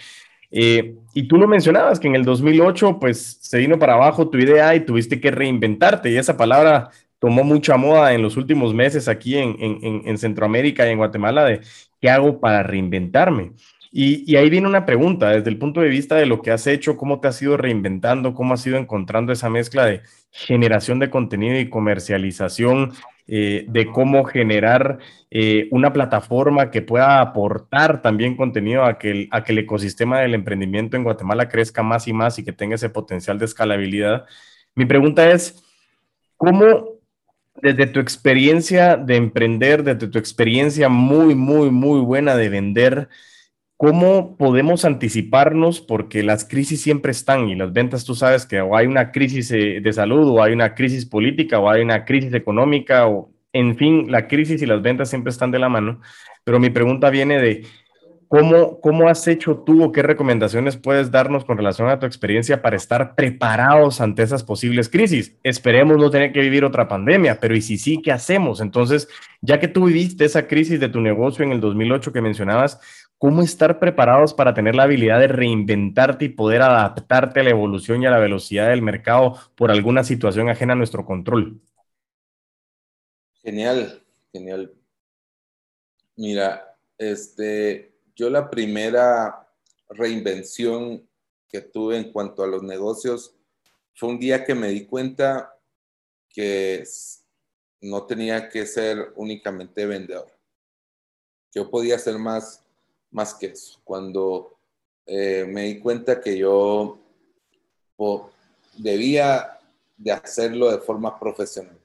Eh, 0.51 0.95
y 1.13 1.27
tú 1.27 1.37
lo 1.37 1.47
mencionabas, 1.47 1.99
que 1.99 2.07
en 2.07 2.15
el 2.15 2.25
2008, 2.25 2.97
pues 2.99 3.37
se 3.39 3.59
vino 3.59 3.77
para 3.77 3.93
abajo 3.93 4.29
tu 4.29 4.39
idea 4.39 4.73
y 4.75 4.81
tuviste 4.81 5.21
que 5.21 5.31
reinventarte. 5.31 6.11
Y 6.11 6.17
esa 6.17 6.37
palabra 6.37 6.89
tomó 7.19 7.43
mucha 7.43 7.77
moda 7.77 8.13
en 8.13 8.21
los 8.23 8.35
últimos 8.35 8.73
meses 8.73 9.07
aquí 9.07 9.37
en, 9.37 9.57
en 9.59 10.17
Centroamérica 10.17 10.87
y 10.87 10.91
en 10.91 10.97
Guatemala 10.97 11.45
de 11.45 11.61
qué 12.01 12.09
hago 12.09 12.39
para 12.39 12.63
reinventarme. 12.63 13.51
Y, 13.91 14.35
ahí 14.35 14.49
viene 14.49 14.67
una 14.67 14.85
pregunta, 14.85 15.29
desde 15.29 15.49
el 15.49 15.57
punto 15.57 15.81
de 15.81 15.89
vista 15.89 16.15
de 16.15 16.27
lo 16.27 16.41
que 16.41 16.51
has 16.51 16.67
hecho, 16.67 16.95
cómo 16.95 17.19
te 17.19 17.27
has 17.27 17.41
ido 17.41 17.57
reinventando, 17.57 18.35
cómo 18.35 18.53
has 18.53 18.65
ido 18.67 18.77
encontrando 18.77 19.33
esa 19.33 19.49
mezcla 19.49 19.85
de 19.85 20.01
generación 20.31 20.99
de 20.99 21.09
contenido 21.09 21.59
y 21.59 21.69
comercialización, 21.69 22.93
eh, 23.25 23.65
de 23.67 23.87
cómo 23.87 24.25
generar 24.25 24.99
eh, 25.31 25.67
una 25.71 25.91
plataforma 25.91 26.69
que 26.71 26.81
pueda 26.83 27.19
aportar 27.21 28.01
también 28.01 28.35
contenido 28.35 28.85
a 28.85 28.97
que, 28.99 29.11
el, 29.11 29.27
a 29.31 29.43
que 29.43 29.53
el 29.53 29.59
ecosistema 29.59 30.19
del 30.19 30.35
emprendimiento 30.35 30.95
en 30.95 31.03
Guatemala 31.03 31.49
crezca 31.49 31.81
más 31.81 32.07
y 32.07 32.13
más 32.13 32.37
y 32.37 32.43
que 32.43 32.53
tenga 32.53 32.75
ese 32.75 32.89
potencial 32.89 33.39
de 33.39 33.45
escalabilidad. 33.45 34.25
Mi 34.75 34.85
pregunta 34.85 35.31
es, 35.31 35.63
¿cómo 36.37 36.99
desde 37.61 37.87
tu 37.87 37.99
experiencia 37.99 38.97
de 38.97 39.15
emprender, 39.15 39.83
desde 39.83 40.07
tu 40.07 40.17
experiencia 40.17 40.89
muy, 40.89 41.35
muy, 41.35 41.71
muy 41.71 41.99
buena 42.01 42.35
de 42.35 42.49
vender, 42.49 43.09
¿Cómo 43.81 44.35
podemos 44.35 44.83
anticiparnos? 44.83 45.79
Porque 45.79 46.21
las 46.21 46.43
crisis 46.43 46.81
siempre 46.81 47.13
están 47.13 47.47
y 47.47 47.55
las 47.55 47.71
ventas, 47.71 48.03
tú 48.03 48.13
sabes 48.13 48.45
que 48.45 48.59
o 48.59 48.75
hay 48.75 48.87
una 48.87 49.13
crisis 49.13 49.49
eh, 49.51 49.79
de 49.81 49.93
salud 49.93 50.27
o 50.27 50.43
hay 50.43 50.51
una 50.51 50.75
crisis 50.75 51.05
política 51.05 51.59
o 51.59 51.69
hay 51.69 51.81
una 51.81 52.03
crisis 52.03 52.33
económica 52.33 53.07
o, 53.07 53.31
en 53.53 53.77
fin, 53.77 54.11
la 54.11 54.27
crisis 54.27 54.61
y 54.61 54.65
las 54.65 54.81
ventas 54.81 55.09
siempre 55.09 55.31
están 55.31 55.51
de 55.51 55.59
la 55.59 55.69
mano. 55.69 56.01
Pero 56.43 56.59
mi 56.59 56.69
pregunta 56.69 57.09
viene 57.09 57.39
de, 57.39 57.67
¿cómo, 58.27 58.81
cómo 58.81 59.07
has 59.07 59.25
hecho 59.29 59.63
tú 59.65 59.81
o 59.81 59.93
qué 59.93 60.01
recomendaciones 60.01 60.75
puedes 60.75 61.09
darnos 61.09 61.45
con 61.45 61.55
relación 61.55 61.87
a 61.87 61.99
tu 61.99 62.05
experiencia 62.05 62.61
para 62.61 62.75
estar 62.75 63.15
preparados 63.15 64.01
ante 64.01 64.23
esas 64.23 64.43
posibles 64.43 64.89
crisis? 64.89 65.37
Esperemos 65.41 65.97
no 65.97 66.09
tener 66.09 66.33
que 66.33 66.41
vivir 66.41 66.65
otra 66.65 66.89
pandemia, 66.89 67.39
pero 67.39 67.55
¿y 67.55 67.61
si 67.61 67.77
sí, 67.77 68.01
qué 68.03 68.11
hacemos? 68.11 68.59
Entonces, 68.59 69.07
ya 69.39 69.57
que 69.57 69.69
tú 69.69 69.85
viviste 69.85 70.25
esa 70.25 70.47
crisis 70.47 70.81
de 70.81 70.89
tu 70.89 70.99
negocio 70.99 71.45
en 71.45 71.53
el 71.53 71.61
2008 71.61 72.11
que 72.11 72.19
mencionabas, 72.19 72.81
cómo 73.19 73.41
estar 73.43 73.79
preparados 73.79 74.33
para 74.33 74.53
tener 74.53 74.75
la 74.75 74.83
habilidad 74.83 75.19
de 75.19 75.27
reinventarte 75.27 76.25
y 76.25 76.29
poder 76.29 76.61
adaptarte 76.61 77.41
a 77.41 77.43
la 77.43 77.49
evolución 77.49 78.01
y 78.01 78.07
a 78.07 78.11
la 78.11 78.17
velocidad 78.17 78.69
del 78.69 78.81
mercado 78.81 79.37
por 79.55 79.71
alguna 79.71 80.03
situación 80.03 80.49
ajena 80.49 80.73
a 80.73 80.77
nuestro 80.77 81.05
control. 81.05 81.61
Genial, 83.43 84.01
genial. 84.31 84.73
Mira, 86.15 86.77
este, 86.97 87.93
yo 88.15 88.29
la 88.29 88.49
primera 88.49 89.47
reinvención 89.89 91.05
que 91.49 91.61
tuve 91.61 91.97
en 91.97 92.13
cuanto 92.13 92.43
a 92.43 92.47
los 92.47 92.63
negocios 92.63 93.35
fue 93.95 94.09
un 94.09 94.19
día 94.19 94.45
que 94.45 94.55
me 94.55 94.69
di 94.69 94.85
cuenta 94.85 95.57
que 96.29 96.85
no 97.81 98.05
tenía 98.05 98.47
que 98.47 98.65
ser 98.65 99.11
únicamente 99.15 99.85
vendedor. 99.85 100.31
Yo 101.53 101.69
podía 101.69 101.99
ser 101.99 102.17
más 102.17 102.68
más 103.11 103.33
que 103.33 103.47
eso. 103.47 103.79
Cuando 103.83 104.57
eh, 105.05 105.45
me 105.47 105.63
di 105.63 105.79
cuenta 105.79 106.21
que 106.21 106.37
yo 106.37 106.97
debía 108.77 109.59
de 109.97 110.11
hacerlo 110.11 110.71
de 110.71 110.79
forma 110.79 111.19
profesional. 111.19 111.77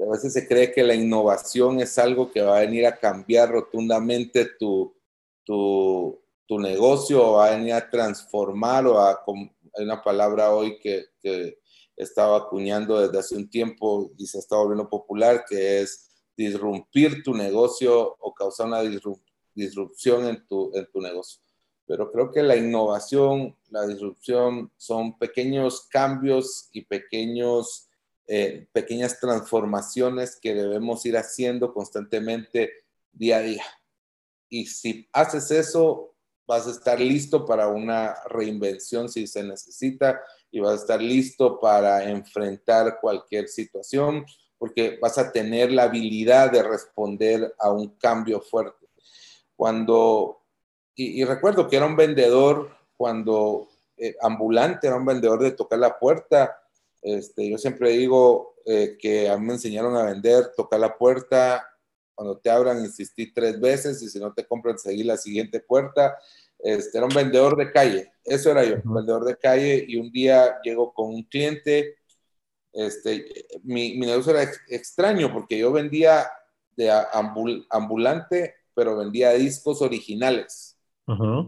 A 0.00 0.10
veces 0.10 0.32
se 0.32 0.48
cree 0.48 0.72
que 0.72 0.82
la 0.82 0.94
innovación 0.94 1.80
es 1.80 1.98
algo 1.98 2.30
que 2.30 2.40
va 2.40 2.56
a 2.56 2.60
venir 2.60 2.86
a 2.86 2.96
cambiar 2.96 3.50
rotundamente 3.50 4.46
tu, 4.58 4.94
tu, 5.44 6.18
tu 6.46 6.58
negocio, 6.58 7.22
o 7.22 7.32
va 7.34 7.48
a 7.48 7.56
venir 7.56 7.74
a 7.74 7.90
transformar 7.90 8.86
o 8.86 8.98
a... 8.98 9.22
Hay 9.76 9.84
una 9.84 10.02
palabra 10.02 10.52
hoy 10.52 10.78
que, 10.80 11.04
que 11.20 11.58
estaba 11.96 12.38
acuñando 12.38 12.98
desde 12.98 13.18
hace 13.18 13.36
un 13.36 13.50
tiempo 13.50 14.10
y 14.16 14.26
se 14.26 14.38
está 14.38 14.56
volviendo 14.56 14.88
popular, 14.88 15.44
que 15.48 15.82
es 15.82 16.08
disrumpir 16.36 17.22
tu 17.22 17.34
negocio 17.34 18.16
o 18.18 18.34
causar 18.34 18.66
una 18.66 18.80
disrupción 19.54 20.26
en 20.26 20.46
tu, 20.46 20.70
en 20.74 20.86
tu 20.90 21.00
negocio. 21.00 21.40
Pero 21.86 22.10
creo 22.12 22.30
que 22.30 22.42
la 22.42 22.56
innovación, 22.56 23.56
la 23.68 23.86
disrupción 23.86 24.70
son 24.76 25.18
pequeños 25.18 25.88
cambios 25.88 26.68
y 26.72 26.82
pequeños, 26.84 27.88
eh, 28.26 28.68
pequeñas 28.72 29.18
transformaciones 29.18 30.38
que 30.40 30.54
debemos 30.54 31.04
ir 31.06 31.16
haciendo 31.16 31.74
constantemente 31.74 32.70
día 33.12 33.38
a 33.38 33.42
día. 33.42 33.64
Y 34.48 34.66
si 34.66 35.08
haces 35.12 35.50
eso, 35.50 36.14
vas 36.46 36.66
a 36.66 36.70
estar 36.70 37.00
listo 37.00 37.44
para 37.44 37.68
una 37.68 38.14
reinvención 38.28 39.08
si 39.08 39.26
se 39.26 39.42
necesita 39.42 40.20
y 40.50 40.60
vas 40.60 40.72
a 40.72 40.82
estar 40.82 41.02
listo 41.02 41.58
para 41.60 42.08
enfrentar 42.08 42.98
cualquier 43.00 43.48
situación 43.48 44.24
porque 44.60 44.98
vas 45.00 45.16
a 45.16 45.32
tener 45.32 45.72
la 45.72 45.84
habilidad 45.84 46.52
de 46.52 46.62
responder 46.62 47.54
a 47.58 47.72
un 47.72 47.96
cambio 47.96 48.42
fuerte. 48.42 48.79
Cuando, 49.60 50.40
y, 50.94 51.22
recuerdo 51.22 51.68
que 51.68 51.76
era 51.76 51.84
un 51.84 51.94
vendedor, 51.94 52.70
cuando 52.96 53.68
eh, 53.98 54.16
ambulante, 54.22 54.86
era 54.86 54.96
un 54.96 55.04
vendedor 55.04 55.42
de 55.42 55.50
tocar 55.50 55.78
la 55.78 55.98
puerta. 55.98 56.62
Este, 57.02 57.50
yo 57.50 57.58
siempre 57.58 57.90
digo 57.90 58.54
eh, 58.64 58.96
que 58.98 59.28
a 59.28 59.36
mí 59.36 59.44
me 59.44 59.52
enseñaron 59.52 59.94
a 59.98 60.04
vender, 60.04 60.52
tocar 60.56 60.80
la 60.80 60.96
puerta, 60.96 61.68
cuando 62.14 62.38
te 62.38 62.48
abran, 62.48 62.80
insistí 62.80 63.34
tres 63.34 63.60
veces 63.60 64.00
y 64.00 64.08
si 64.08 64.18
no 64.18 64.32
te 64.32 64.46
compran, 64.46 64.78
seguir 64.78 65.04
la 65.04 65.18
siguiente 65.18 65.60
puerta. 65.60 66.16
Este, 66.58 66.96
era 66.96 67.06
un 67.06 67.14
vendedor 67.14 67.54
de 67.58 67.70
calle, 67.70 68.10
eso 68.24 68.52
era 68.52 68.64
yo, 68.64 68.76
un 68.82 68.94
vendedor 68.94 69.26
de 69.26 69.36
calle 69.36 69.84
y 69.86 69.98
un 69.98 70.10
día 70.10 70.58
llego 70.62 70.94
con 70.94 71.10
un 71.10 71.24
cliente 71.24 71.98
este, 72.72 73.26
mi, 73.62 73.98
mi 73.98 74.06
negocio 74.06 74.32
era 74.32 74.50
extraño 74.68 75.30
porque 75.30 75.58
yo 75.58 75.70
vendía 75.70 76.30
de 76.76 76.90
ambulante, 77.70 78.54
pero 78.74 78.96
vendía 78.96 79.32
discos 79.32 79.82
originales. 79.82 80.76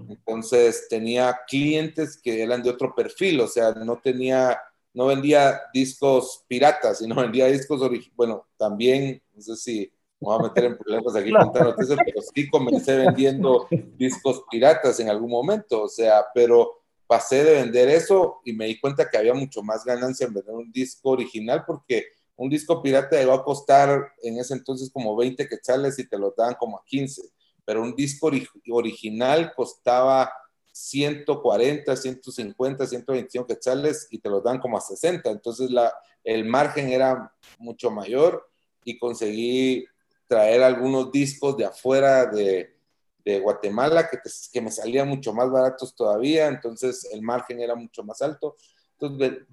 Entonces 0.09 0.89
tenía 0.89 1.39
clientes 1.47 2.21
que 2.21 2.43
eran 2.43 2.65
de 2.65 2.71
otro 2.71 2.93
perfil, 2.97 3.41
o 3.41 3.47
sea, 3.47 3.73
no 3.73 4.01
tenía, 4.03 4.61
no 4.93 5.07
vendía 5.07 5.61
discos 5.73 6.45
piratas, 6.49 6.99
sino 6.99 7.15
vendía 7.23 7.47
discos 7.47 7.81
originales. 7.81 8.17
Bueno, 8.17 8.47
también, 8.57 9.23
no 9.33 9.41
sé 9.41 9.57
si 9.57 9.93
me 10.21 10.29
voy 10.29 10.39
a 10.39 10.43
meter 10.49 10.65
en 10.65 10.79
problemas 10.79 11.15
aquí 11.15 11.31
contando 11.33 11.77
pero 11.77 12.23
sí 12.35 12.51
comencé 12.51 12.97
vendiendo 12.97 13.69
discos 13.97 14.43
piratas 14.51 14.99
en 14.99 15.09
algún 15.09 15.31
momento, 15.31 15.83
o 15.83 15.89
sea, 15.89 16.25
pero 16.35 16.83
pasé 17.07 17.45
de 17.45 17.55
vender 17.63 17.89
eso 17.89 18.41
y 18.45 18.53
me 18.53 18.67
di 18.67 18.81
cuenta 18.81 19.09
que 19.09 19.19
había 19.19 19.35
mucho 19.35 19.63
más 19.63 19.85
ganancia 19.85 20.27
en 20.27 20.35
vender 20.35 20.55
un 20.55 20.73
disco 20.73 21.11
original 21.11 21.65
porque 21.67 22.07
un 22.43 22.51
disco 22.51 22.83
pirata 22.83 23.23
iba 23.23 23.37
a 23.37 23.45
costar 23.45 24.15
en 24.21 24.37
ese 24.37 24.55
entonces 24.55 24.91
como 24.93 25.15
20 25.15 25.49
quetzales 25.49 25.97
y 26.01 26.09
te 26.09 26.19
lo 26.19 26.35
daban 26.37 26.57
como 26.59 26.77
a 26.77 26.85
15, 26.85 27.23
pero 27.65 27.83
un 27.83 27.95
disco 27.95 28.33
original 28.71 29.53
costaba 29.55 30.33
140, 30.73 31.95
150, 31.95 32.85
125 32.85 33.47
quetzales 33.47 34.09
y 34.11 34.19
te 34.19 34.29
lo 34.29 34.41
dan 34.41 34.59
como 34.59 34.77
a 34.77 34.81
60, 34.81 35.31
entonces 35.31 35.71
el 36.25 36.45
margen 36.45 36.89
era 36.89 37.33
mucho 37.59 37.93
mayor 37.93 38.51
y 38.85 38.99
conseguí 38.99 39.87
traer 40.27 40.65
algunos 40.65 41.13
discos 41.13 41.57
de 41.57 41.67
afuera 41.67 42.27
de, 42.27 42.77
de 43.25 43.39
Guatemala 43.39 44.09
que, 44.11 44.19
que 44.53 44.61
me 44.61 44.73
salían 44.73 45.09
mucho 45.09 45.33
más 45.33 45.49
baratos 45.49 45.95
todavía, 45.95 46.49
entonces 46.49 47.09
el 47.13 47.23
margen 47.23 47.61
era 47.61 47.77
mucho 47.77 48.03
más 48.03 48.21
alto. 48.21 48.57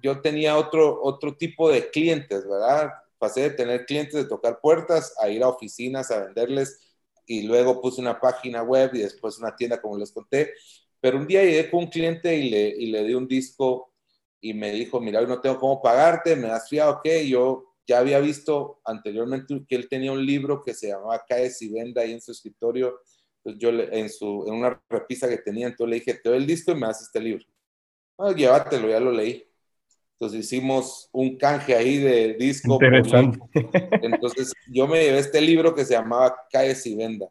Yo 0.02 0.20
tenía 0.20 0.56
otro, 0.56 1.00
otro 1.02 1.36
tipo 1.36 1.70
de 1.70 1.90
clientes, 1.90 2.46
¿verdad? 2.48 2.90
Pasé 3.18 3.42
de 3.42 3.50
tener 3.50 3.86
clientes 3.86 4.14
de 4.14 4.24
tocar 4.24 4.60
puertas 4.60 5.14
a 5.20 5.28
ir 5.28 5.42
a 5.42 5.48
oficinas 5.48 6.10
a 6.10 6.24
venderles 6.24 6.80
y 7.26 7.42
luego 7.42 7.80
puse 7.80 8.00
una 8.00 8.20
página 8.20 8.62
web 8.62 8.90
y 8.94 9.00
después 9.00 9.38
una 9.38 9.54
tienda 9.54 9.80
como 9.80 9.98
les 9.98 10.12
conté. 10.12 10.52
Pero 11.00 11.18
un 11.18 11.26
día 11.26 11.42
llegué 11.44 11.70
con 11.70 11.80
un 11.84 11.90
cliente 11.90 12.36
y 12.36 12.50
le, 12.50 12.68
y 12.68 12.86
le 12.86 13.04
di 13.04 13.14
un 13.14 13.28
disco 13.28 13.92
y 14.40 14.54
me 14.54 14.72
dijo, 14.72 15.00
mira, 15.00 15.20
hoy 15.20 15.26
no 15.26 15.40
tengo 15.40 15.58
cómo 15.58 15.82
pagarte, 15.82 16.36
me 16.36 16.48
das 16.48 16.68
fiado, 16.68 16.92
ok, 16.94 17.08
yo 17.26 17.74
ya 17.86 17.98
había 17.98 18.20
visto 18.20 18.80
anteriormente 18.84 19.64
que 19.68 19.76
él 19.76 19.88
tenía 19.88 20.12
un 20.12 20.24
libro 20.24 20.62
que 20.62 20.74
se 20.74 20.88
llamaba 20.88 21.24
Caes 21.28 21.60
y 21.62 21.70
Venda 21.70 22.02
ahí 22.02 22.12
en 22.12 22.20
su 22.20 22.32
escritorio 22.32 23.00
entonces 23.44 23.60
yo 23.60 23.70
en, 23.70 24.08
su, 24.10 24.44
en 24.46 24.54
una 24.54 24.82
repisa 24.88 25.28
que 25.28 25.38
tenía, 25.38 25.66
entonces 25.66 25.90
le 25.90 25.96
dije, 25.96 26.14
te 26.14 26.28
doy 26.28 26.38
el 26.38 26.46
disco 26.46 26.72
y 26.72 26.74
me 26.74 26.86
das 26.86 27.02
este 27.02 27.20
libro. 27.20 27.44
Ah, 28.20 28.32
llévatelo, 28.32 28.88
ya 28.88 29.00
lo 29.00 29.10
leí. 29.10 29.46
Entonces 30.12 30.40
hicimos 30.40 31.08
un 31.12 31.38
canje 31.38 31.74
ahí 31.74 31.96
de 31.98 32.34
disco. 32.34 32.74
Interesante. 32.74 33.38
Entonces 34.02 34.52
yo 34.70 34.86
me 34.86 35.02
llevé 35.02 35.18
este 35.18 35.40
libro 35.40 35.74
que 35.74 35.86
se 35.86 35.94
llamaba 35.94 36.36
Calles 36.52 36.84
y 36.86 36.94
Venda. 36.94 37.26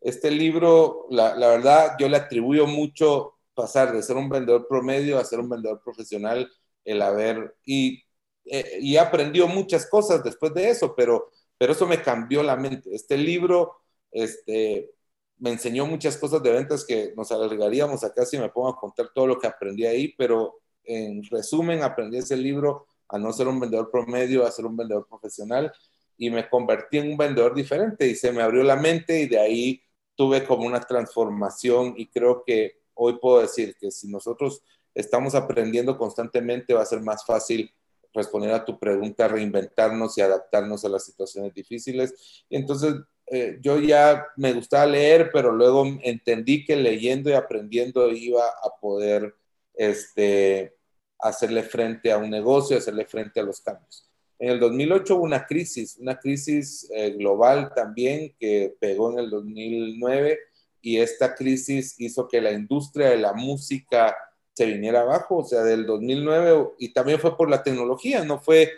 Este 0.00 0.30
libro, 0.30 1.06
la, 1.10 1.34
la, 1.36 1.48
verdad, 1.48 1.96
yo 1.98 2.08
le 2.08 2.16
atribuyo 2.16 2.66
mucho 2.66 3.34
pasar 3.54 3.92
de 3.92 4.02
ser 4.02 4.16
un 4.16 4.30
vendedor 4.30 4.66
promedio 4.66 5.18
a 5.18 5.24
ser 5.24 5.40
un 5.40 5.50
vendedor 5.50 5.82
profesional, 5.82 6.50
el 6.84 7.02
haber, 7.02 7.56
y, 7.64 8.02
eh, 8.46 8.78
y 8.80 8.96
aprendió 8.96 9.46
muchas 9.46 9.86
cosas 9.88 10.24
después 10.24 10.52
de 10.54 10.70
eso, 10.70 10.94
pero, 10.94 11.30
pero 11.58 11.72
eso 11.72 11.86
me 11.86 12.00
cambió 12.02 12.42
la 12.42 12.56
mente. 12.56 12.94
Este 12.94 13.16
libro, 13.16 13.80
este, 14.10 14.90
me 15.38 15.50
enseñó 15.50 15.86
muchas 15.86 16.16
cosas 16.16 16.42
de 16.42 16.52
ventas 16.52 16.84
que 16.84 17.12
nos 17.16 17.30
alargaríamos 17.32 18.04
acá 18.04 18.24
si 18.24 18.38
me 18.38 18.48
pongo 18.48 18.68
a 18.68 18.76
contar 18.76 19.10
todo 19.14 19.26
lo 19.26 19.38
que 19.38 19.46
aprendí 19.46 19.84
ahí, 19.86 20.14
pero 20.16 20.60
en 20.84 21.22
resumen 21.24 21.82
aprendí 21.82 22.18
ese 22.18 22.36
libro 22.36 22.86
a 23.08 23.18
no 23.18 23.32
ser 23.32 23.48
un 23.48 23.60
vendedor 23.60 23.90
promedio, 23.90 24.46
a 24.46 24.50
ser 24.50 24.66
un 24.66 24.76
vendedor 24.76 25.06
profesional 25.08 25.72
y 26.16 26.30
me 26.30 26.48
convertí 26.48 26.98
en 26.98 27.12
un 27.12 27.16
vendedor 27.16 27.54
diferente 27.54 28.06
y 28.06 28.14
se 28.14 28.32
me 28.32 28.42
abrió 28.42 28.62
la 28.62 28.76
mente 28.76 29.20
y 29.20 29.26
de 29.26 29.38
ahí 29.38 29.82
tuve 30.14 30.44
como 30.44 30.66
una 30.66 30.80
transformación 30.80 31.94
y 31.96 32.06
creo 32.06 32.44
que 32.44 32.80
hoy 32.94 33.18
puedo 33.20 33.40
decir 33.40 33.76
que 33.78 33.90
si 33.90 34.08
nosotros 34.08 34.62
estamos 34.94 35.34
aprendiendo 35.34 35.98
constantemente 35.98 36.74
va 36.74 36.82
a 36.82 36.86
ser 36.86 37.00
más 37.00 37.24
fácil 37.26 37.72
responder 38.12 38.52
a 38.52 38.64
tu 38.64 38.78
pregunta, 38.78 39.26
reinventarnos 39.26 40.16
y 40.16 40.20
adaptarnos 40.20 40.84
a 40.84 40.88
las 40.88 41.04
situaciones 41.04 41.52
difíciles. 41.52 42.44
Y 42.48 42.56
entonces 42.56 42.94
eh, 43.26 43.58
yo 43.60 43.80
ya 43.80 44.26
me 44.36 44.52
gustaba 44.52 44.86
leer, 44.86 45.30
pero 45.32 45.50
luego 45.50 45.86
entendí 46.02 46.64
que 46.64 46.76
leyendo 46.76 47.30
y 47.30 47.34
aprendiendo 47.34 48.10
iba 48.10 48.46
a 48.46 48.78
poder 48.80 49.34
este, 49.74 50.74
hacerle 51.18 51.62
frente 51.62 52.12
a 52.12 52.18
un 52.18 52.30
negocio, 52.30 52.76
hacerle 52.76 53.06
frente 53.06 53.40
a 53.40 53.44
los 53.44 53.60
cambios. 53.60 54.08
En 54.38 54.50
el 54.50 54.60
2008 54.60 55.16
hubo 55.16 55.24
una 55.24 55.46
crisis, 55.46 55.96
una 55.98 56.18
crisis 56.18 56.88
eh, 56.92 57.12
global 57.12 57.72
también 57.74 58.34
que 58.38 58.74
pegó 58.78 59.12
en 59.12 59.20
el 59.20 59.30
2009 59.30 60.38
y 60.82 60.98
esta 60.98 61.34
crisis 61.34 61.94
hizo 61.98 62.28
que 62.28 62.42
la 62.42 62.52
industria 62.52 63.08
de 63.08 63.16
la 63.16 63.32
música 63.32 64.14
se 64.52 64.66
viniera 64.66 65.00
abajo, 65.00 65.38
o 65.38 65.44
sea, 65.44 65.62
del 65.62 65.86
2009 65.86 66.74
y 66.78 66.92
también 66.92 67.18
fue 67.18 67.36
por 67.36 67.48
la 67.48 67.62
tecnología, 67.62 68.22
no 68.24 68.38
fue 68.38 68.70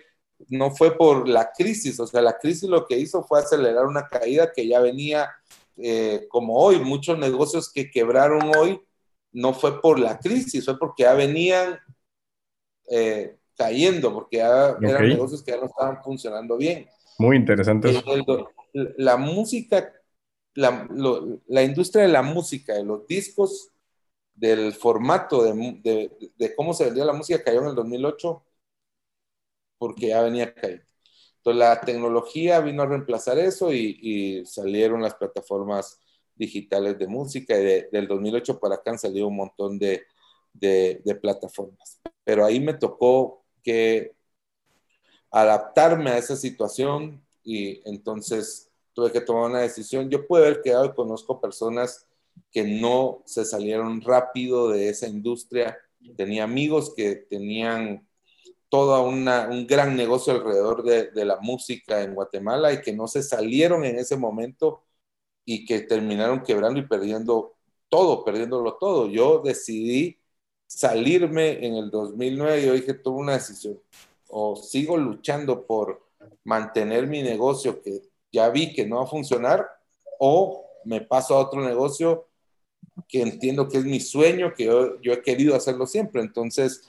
no 0.48 0.70
fue 0.70 0.96
por 0.96 1.28
la 1.28 1.50
crisis, 1.52 1.98
o 2.00 2.06
sea, 2.06 2.20
la 2.20 2.38
crisis 2.38 2.68
lo 2.68 2.86
que 2.86 2.98
hizo 2.98 3.22
fue 3.24 3.40
acelerar 3.40 3.86
una 3.86 4.06
caída 4.06 4.52
que 4.52 4.66
ya 4.66 4.80
venía 4.80 5.30
eh, 5.76 6.26
como 6.28 6.56
hoy, 6.56 6.78
muchos 6.78 7.18
negocios 7.18 7.72
que 7.72 7.90
quebraron 7.90 8.54
hoy, 8.56 8.80
no 9.32 9.52
fue 9.52 9.80
por 9.80 9.98
la 9.98 10.18
crisis, 10.18 10.64
fue 10.64 10.78
porque 10.78 11.02
ya 11.04 11.14
venían 11.14 11.78
eh, 12.88 13.36
cayendo, 13.56 14.12
porque 14.12 14.38
ya 14.38 14.76
eran 14.80 15.08
negocios 15.08 15.42
que 15.42 15.52
ya 15.52 15.58
no 15.58 15.66
estaban 15.66 16.02
funcionando 16.02 16.56
bien. 16.56 16.86
Muy 17.18 17.36
interesante. 17.36 18.02
la 18.72 19.16
música, 19.16 19.92
la, 20.54 20.88
la, 21.46 21.62
industria 21.62 22.02
de 22.02 22.08
la 22.08 22.22
música, 22.22 22.74
de 22.74 22.84
los 22.84 23.06
discos, 23.06 23.70
del 24.34 24.74
formato 24.74 25.42
de, 25.42 25.80
de, 25.82 26.30
de 26.36 26.54
cómo 26.54 26.74
se 26.74 26.84
vendía 26.84 27.06
la 27.06 27.14
música 27.14 27.42
cayó 27.42 27.62
en 27.62 27.68
el 27.68 27.74
2008 27.74 28.42
porque 29.78 30.08
ya 30.08 30.22
venía 30.22 30.54
caído. 30.54 30.82
Entonces 31.46 31.58
la 31.60 31.80
tecnología 31.80 32.60
vino 32.60 32.82
a 32.82 32.86
reemplazar 32.86 33.38
eso 33.38 33.72
y, 33.72 34.44
salieron 34.46 35.02
las 35.02 35.14
plataformas 35.14 36.00
digitales 36.34 36.98
de 36.98 37.06
música 37.06 37.56
y 37.56 37.86
del 37.90 38.08
2008 38.08 38.58
para 38.58 38.74
acá 38.74 38.90
han 38.90 38.98
salido 38.98 39.28
un 39.28 39.36
montón 39.36 39.78
de, 39.78 40.04
de, 40.52 41.18
plataformas. 41.20 42.00
Pero 42.24 42.44
ahí 42.44 42.58
me 42.58 42.74
tocó 42.74 43.44
que 43.62 44.16
adaptarme 45.30 46.10
a 46.10 46.18
esa 46.18 46.36
situación 46.36 47.24
y 47.44 47.80
entonces 47.88 48.70
tuve 48.92 49.12
que 49.12 49.20
tomar 49.20 49.50
una 49.50 49.60
decisión. 49.60 50.10
Yo 50.10 50.26
pude 50.26 50.46
haber 50.46 50.62
quedado 50.62 50.86
y 50.86 50.94
conozco 50.94 51.40
personas 51.40 52.06
que 52.50 52.64
no 52.64 53.22
se 53.24 53.44
salieron 53.44 54.00
rápido 54.00 54.70
de 54.70 54.88
esa 54.88 55.06
industria. 55.06 55.78
Tenía 56.16 56.44
amigos 56.44 56.92
que 56.94 57.14
tenían 57.14 58.06
todo 58.68 59.02
un 59.04 59.66
gran 59.66 59.96
negocio 59.96 60.32
alrededor 60.32 60.82
de, 60.82 61.24
la 61.24 61.36
música 61.40 62.02
en 62.02 62.14
Guatemala 62.14 62.72
y 62.72 62.80
que 62.82 62.92
no 62.92 63.06
se 63.06 63.22
salieron 63.22 63.84
en 63.84 63.98
ese 63.98 64.16
momento 64.16 64.82
y 65.44 65.64
que 65.64 65.80
terminaron 65.80 66.42
quebrando 66.42 66.80
y 66.80 66.86
perdiendo 66.86 67.56
todo, 67.88 68.24
perdiéndolo 68.24 68.74
todo. 68.78 69.08
Yo 69.08 69.40
decidí 69.44 70.18
salirme 70.66 71.64
en 71.64 71.74
el 71.74 71.90
2009, 71.90 72.66
yo 72.66 72.72
dije, 72.74 72.94
tuve 72.94 73.18
una 73.20 73.34
decisión, 73.34 73.80
o 74.28 74.56
sigo 74.56 74.96
luchando 74.96 75.66
por 75.66 76.02
mantener 76.44 77.06
mi 77.06 77.22
negocio 77.22 77.80
que 77.82 78.02
ya 78.32 78.48
vi 78.50 78.72
que 78.74 78.86
no 78.86 78.96
va 78.96 79.04
a 79.04 79.06
funcionar, 79.06 79.66
o 80.18 80.64
me 80.84 81.00
paso 81.00 81.34
a 81.36 81.40
otro 81.40 81.64
negocio 81.64 82.28
que 83.08 83.22
entiendo 83.22 83.68
que 83.68 83.78
es 83.78 83.84
mi 83.84 84.00
sueño, 84.00 84.54
que 84.54 84.64
yo, 84.64 85.00
yo 85.00 85.12
he 85.12 85.22
querido 85.22 85.54
hacerlo 85.54 85.86
siempre. 85.86 86.22
Entonces, 86.22 86.82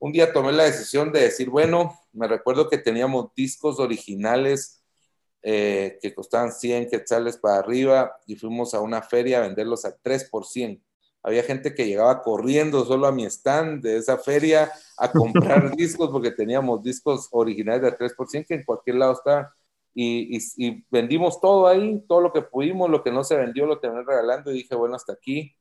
un 0.00 0.12
día 0.12 0.32
tomé 0.32 0.52
la 0.52 0.64
decisión 0.64 1.12
de 1.12 1.20
decir, 1.22 1.50
bueno, 1.50 1.98
me 2.12 2.28
recuerdo 2.28 2.68
que 2.68 2.78
teníamos 2.78 3.34
discos 3.34 3.78
originales 3.78 4.82
eh, 5.42 5.98
que 6.02 6.14
costaban 6.14 6.52
100 6.52 6.90
quetzales 6.90 7.36
para 7.36 7.58
arriba 7.58 8.16
y 8.26 8.36
fuimos 8.36 8.74
a 8.74 8.80
una 8.80 9.02
feria 9.02 9.38
a 9.38 9.42
venderlos 9.42 9.84
a 9.84 9.96
3 9.96 10.28
por 10.30 10.46
100. 10.46 10.82
Había 11.22 11.42
gente 11.42 11.74
que 11.74 11.86
llegaba 11.86 12.22
corriendo 12.22 12.84
solo 12.84 13.06
a 13.06 13.12
mi 13.12 13.24
stand 13.24 13.82
de 13.82 13.98
esa 13.98 14.18
feria 14.18 14.70
a 14.96 15.10
comprar 15.12 15.74
discos 15.76 16.10
porque 16.10 16.30
teníamos 16.30 16.82
discos 16.82 17.28
originales 17.32 17.82
de 17.82 17.92
3 17.92 18.14
por 18.14 18.28
100 18.28 18.44
que 18.44 18.54
en 18.54 18.64
cualquier 18.64 18.96
lado 18.96 19.12
está. 19.12 19.54
Y, 19.94 20.38
y, 20.56 20.84
vendimos 20.90 21.40
todo 21.40 21.66
ahí, 21.66 22.04
todo 22.06 22.20
lo 22.20 22.32
que 22.32 22.42
pudimos, 22.42 22.88
lo 22.88 23.02
que 23.02 23.10
no 23.10 23.24
se 23.24 23.36
vendió 23.36 23.66
lo 23.66 23.80
terminé 23.80 24.04
regalando 24.04 24.50
y 24.50 24.54
dije, 24.54 24.74
bueno, 24.76 24.94
hasta 24.94 25.12
aquí. 25.12 25.56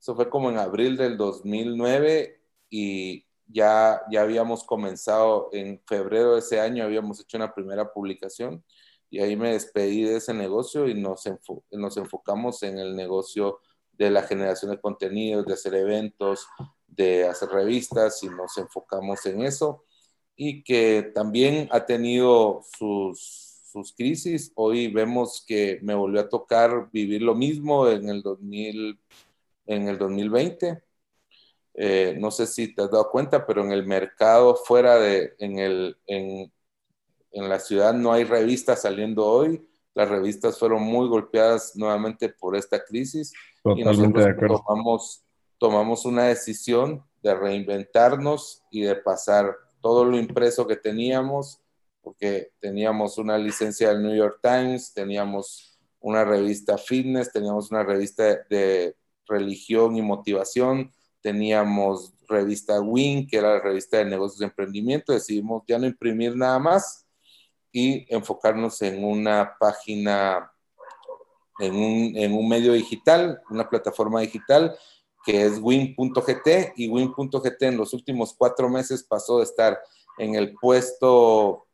Eso 0.00 0.14
fue 0.14 0.30
como 0.30 0.50
en 0.50 0.58
abril 0.58 0.96
del 0.96 1.16
2009 1.16 2.40
y, 2.70 3.25
ya, 3.48 4.02
ya 4.10 4.22
habíamos 4.22 4.64
comenzado 4.64 5.48
en 5.52 5.80
febrero 5.86 6.34
de 6.34 6.40
ese 6.40 6.60
año, 6.60 6.84
habíamos 6.84 7.20
hecho 7.20 7.36
una 7.36 7.54
primera 7.54 7.92
publicación 7.92 8.64
y 9.10 9.20
ahí 9.20 9.36
me 9.36 9.52
despedí 9.52 10.02
de 10.02 10.16
ese 10.16 10.34
negocio 10.34 10.88
y 10.88 10.94
nos, 10.94 11.24
nos 11.70 11.96
enfocamos 11.96 12.62
en 12.62 12.78
el 12.78 12.96
negocio 12.96 13.60
de 13.92 14.10
la 14.10 14.22
generación 14.22 14.72
de 14.72 14.80
contenidos, 14.80 15.46
de 15.46 15.54
hacer 15.54 15.74
eventos, 15.74 16.46
de 16.86 17.26
hacer 17.26 17.48
revistas 17.50 18.22
y 18.22 18.28
nos 18.28 18.58
enfocamos 18.58 19.24
en 19.26 19.42
eso 19.42 19.84
y 20.34 20.62
que 20.64 21.10
también 21.14 21.68
ha 21.70 21.86
tenido 21.86 22.62
sus, 22.76 23.62
sus 23.72 23.94
crisis. 23.94 24.52
Hoy 24.54 24.88
vemos 24.88 25.44
que 25.46 25.78
me 25.82 25.94
volvió 25.94 26.20
a 26.20 26.28
tocar 26.28 26.90
vivir 26.92 27.22
lo 27.22 27.34
mismo 27.34 27.88
en 27.88 28.08
el, 28.08 28.22
2000, 28.22 28.98
en 29.66 29.88
el 29.88 29.98
2020 29.98 30.85
eh, 31.78 32.16
no 32.18 32.30
sé 32.30 32.46
si 32.46 32.74
te 32.74 32.82
has 32.82 32.90
dado 32.90 33.10
cuenta, 33.10 33.46
pero 33.46 33.62
en 33.62 33.70
el 33.70 33.86
mercado 33.86 34.56
fuera 34.56 34.98
de, 34.98 35.34
en, 35.38 35.58
el, 35.58 35.98
en, 36.06 36.50
en 37.32 37.48
la 37.50 37.60
ciudad 37.60 37.92
no 37.92 38.12
hay 38.12 38.24
revistas 38.24 38.82
saliendo 38.82 39.26
hoy. 39.26 39.68
Las 39.94 40.08
revistas 40.08 40.58
fueron 40.58 40.82
muy 40.82 41.06
golpeadas 41.06 41.76
nuevamente 41.76 42.30
por 42.30 42.56
esta 42.56 42.82
crisis 42.82 43.32
y 43.64 43.84
nosotros 43.84 44.26
tomamos, 44.64 45.24
tomamos 45.58 46.04
una 46.06 46.24
decisión 46.24 47.04
de 47.22 47.34
reinventarnos 47.34 48.62
y 48.70 48.82
de 48.82 48.96
pasar 48.96 49.54
todo 49.82 50.04
lo 50.04 50.18
impreso 50.18 50.66
que 50.66 50.76
teníamos, 50.76 51.60
porque 52.00 52.52
teníamos 52.58 53.18
una 53.18 53.36
licencia 53.36 53.88
del 53.88 54.02
New 54.02 54.16
York 54.16 54.38
Times, 54.42 54.94
teníamos 54.94 55.78
una 56.00 56.24
revista 56.24 56.78
fitness, 56.78 57.32
teníamos 57.32 57.70
una 57.70 57.82
revista 57.82 58.22
de 58.48 58.96
religión 59.26 59.96
y 59.96 60.02
motivación, 60.02 60.92
teníamos 61.26 62.12
revista 62.28 62.80
Win, 62.80 63.26
que 63.26 63.38
era 63.38 63.54
la 63.54 63.60
revista 63.60 63.96
de 63.96 64.04
negocios 64.04 64.38
de 64.38 64.44
emprendimiento, 64.44 65.12
decidimos 65.12 65.64
ya 65.66 65.76
no 65.76 65.84
imprimir 65.84 66.36
nada 66.36 66.60
más 66.60 67.04
y 67.72 68.06
enfocarnos 68.14 68.80
en 68.82 69.02
una 69.02 69.56
página, 69.58 70.52
en 71.58 71.74
un, 71.74 72.12
en 72.16 72.32
un 72.32 72.48
medio 72.48 72.74
digital, 72.74 73.42
una 73.50 73.68
plataforma 73.68 74.20
digital 74.20 74.78
que 75.24 75.44
es 75.44 75.58
win.gt 75.60 76.74
y 76.76 76.86
win.gt 76.86 77.62
en 77.62 77.76
los 77.76 77.92
últimos 77.92 78.32
cuatro 78.32 78.68
meses 78.68 79.02
pasó 79.02 79.38
de 79.38 79.44
estar 79.44 79.80
en 80.18 80.36
el 80.36 80.54
puesto, 80.54 81.66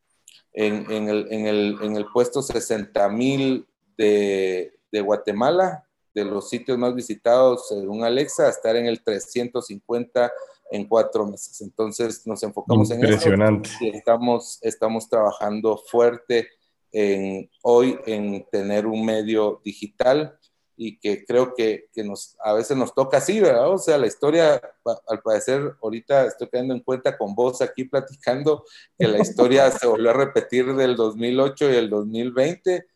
en, 0.55 0.91
en, 0.91 1.11
el, 1.11 1.31
en 1.31 1.47
el, 1.47 1.79
en 1.83 1.97
el 1.97 2.07
puesto 2.07 2.41
60 2.41 3.07
mil 3.11 3.67
de, 3.99 4.79
de 4.91 5.01
Guatemala 5.03 5.87
de 6.15 6.25
los 6.25 6.49
sitios 6.49 6.79
más 6.79 6.95
visitados 6.95 7.69
según 7.69 8.05
Alexa, 8.05 8.47
a 8.47 8.51
estar 8.51 8.77
en 8.77 8.87
el 8.87 9.03
350 9.03 10.33
en 10.71 10.89
cuatro 10.89 11.27
meses. 11.27 11.61
Entonces 11.61 12.27
nos 12.27 12.43
enfocamos 12.43 12.91
en 12.91 13.05
eso 13.05 13.31
y 13.81 13.89
estamos, 13.91 14.59
estamos 14.63 15.09
trabajando 15.09 15.77
fuerte 15.77 16.49
en, 16.91 17.51
hoy 17.63 17.99
en 18.07 18.47
tener 18.51 18.87
un 18.87 19.05
medio 19.05 19.61
digital 19.65 20.39
y 20.77 20.99
que 20.99 21.25
creo 21.25 21.55
que, 21.55 21.89
que, 21.93 22.03
nos, 22.03 22.37
a 22.43 22.55
veces 22.55 22.77
nos 22.77 22.95
toca 22.95 23.19
así, 23.19 23.39
¿verdad? 23.41 23.71
O 23.71 23.79
sea, 23.79 23.99
la 23.99 24.07
historia, 24.07 24.61
al 25.07 25.21
parecer, 25.23 25.75
ahorita 25.83 26.27
estoy 26.27 26.49
quedando 26.49 26.75
en 26.75 26.81
cuenta 26.81 27.17
con 27.17 27.35
vos 27.35 27.61
aquí 27.61 27.85
platicando 27.85 28.65
que 28.99 29.07
la 29.07 29.19
historia 29.19 29.71
se 29.71 29.87
volvió 29.87 30.11
a 30.11 30.15
repetir 30.15 30.75
del 30.75 30.97
2008 30.97 31.71
y 31.71 31.77
el 31.77 31.91
2020, 31.91 32.87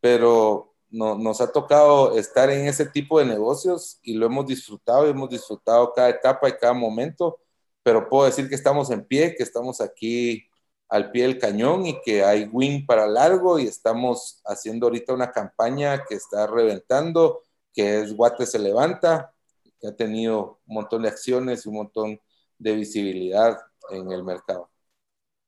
pero 0.00 0.74
no, 0.96 1.18
nos 1.18 1.40
ha 1.40 1.52
tocado 1.52 2.16
estar 2.18 2.50
en 2.50 2.66
ese 2.66 2.86
tipo 2.86 3.18
de 3.18 3.26
negocios 3.26 3.98
y 4.02 4.14
lo 4.14 4.26
hemos 4.26 4.46
disfrutado, 4.46 5.06
hemos 5.06 5.28
disfrutado 5.28 5.92
cada 5.92 6.08
etapa 6.08 6.48
y 6.48 6.52
cada 6.52 6.72
momento, 6.72 7.38
pero 7.82 8.08
puedo 8.08 8.24
decir 8.24 8.48
que 8.48 8.54
estamos 8.54 8.90
en 8.90 9.04
pie, 9.04 9.34
que 9.36 9.42
estamos 9.42 9.80
aquí 9.80 10.48
al 10.88 11.10
pie 11.10 11.24
del 11.24 11.38
cañón 11.38 11.86
y 11.86 12.00
que 12.00 12.24
hay 12.24 12.48
win 12.50 12.86
para 12.86 13.06
largo 13.06 13.58
y 13.58 13.66
estamos 13.66 14.40
haciendo 14.46 14.86
ahorita 14.86 15.12
una 15.12 15.32
campaña 15.32 16.04
que 16.08 16.14
está 16.14 16.46
reventando, 16.46 17.42
que 17.74 18.00
es 18.00 18.14
Guate 18.16 18.46
se 18.46 18.58
levanta, 18.58 19.34
que 19.78 19.88
ha 19.88 19.96
tenido 19.96 20.60
un 20.66 20.76
montón 20.76 21.02
de 21.02 21.08
acciones 21.08 21.66
y 21.66 21.68
un 21.68 21.76
montón 21.76 22.20
de 22.58 22.74
visibilidad 22.74 23.58
en 23.90 24.10
el 24.12 24.24
mercado. 24.24 24.70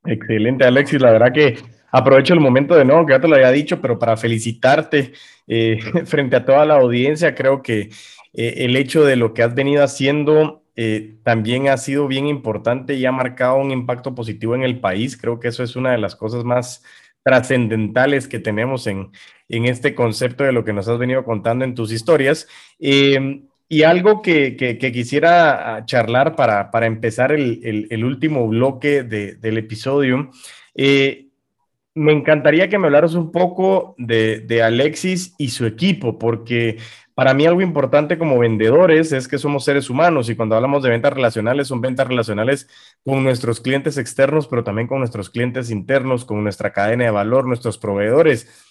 Excelente, 0.05 0.65
Alexis. 0.65 1.01
La 1.01 1.11
verdad 1.13 1.33
que 1.33 1.59
aprovecho 1.91 2.35
el 2.35 2.41
momento 2.41 2.75
de 2.75 2.85
nuevo, 2.85 3.07
que 3.07 3.13
ya 3.13 3.21
te 3.21 3.29
lo 3.29 3.35
había 3.35 3.51
dicho, 3.51 3.81
pero 3.81 3.99
para 3.99 4.17
felicitarte 4.17 5.13
eh, 5.47 5.79
frente 6.07 6.37
a 6.37 6.45
toda 6.45 6.65
la 6.65 6.75
audiencia, 6.77 7.35
creo 7.35 7.63
que 7.63 7.91
eh, 8.33 8.55
el 8.59 8.77
hecho 8.77 9.05
de 9.05 9.17
lo 9.17 9.35
que 9.35 9.43
has 9.43 9.55
venido 9.55 9.83
haciendo 9.83 10.65
eh, 10.77 11.19
también 11.25 11.69
ha 11.69 11.77
sido 11.77 12.07
bien 12.07 12.27
importante 12.27 12.95
y 12.95 13.05
ha 13.05 13.13
marcado 13.13 13.57
un 13.57 13.71
impacto 13.73 14.15
positivo 14.15 14.55
en 14.55 14.63
el 14.63 14.81
país. 14.81 15.17
Creo 15.17 15.41
que 15.41 15.49
eso 15.49 15.63
es 15.63 15.77
una 15.77 15.93
de 15.93 15.99
las 15.99 16.15
cosas 16.17 16.45
más 16.45 16.85
trascendentales 17.25 18.29
que 18.29 18.39
tenemos 18.39 18.87
en, 18.87 19.11
en 19.49 19.65
este 19.67 19.95
concepto 19.95 20.45
de 20.45 20.53
lo 20.53 20.65
que 20.65 20.73
nos 20.73 20.89
has 20.89 20.99
venido 20.99 21.25
contando 21.25 21.65
en 21.65 21.75
tus 21.75 21.93
historias. 21.93 22.47
Y 23.69 23.83
algo 23.83 24.23
que, 24.23 24.57
quisiera 24.93 25.77
ah, 25.77 25.85
charlar 25.85 26.35
para, 26.35 26.71
para 26.71 26.87
empezar 26.87 27.33
el, 27.33 28.05
último 28.05 28.49
bloque 28.49 29.03
del 29.03 29.59
episodio, 29.59 30.31
eh, 30.75 31.29
me 31.99 32.13
encantaría 32.13 32.69
que 32.69 32.79
me 32.79 32.87
hablaras 32.87 33.15
un 33.15 33.33
poco 33.33 33.95
de, 33.99 34.63
Alexis 34.63 35.35
y 35.37 35.49
su 35.51 35.67
equipo, 35.67 36.19
porque 36.19 36.79
para 37.15 37.35
mí 37.35 37.45
algo 37.45 37.61
importante 37.61 38.17
como 38.17 38.39
vendedores 38.39 39.11
es 39.13 39.27
que 39.27 39.39
somos 39.39 39.65
seres 39.65 39.91
humanos 39.91 40.31
y 40.31 40.37
cuando 40.37 40.55
hablamos 40.55 40.85
de 40.85 40.91
ventas 40.91 41.13
relacionales 41.13 41.67
son 41.67 41.81
ventas 41.81 42.07
relacionales 42.07 42.69
con 43.05 43.25
nuestros 43.25 43.61
clientes 43.61 43.99
externos, 43.99 44.47
pero 44.47 44.63
también 44.63 44.87
con 44.87 45.01
nuestros 45.01 45.29
clientes 45.29 45.71
internos, 45.71 46.25
con 46.25 46.43
nuestra 46.45 46.73
cadena 46.73 47.05
de 47.05 47.11
valor, 47.11 47.47
nuestros 47.47 47.77
proveedores. 47.77 48.68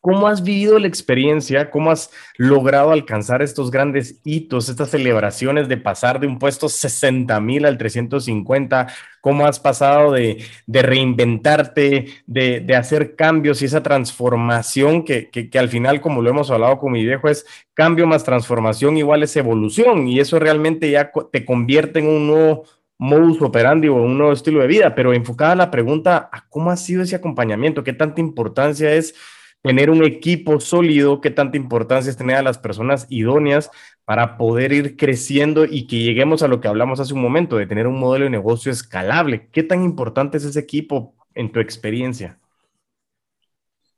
¿Cómo 0.00 0.28
has 0.28 0.44
vivido 0.44 0.78
la 0.78 0.86
experiencia? 0.86 1.70
¿Cómo 1.70 1.90
has 1.90 2.10
logrado 2.36 2.92
alcanzar 2.92 3.42
estos 3.42 3.72
grandes 3.72 4.20
hitos, 4.24 4.68
estas 4.68 4.90
celebraciones 4.90 5.68
de 5.68 5.76
pasar 5.76 6.20
de 6.20 6.28
un 6.28 6.38
puesto 6.38 6.68
60 6.68 7.40
mil 7.40 7.64
al 7.66 7.78
350? 7.78 8.86
¿Cómo 9.20 9.44
has 9.44 9.58
pasado 9.58 10.12
de, 10.12 10.44
reinventarte, 10.68 12.06
de, 12.26 12.76
hacer 12.76 13.16
cambios 13.16 13.60
y 13.60 13.64
esa 13.64 13.82
transformación 13.82 15.04
que, 15.04 15.30
que, 15.30 15.58
al 15.58 15.68
final, 15.68 16.00
como 16.00 16.22
lo 16.22 16.30
hemos 16.30 16.50
hablado 16.52 16.78
con 16.78 16.92
mi 16.92 17.04
viejo, 17.04 17.28
es 17.28 17.44
cambio 17.74 18.06
más 18.06 18.22
transformación 18.22 18.96
igual 18.96 19.24
es 19.24 19.36
evolución 19.36 20.06
y 20.06 20.20
eso 20.20 20.38
realmente 20.38 20.90
ya 20.90 21.10
te 21.32 21.44
convierte 21.44 21.98
en 21.98 22.08
un 22.08 22.26
nuevo 22.28 22.64
modus 22.98 23.42
operandi 23.42 23.88
o 23.88 23.94
un 23.94 24.16
nuevo 24.16 24.32
estilo 24.32 24.60
de 24.60 24.68
vida, 24.68 24.94
pero 24.94 25.12
enfocada 25.12 25.52
a 25.52 25.56
la 25.56 25.70
pregunta, 25.70 26.30
¿cómo 26.50 26.70
ha 26.70 26.76
sido 26.76 27.02
ese 27.02 27.16
acompañamiento? 27.16 27.84
¿Qué 27.84 27.92
tanta 27.92 28.20
importancia 28.20 28.92
es? 28.92 29.14
Tener 29.62 29.90
un 29.90 30.04
equipo 30.04 30.60
sólido, 30.60 31.20
qué 31.20 31.30
tanta 31.30 31.56
importancia 31.56 32.10
es 32.10 32.16
tener 32.16 32.36
a 32.36 32.42
las 32.42 32.58
personas 32.58 33.06
idóneas 33.08 33.70
para 34.04 34.38
poder 34.38 34.72
ir 34.72 34.96
creciendo 34.96 35.64
y 35.64 35.86
que 35.86 35.98
lleguemos 35.98 36.42
a 36.42 36.48
lo 36.48 36.60
que 36.60 36.68
hablamos 36.68 37.00
hace 37.00 37.14
un 37.14 37.20
momento, 37.20 37.56
de 37.56 37.66
tener 37.66 37.86
un 37.86 37.98
modelo 37.98 38.24
de 38.24 38.30
negocio 38.30 38.72
escalable. 38.72 39.48
¿Qué 39.52 39.62
tan 39.62 39.82
importante 39.84 40.38
es 40.38 40.44
ese 40.44 40.60
equipo 40.60 41.14
en 41.34 41.52
tu 41.52 41.60
experiencia? 41.60 42.38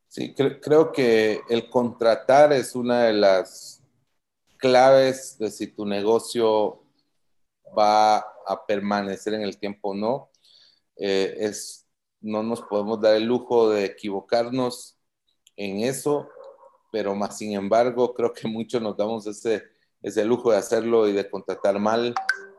Sí, 0.09 0.35
creo 0.35 0.91
que 0.91 1.41
el 1.49 1.71
contratar 1.71 2.53
es 2.53 2.75
una 2.75 3.05
de 3.05 3.13
las 3.13 3.81
claves 4.57 5.39
de 5.39 5.51
si 5.51 5.69
tu 5.69 5.87
negocio 5.87 6.83
va 7.79 8.17
a 8.19 8.67
permanecer 8.67 9.35
en 9.35 9.43
el 9.43 9.57
tiempo 9.59 9.91
o 9.91 9.95
no. 9.95 10.31
eh, 10.97 11.37
es, 11.39 11.87
no 12.21 12.43
nos 12.43 12.61
podemos 12.63 13.01
dar 13.01 13.15
el 13.15 13.25
lujo 13.25 13.71
de 13.71 13.85
equivocarnos 13.87 15.00
en 15.61 15.81
eso, 15.81 16.27
pero 16.91 17.15
más 17.15 17.37
sin 17.37 17.53
embargo 17.53 18.15
creo 18.15 18.33
que 18.33 18.49
muchos 18.49 18.81
nos 18.81 18.97
damos 18.97 19.27
ese, 19.27 19.63
ese 20.01 20.25
lujo 20.25 20.51
de 20.51 20.57
hacerlo 20.57 21.07
y 21.07 21.13
de 21.13 21.29
contratar 21.29 21.79
mal. 21.79 22.15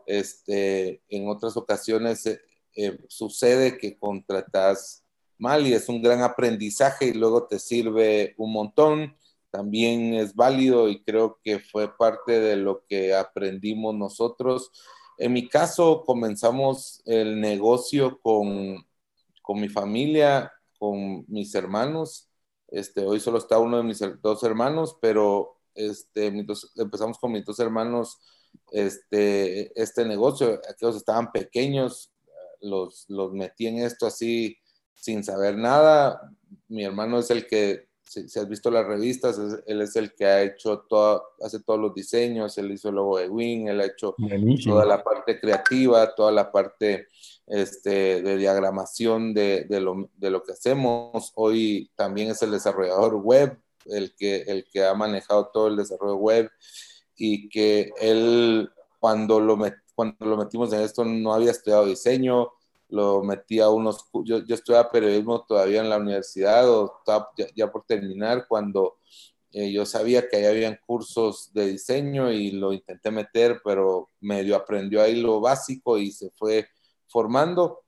Este, 0.06 1.02
en 1.10 1.28
otras 1.28 1.58
ocasiones 1.58 2.26
eh, 2.28 2.40
eh, 2.76 3.00
sucede 3.08 3.80
que 3.80 3.98
contratas 3.98 5.04
mal 5.40 5.66
y 5.66 5.74
es 5.74 5.90
un 5.90 6.02
gran 6.04 6.22
aprendizaje 6.22 7.08
y 7.08 7.14
luego 7.14 7.48
te 7.48 7.58
sirve 7.58 8.36
un 8.38 8.54
montón. 8.54 9.16
También 9.50 10.14
es 10.14 10.36
válido 10.36 10.88
y 10.88 11.04
creo 11.04 11.40
que 11.44 11.58
fue 11.60 11.98
parte 11.98 12.40
de 12.40 12.56
lo 12.56 12.86
que 12.86 13.16
aprendimos 13.16 13.96
nosotros. 13.96 14.72
En 15.18 15.34
mi 15.34 15.50
caso, 15.50 16.04
comenzamos 16.06 17.02
el 17.06 17.42
negocio 17.42 18.20
con, 18.22 18.86
con 19.42 19.60
mi 19.60 19.70
familia, 19.70 20.54
con 20.78 21.26
mis 21.28 21.54
hermanos. 21.56 22.31
Este, 22.72 23.06
hoy 23.06 23.20
solo 23.20 23.38
está 23.38 23.60
uno 23.60 23.78
de 23.78 23.84
mis 23.84 24.02
dos 24.22 24.44
hermanos, 24.44 24.98
pero 25.02 25.58
este, 25.76 26.28
empezamos 26.78 27.20
con 27.20 27.34
mis 27.34 27.46
dos 27.46 27.60
hermanos 27.60 28.18
este, 28.72 29.80
este 29.80 30.06
negocio. 30.06 30.60
Aquellos 30.70 30.96
estaban 30.96 31.32
pequeños, 31.32 32.14
los, 32.62 33.06
los 33.10 33.34
metí 33.34 33.68
en 33.68 33.80
esto 33.80 34.08
así 34.08 34.58
sin 34.96 35.24
saber 35.24 35.58
nada. 35.58 36.32
Mi 36.70 36.86
hermano 36.86 37.20
es 37.20 37.30
el 37.30 37.48
que, 37.48 37.90
si, 38.04 38.22
has 38.22 38.48
visto 38.48 38.72
las 38.72 38.86
revistas, 38.86 39.40
él 39.66 39.82
es 39.82 39.96
el 39.96 40.14
que 40.14 40.26
ha 40.26 40.44
hecho 40.44 40.86
todo, 40.88 41.24
hace 41.42 41.60
todos 41.62 41.80
los 41.80 41.94
diseños, 41.94 42.58
él 42.58 42.72
hizo 42.72 42.90
el 42.90 42.96
logo 42.96 43.18
de 43.18 43.28
Wing, 43.28 43.68
él 43.68 43.82
ha 43.82 43.86
hecho 43.86 44.16
toda 44.64 44.86
la 44.86 45.04
parte 45.04 45.40
creativa, 45.40 46.14
toda 46.14 46.32
la 46.32 46.52
parte 46.52 47.08
este, 47.52 48.22
de 48.22 48.38
diagramación 48.38 49.34
de, 49.34 49.66
de, 49.66 49.82
lo, 49.82 50.10
de, 50.16 50.30
lo, 50.30 50.42
que 50.42 50.54
hacemos. 50.54 51.34
Hoy 51.36 51.92
también 51.98 52.32
es 52.32 52.42
el 52.42 52.52
desarrollador 52.52 53.16
web, 53.16 53.60
el 53.88 54.16
que, 54.16 54.44
el 54.44 54.64
que 54.72 54.86
ha 54.86 54.94
manejado 54.94 55.50
todo 55.54 55.68
el 55.68 55.76
desarrollo 55.76 56.16
web 56.16 56.50
y 57.18 57.50
que 57.50 57.92
él 58.00 58.72
cuando 59.02 59.42
lo, 59.42 59.60
cuando 59.94 60.26
lo 60.26 60.38
metimos 60.38 60.72
en 60.72 60.80
esto 60.80 61.04
no 61.04 61.34
había 61.34 61.52
estudiado 61.52 61.86
diseño, 61.86 62.54
lo 62.88 63.22
metí 63.22 63.60
a 63.60 63.70
unos, 63.70 64.06
yo, 64.24 64.46
yo 64.46 64.56
estudiaba 64.56 64.90
periodismo 64.90 65.44
todavía 65.44 65.82
en 65.82 65.90
la 65.90 65.98
universidad 65.98 66.70
o 66.70 67.00
estaba 67.00 67.32
ya, 67.54 67.70
por 67.70 67.84
terminar 67.84 68.46
cuando 68.48 68.96
eh, 69.52 69.74
yo 69.74 69.86
sabía 69.86 70.30
que 70.30 70.38
ahí 70.38 70.46
habían 70.46 70.80
cursos 70.86 71.52
de 71.54 71.68
diseño 71.68 72.32
y 72.32 72.52
lo 72.52 72.72
intenté 72.72 73.12
meter, 73.12 73.60
pero 73.62 74.08
medio 74.22 74.56
aprendió 74.56 75.02
ahí 75.02 75.20
lo 75.20 75.42
básico 75.42 75.98
y 75.98 76.12
se 76.12 76.30
fue 76.30 76.70
formando. 77.12 77.84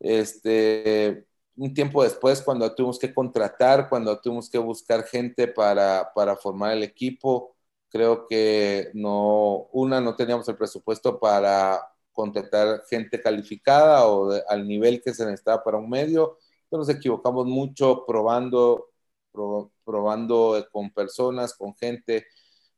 Este, 0.00 1.26
un 1.56 1.72
tiempo 1.74 2.02
después, 2.02 2.42
cuando 2.42 2.74
tuvimos 2.74 2.98
que 2.98 3.14
contratar, 3.14 3.88
cuando 3.88 4.20
tuvimos 4.20 4.50
que 4.50 4.58
buscar 4.58 5.04
gente 5.04 5.48
para, 5.48 6.12
para 6.14 6.36
formar 6.36 6.72
el 6.72 6.82
equipo, 6.82 7.54
creo 7.88 8.26
que 8.28 8.90
no, 8.94 9.68
una, 9.72 10.00
no 10.00 10.16
teníamos 10.16 10.48
el 10.48 10.56
presupuesto 10.56 11.20
para 11.20 11.80
contratar 12.12 12.82
gente 12.88 13.20
calificada 13.20 14.06
o 14.08 14.32
al 14.48 14.66
nivel 14.66 15.02
que 15.02 15.14
se 15.14 15.24
necesitaba 15.24 15.62
para 15.62 15.78
un 15.78 15.90
medio. 15.90 16.38
nos 16.70 16.88
equivocamos 16.88 17.46
mucho 17.46 18.04
probando, 18.06 18.90
probando 19.84 20.66
con 20.72 20.90
personas, 20.92 21.54
con 21.54 21.74
gente. 21.76 22.26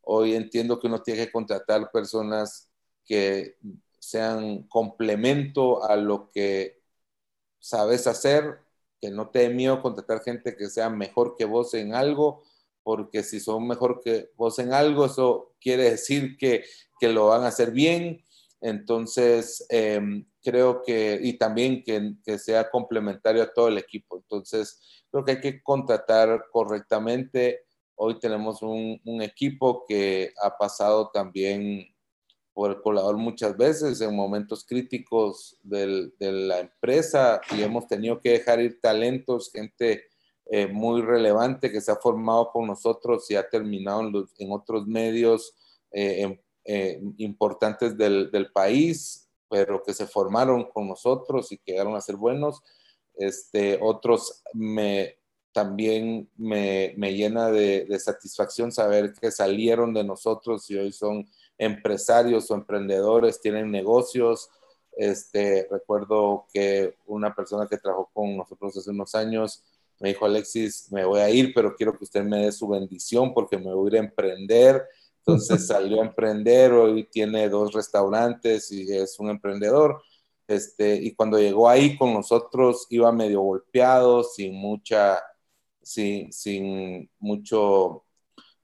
Hoy 0.02 0.34
entiendo 0.34 0.78
que 0.78 0.86
uno 0.86 1.02
tiene 1.02 1.26
que 1.26 1.32
contratar 1.32 1.90
personas 1.90 2.70
que 3.04 3.56
sean 4.08 4.64
complemento 4.68 5.84
a 5.84 5.96
lo 5.96 6.30
que 6.30 6.82
sabes 7.58 8.06
hacer, 8.06 8.60
que 9.00 9.10
no 9.10 9.30
te 9.30 9.40
dé 9.40 9.48
miedo 9.50 9.82
contratar 9.82 10.22
gente 10.22 10.56
que 10.56 10.68
sea 10.68 10.90
mejor 10.90 11.36
que 11.36 11.44
vos 11.44 11.74
en 11.74 11.94
algo, 11.94 12.42
porque 12.82 13.22
si 13.22 13.40
son 13.40 13.66
mejor 13.66 14.00
que 14.02 14.30
vos 14.36 14.58
en 14.58 14.72
algo, 14.72 15.06
eso 15.06 15.54
quiere 15.60 15.90
decir 15.90 16.36
que, 16.38 16.64
que 17.00 17.08
lo 17.08 17.26
van 17.28 17.44
a 17.44 17.48
hacer 17.48 17.72
bien 17.72 18.24
entonces, 18.60 19.66
em, 19.68 20.26
creo 20.42 20.82
que, 20.82 21.18
y 21.22 21.34
también 21.38 21.82
que, 21.84 22.14
que, 22.24 22.38
sea 22.38 22.70
complementario 22.70 23.42
a 23.42 23.52
todo 23.52 23.68
el 23.68 23.78
equipo. 23.78 24.16
Entonces, 24.16 25.04
creo 25.10 25.24
que 25.24 25.32
hay 25.32 25.40
que 25.40 25.62
contratar 25.62 26.46
correctamente. 26.50 27.64
Hoy 27.94 28.18
tenemos 28.18 28.62
un, 28.62 29.00
un 29.04 29.22
equipo 29.22 29.84
que 29.86 30.32
ha 30.42 30.56
pasado 30.56 31.10
también 31.12 31.86
por 32.56 32.70
el 32.70 32.80
colador 32.80 33.18
muchas 33.18 33.54
veces 33.54 34.00
en 34.00 34.16
momentos 34.16 34.64
críticos 34.64 35.58
del, 35.62 36.14
de 36.18 36.32
la 36.32 36.60
empresa 36.60 37.38
y 37.54 37.60
hemos 37.60 37.86
tenido 37.86 38.18
que 38.18 38.30
dejar 38.30 38.62
ir 38.62 38.80
talentos, 38.80 39.50
gente 39.52 40.04
eh, 40.46 40.66
muy 40.66 41.02
relevante 41.02 41.70
que 41.70 41.82
se 41.82 41.92
ha 41.92 41.96
formado 41.96 42.50
con 42.50 42.66
nosotros 42.66 43.30
y 43.30 43.36
ha 43.36 43.46
terminado 43.46 44.00
en, 44.00 44.10
los, 44.10 44.30
en 44.38 44.52
otros 44.52 44.86
medios, 44.86 45.54
eh, 45.92 46.40
eh, 46.64 46.98
importantes 47.18 47.94
del, 47.94 48.30
del, 48.30 48.50
país, 48.50 49.28
pero 49.50 49.82
que 49.82 49.92
se 49.92 50.06
formaron 50.06 50.64
con 50.64 50.88
nosotros 50.88 51.52
y 51.52 51.60
llegaron 51.62 51.94
a 51.94 52.00
ser 52.00 52.16
buenos. 52.16 52.62
Este, 53.16 53.78
otros 53.82 54.42
me, 54.54 55.18
también 55.52 56.30
me, 56.38 56.94
me 56.96 57.12
llena 57.12 57.50
de, 57.50 57.84
de, 57.84 58.00
satisfacción 58.00 58.72
saber 58.72 59.12
que 59.12 59.30
salieron 59.30 59.92
de 59.92 60.04
nosotros 60.04 60.70
y 60.70 60.78
hoy 60.78 60.90
son 60.90 61.26
empresarios 61.58 62.50
o 62.50 62.54
emprendedores, 62.54 63.40
tienen 63.40 63.70
negocios. 63.70 64.50
Este, 64.96 65.66
recuerdo 65.70 66.46
que 66.52 66.96
una 67.06 67.34
persona 67.34 67.66
que 67.68 67.78
trabajó 67.78 68.10
con 68.12 68.36
nosotros 68.36 68.76
hace 68.76 68.90
unos 68.90 69.14
años 69.14 69.62
me 70.00 70.10
dijo, 70.10 70.26
Alexis, 70.26 70.90
me 70.92 71.04
voy 71.04 71.20
a 71.20 71.30
ir, 71.30 71.52
pero 71.54 71.74
quiero 71.74 71.96
que 71.96 72.04
usted 72.04 72.22
me 72.22 72.44
dé 72.44 72.52
su 72.52 72.68
bendición 72.68 73.32
porque 73.32 73.56
me 73.56 73.72
voy 73.72 73.86
a 73.86 73.88
ir 73.88 73.96
a 73.96 74.04
emprender 74.04 74.86
entonces 75.26 75.66
salió 75.66 76.00
a 76.00 76.06
emprender, 76.06 76.72
hoy 76.72 77.04
tiene 77.04 77.48
dos 77.48 77.72
restaurantes 77.72 78.70
y 78.70 78.92
es 78.92 79.18
un 79.18 79.30
emprendedor. 79.30 80.02
Este, 80.46 80.94
y 80.94 81.12
cuando 81.14 81.38
llegó 81.38 81.68
ahí 81.68 81.96
con 81.98 82.14
nosotros 82.14 82.86
iba 82.90 83.10
medio 83.10 83.40
golpeado, 83.40 84.22
sin 84.22 84.54
mucha, 84.54 85.20
sin, 85.82 86.32
sin 86.32 87.10
mucho, 87.18 88.04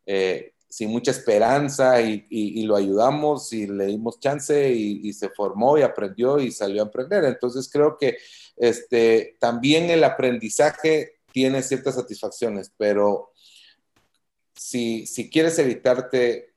eh, 0.07 0.52
sin 0.73 0.89
mucha 0.89 1.11
esperanza 1.11 2.01
y, 2.01 2.63
lo 2.63 2.77
ayudamos 2.77 3.53
y 3.53 3.67
le 3.67 3.89
dimos 3.89 4.19
chance 4.21 4.73
y, 4.73 5.07
y, 5.07 5.13
se 5.13 5.29
formó 5.29 5.77
y 5.77 5.83
aprendió 5.83 6.41
y 6.41 6.51
salió 6.51 6.81
a 6.81 6.87
emprender. 6.87 7.25
Entonces 7.25 7.69
creo 7.71 7.99
que 7.99 8.17
este, 8.57 9.37
también 9.39 9.91
el 9.91 10.03
aprendizaje 10.03 11.21
tiene 11.31 11.63
ciertas 11.63 11.97
satisfacciones, 11.97 12.73
pero 12.79 13.33
si, 14.57 15.05
si 15.07 15.29
quieres 15.29 15.59
evitarte 15.59 16.55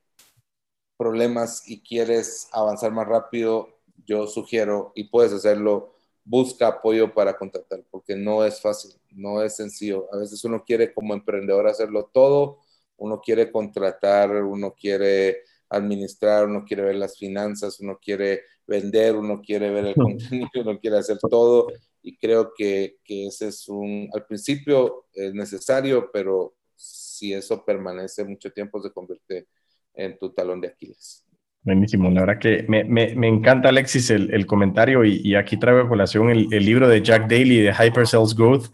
problemas 0.96 1.68
y 1.68 1.82
quieres 1.82 2.48
avanzar 2.52 2.92
más 2.92 3.06
rápido, 3.06 3.68
yo 4.06 4.26
sugiero, 4.28 4.92
y 4.94 5.04
puedes 5.04 5.34
hacerlo, 5.34 5.94
busca 6.24 6.68
apoyo 6.68 7.12
para 7.12 7.36
contratar, 7.36 7.84
porque 7.90 8.16
no 8.16 8.46
es 8.46 8.62
fácil, 8.62 8.92
no 9.10 9.42
es 9.42 9.56
sencillo. 9.56 10.08
A 10.10 10.16
veces 10.16 10.42
uno 10.42 10.64
quiere 10.64 10.94
como 10.94 11.12
emprendedor 11.12 11.66
hacerlo 11.66 12.08
todo, 12.14 12.60
uno 12.98 13.20
quiere 13.20 13.50
contratar, 13.50 14.30
uno 14.42 14.74
quiere 14.74 15.42
administrar, 15.68 16.46
uno 16.46 16.64
quiere 16.64 16.84
ver 16.84 16.96
las 16.96 17.18
finanzas, 17.18 17.80
uno 17.80 17.98
quiere 18.00 18.42
vender, 18.66 19.16
uno 19.16 19.40
quiere 19.40 19.70
ver 19.70 19.86
el 19.86 19.94
contenido, 19.94 20.50
uno 20.54 20.78
quiere 20.78 20.98
hacer 20.98 21.18
todo. 21.18 21.68
Y 22.02 22.16
creo 22.16 22.52
que, 22.56 22.96
que 23.04 23.26
ese 23.26 23.48
es 23.48 23.68
un, 23.68 24.08
al 24.14 24.24
principio 24.26 25.06
es 25.12 25.34
necesario, 25.34 26.10
pero 26.12 26.54
si 26.76 27.32
eso 27.32 27.64
permanece 27.64 28.24
mucho 28.24 28.52
tiempo 28.52 28.80
se 28.80 28.92
convierte 28.92 29.48
en 29.94 30.18
tu 30.18 30.32
talón 30.32 30.60
de 30.60 30.68
Aquiles. 30.68 31.24
Buenísimo, 31.62 32.08
la 32.10 32.20
verdad 32.20 32.38
que 32.38 32.64
me, 32.68 32.84
me, 32.84 33.16
me 33.16 33.26
encanta 33.26 33.70
Alexis 33.70 34.10
el, 34.10 34.32
el 34.32 34.46
comentario 34.46 35.04
y, 35.04 35.20
y, 35.24 35.34
aquí 35.34 35.56
traigo 35.56 35.80
a 35.80 35.88
colación 35.88 36.30
el, 36.30 36.46
el, 36.52 36.64
libro 36.64 36.88
de 36.88 37.02
Jack 37.02 37.22
Daly 37.22 37.60
de 37.60 37.72
Hyper 37.72 38.06
Sales 38.06 38.36
Growth, 38.36 38.66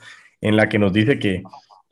en 0.42 0.56
la 0.56 0.68
que 0.68 0.78
nos 0.78 0.92
dice 0.92 1.18
que, 1.18 1.42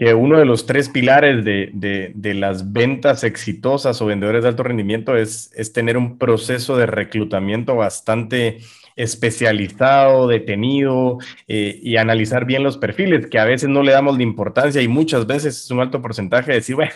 que 0.00 0.14
uno 0.14 0.38
de 0.38 0.46
los 0.46 0.64
tres 0.64 0.88
pilares 0.88 1.44
de, 1.44 1.68
de, 1.74 2.12
de, 2.14 2.32
las 2.32 2.72
ventas 2.72 3.22
exitosas 3.22 4.00
o 4.00 4.06
vendedores 4.06 4.42
de 4.42 4.48
alto 4.48 4.62
rendimiento 4.62 5.14
es, 5.14 5.52
es 5.54 5.74
tener 5.74 5.98
un 5.98 6.16
proceso 6.16 6.78
de 6.78 6.86
reclutamiento 6.86 7.76
bastante 7.76 8.60
especializado, 8.96 10.26
detenido 10.26 11.18
eh, 11.48 11.78
y 11.82 11.98
analizar 11.98 12.46
bien 12.46 12.62
los 12.62 12.78
perfiles, 12.78 13.26
que 13.26 13.38
a 13.38 13.44
veces 13.44 13.68
no 13.68 13.82
le 13.82 13.92
damos 13.92 14.16
la 14.16 14.22
importancia 14.22 14.80
y 14.80 14.88
muchas 14.88 15.26
veces 15.26 15.64
es 15.64 15.70
un 15.70 15.80
alto 15.80 16.00
porcentaje 16.00 16.52
de 16.52 16.56
decir, 16.56 16.76
bueno, 16.76 16.92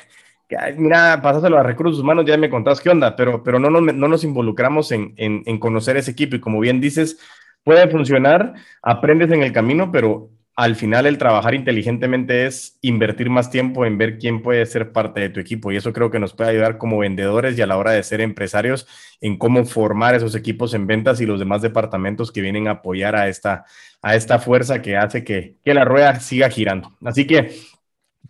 mira, 0.78 1.20
pasáselo 1.20 1.58
a 1.58 1.62
recursos 1.62 2.00
humanos, 2.00 2.24
ya 2.24 2.38
me 2.38 2.48
contás 2.48 2.80
qué 2.80 2.88
onda, 2.88 3.16
pero, 3.16 3.42
pero 3.42 3.58
no, 3.58 3.68
nos, 3.68 3.82
no 3.82 4.08
nos 4.08 4.24
involucramos 4.24 4.92
en, 4.92 5.12
en, 5.18 5.58
conocer 5.58 5.98
ese 5.98 6.12
equipo 6.12 6.36
y 6.36 6.40
como 6.40 6.58
bien 6.58 6.80
dices, 6.80 7.18
puede 7.64 7.86
funcionar, 7.88 8.54
aprendes 8.82 9.30
en 9.30 9.42
el 9.42 9.52
camino, 9.52 9.92
pero 9.92 10.30
al 10.56 10.76
final 10.76 11.06
el 11.06 11.18
trabajar 11.18 11.54
inteligentemente 11.54 12.46
es 12.46 12.78
invertir 12.80 13.28
más 13.28 13.50
tiempo 13.50 13.84
en 13.84 13.98
ver 13.98 14.18
quién 14.18 14.40
puede 14.40 14.64
ser 14.66 14.92
parte 14.92 15.20
de 15.20 15.28
tu 15.28 15.40
equipo 15.40 15.72
y 15.72 15.76
eso 15.76 15.92
creo 15.92 16.10
que 16.10 16.20
nos 16.20 16.32
puede 16.32 16.50
ayudar 16.50 16.78
como 16.78 16.98
vendedores 16.98 17.58
y 17.58 17.62
a 17.62 17.66
la 17.66 17.76
hora 17.76 17.90
de 17.90 18.02
ser 18.04 18.20
empresarios 18.20 18.86
en 19.20 19.36
cómo 19.36 19.64
formar 19.64 20.14
esos 20.14 20.34
equipos 20.36 20.72
en 20.74 20.86
ventas 20.86 21.20
y 21.20 21.26
los 21.26 21.40
demás 21.40 21.60
departamentos 21.62 22.30
que 22.30 22.40
vienen 22.40 22.68
a 22.68 22.72
apoyar 22.72 23.16
a 23.16 23.28
esta, 23.28 23.64
a 24.00 24.14
esta 24.14 24.38
fuerza 24.38 24.80
que 24.80 24.96
hace 24.96 25.24
que, 25.24 25.56
que 25.64 25.74
la 25.74 25.84
rueda 25.84 26.20
siga 26.20 26.48
girando. 26.48 26.92
Así 27.04 27.26
que 27.26 27.56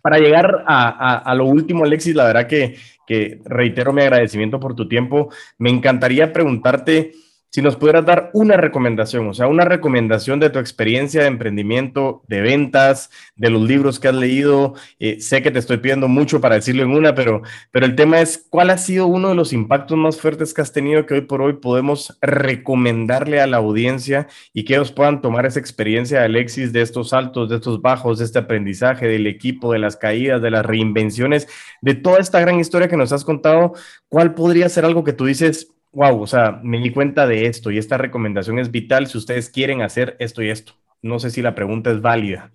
para 0.01 0.17
llegar 0.17 0.63
a, 0.67 1.17
a, 1.17 1.35
lo 1.35 1.45
último, 1.45 1.83
Alexis, 1.83 2.15
la 2.15 2.25
verdad 2.25 2.47
que, 2.47 2.77
que 3.07 3.39
reitero 3.45 3.91
mi 3.91 4.01
agradecimiento 4.01 4.59
por 4.59 4.75
tu 4.75 4.87
tiempo. 4.87 5.31
Me 5.57 5.69
encantaría 5.69 6.31
preguntarte 6.31 7.13
si 7.49 7.61
nos 7.61 7.77
pudieras 7.77 8.05
dar 8.05 8.31
una 8.33 8.57
recomendación, 8.57 9.27
o 9.29 9.33
sea, 9.33 9.47
una 9.47 9.63
recomendación 9.63 10.41
de 10.41 10.49
tu 10.49 10.59
experiencia 10.59 11.21
de 11.21 11.27
emprendimiento, 11.27 12.21
de 12.27 12.41
ventas, 12.41 13.09
de 13.35 13.49
los 13.49 13.61
libros 13.61 13.99
que 13.99 14.09
has 14.09 14.15
leído. 14.15 14.73
Eh, 14.99 15.21
sé 15.21 15.41
que 15.41 15.51
te 15.51 15.59
estoy 15.59 15.77
pidiendo 15.77 16.09
mucho 16.09 16.41
para 16.41 16.55
decirlo 16.55 16.83
en 16.83 16.91
una, 16.91 17.15
pero, 17.15 17.43
pero 17.71 17.85
el 17.85 17.95
tema 17.95 18.19
es, 18.19 18.45
¿cuál 18.49 18.71
ha 18.71 18.77
sido 18.77 19.07
uno 19.07 19.29
de 19.29 19.35
los 19.35 19.53
impactos 19.53 19.97
más 19.97 20.19
fuertes 20.19 20.53
que 20.53 20.61
has 20.61 20.73
tenido 20.73 21.05
que 21.05 21.13
hoy 21.13 21.21
por 21.21 21.41
hoy 21.41 21.53
podemos 21.53 22.17
recomendarle 22.21 23.39
a 23.39 23.47
la 23.47 23.57
audiencia 23.57 24.27
y 24.53 24.65
que 24.65 24.75
ellos 24.75 24.91
puedan 24.91 25.21
tomar 25.21 25.45
esa 25.45 25.59
experiencia 25.59 26.23
Alexis, 26.23 26.73
de 26.73 26.81
estos 26.81 27.13
altos, 27.13 27.49
de 27.49 27.55
estos 27.55 27.81
bajos, 27.81 28.19
de 28.19 28.25
este 28.25 28.39
aprendizaje, 28.39 29.07
del 29.07 29.27
equipo, 29.27 29.71
de 29.71 29.79
las 29.79 29.95
caídas, 29.95 30.41
de 30.41 30.51
las 30.51 30.65
reinvenciones, 30.65 31.47
de 31.81 31.95
toda 31.95 32.19
esta 32.19 32.39
gran 32.39 32.59
historia 32.59 32.87
que 32.87 32.97
nos 32.97 33.11
has 33.11 33.23
contado? 33.23 33.73
¿Cuál 34.09 34.33
podría 34.33 34.67
ser 34.69 34.85
algo 34.85 35.03
que 35.03 35.13
tú 35.13 35.25
dices? 35.25 35.74
Wow, 35.95 36.21
o 36.21 36.27
sea, 36.27 36.59
me 36.63 36.79
di 36.79 36.91
cuenta 36.91 37.25
de 37.25 37.47
esto 37.47 37.71
y 37.71 37.77
esta 37.77 37.97
recomendación 37.97 38.59
es 38.59 38.71
vital 38.71 39.07
si 39.07 39.17
ustedes 39.17 39.49
quieren 39.49 39.81
hacer 39.81 40.15
esto 40.19 40.43
y 40.43 40.49
esto. 40.49 40.73
No 41.01 41.19
sé 41.19 41.31
si 41.31 41.41
la 41.41 41.55
pregunta 41.55 41.91
es 41.91 42.01
válida. 42.01 42.51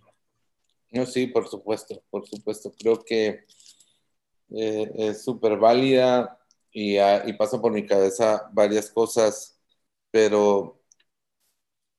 No, 0.92 1.06
sí, 1.06 1.26
por 1.28 1.48
supuesto, 1.48 2.02
por 2.10 2.26
supuesto. 2.26 2.72
Creo 2.78 3.04
que 3.04 3.44
eh, 4.50 4.90
es 4.96 5.24
súper 5.24 5.58
válida 5.58 6.38
y, 6.72 6.96
ah, 6.98 7.22
y 7.26 7.32
pasa 7.34 7.60
por 7.60 7.72
mi 7.72 7.86
cabeza 7.86 8.48
varias 8.52 8.90
cosas, 8.90 9.58
pero 10.10 10.80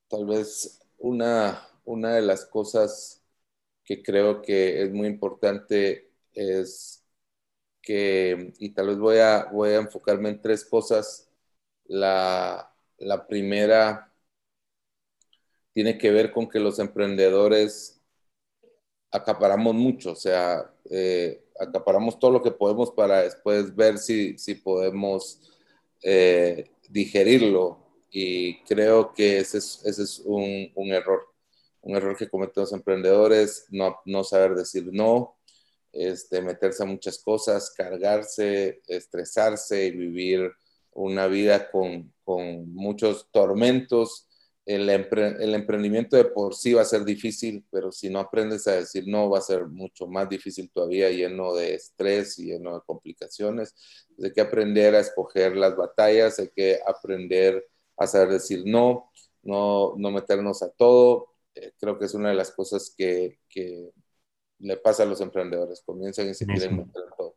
tal 0.09 0.25
vez 0.25 0.79
una, 0.97 1.67
una 1.85 2.15
de 2.15 2.21
las 2.21 2.45
cosas 2.45 3.23
que 3.85 4.03
creo 4.03 4.41
que 4.41 4.83
es 4.83 4.91
muy 4.93 5.07
importante 5.07 6.11
es 6.33 7.03
que, 7.83 8.53
y 8.59 8.71
tal 8.71 8.89
vez 8.89 8.99
voy 8.99 9.19
a, 9.19 9.45
voy 9.53 9.71
a 9.71 9.77
enfocarme 9.77 10.29
en 10.31 10.41
tres 10.41 10.65
cosas 10.65 11.30
la, 11.91 12.73
primera 13.27 14.11
tiene 15.73 15.97
que 15.97 16.11
ver 16.11 16.31
con 16.31 16.49
que 16.49 16.59
los 16.59 16.79
emprendedores 16.79 18.01
acaparamos 19.11 19.75
mucho, 19.75 20.13
o 20.13 20.15
sea, 20.15 20.73
eh, 20.89 21.43
acaparamos 21.59 22.17
todo 22.19 22.31
lo 22.31 22.41
que 22.41 22.51
podemos 22.51 22.91
para 22.91 23.23
después 23.23 23.75
ver 23.75 23.97
si, 23.97 24.35
podemos 24.63 25.41
eh, 26.03 26.71
digerirlo. 26.89 27.79
Y 28.09 28.61
creo 28.63 29.13
que 29.13 29.39
ese 29.39 29.57
es, 29.57 30.21
un, 30.25 30.71
error, 30.91 31.27
un 31.81 31.95
error 31.95 32.17
que 32.17 32.29
cometen 32.29 32.61
los 32.61 32.73
emprendedores, 32.73 33.67
no, 33.69 33.97
no 34.05 34.23
saber 34.25 34.55
decir 34.55 34.89
no, 34.91 35.37
este, 35.93 36.41
meterse 36.41 36.83
a 36.83 36.85
muchas 36.85 37.19
cosas, 37.19 37.71
cargarse, 37.71 38.81
estresarse 38.87 39.85
y 39.85 39.91
vivir 39.91 40.51
una 40.93 41.27
vida 41.27 41.69
con, 41.71 42.13
muchos 42.25 43.29
tormentos. 43.31 44.27
El, 44.65 44.89
el, 44.89 45.55
emprendimiento 45.55 46.15
de 46.15 46.25
por 46.25 46.55
sí 46.55 46.71
va 46.73 46.83
a 46.83 46.85
ser 46.85 47.03
difícil, 47.03 47.65
pero 47.69 47.91
si 47.91 48.09
no 48.09 48.19
aprendes 48.19 48.67
a 48.67 48.73
decir 48.73 49.03
no, 49.07 49.29
va 49.29 49.39
a 49.39 49.41
ser 49.41 49.67
mucho 49.67 50.07
más 50.07 50.29
difícil 50.29 50.71
todavía, 50.71 51.09
lleno 51.09 51.53
de 51.53 51.73
estrés 51.73 52.39
y 52.39 52.45
lleno 52.45 52.75
de 52.75 52.85
complicaciones. 52.85 53.75
Hay 54.23 54.31
que 54.31 54.39
aprender 54.39 54.95
a 54.95 54.99
escoger 54.99 55.57
las 55.57 55.75
batallas, 55.75 56.39
hay 56.39 56.49
que 56.55 56.79
aprender 56.85 57.67
a 57.97 58.07
saber 58.07 58.29
decir 58.29 58.63
no, 58.65 59.11
no, 59.43 59.95
no 59.97 60.11
meternos 60.11 60.61
a 60.63 60.69
todo. 60.69 61.31
Eh, 61.55 61.73
creo 61.79 61.99
que 61.99 62.05
es 62.05 62.13
una 62.13 62.29
de 62.29 62.35
las 62.35 62.51
cosas 62.51 62.93
que, 62.97 63.39
le 64.59 64.77
pasa 64.77 65.03
a 65.03 65.07
los 65.07 65.19
emprendedores, 65.21 65.81
comienzan 65.83 66.29
y 66.29 66.35
se 66.35 66.45
quieren 66.45 66.77
meter 66.77 67.03
a 67.11 67.15
todo. 67.15 67.35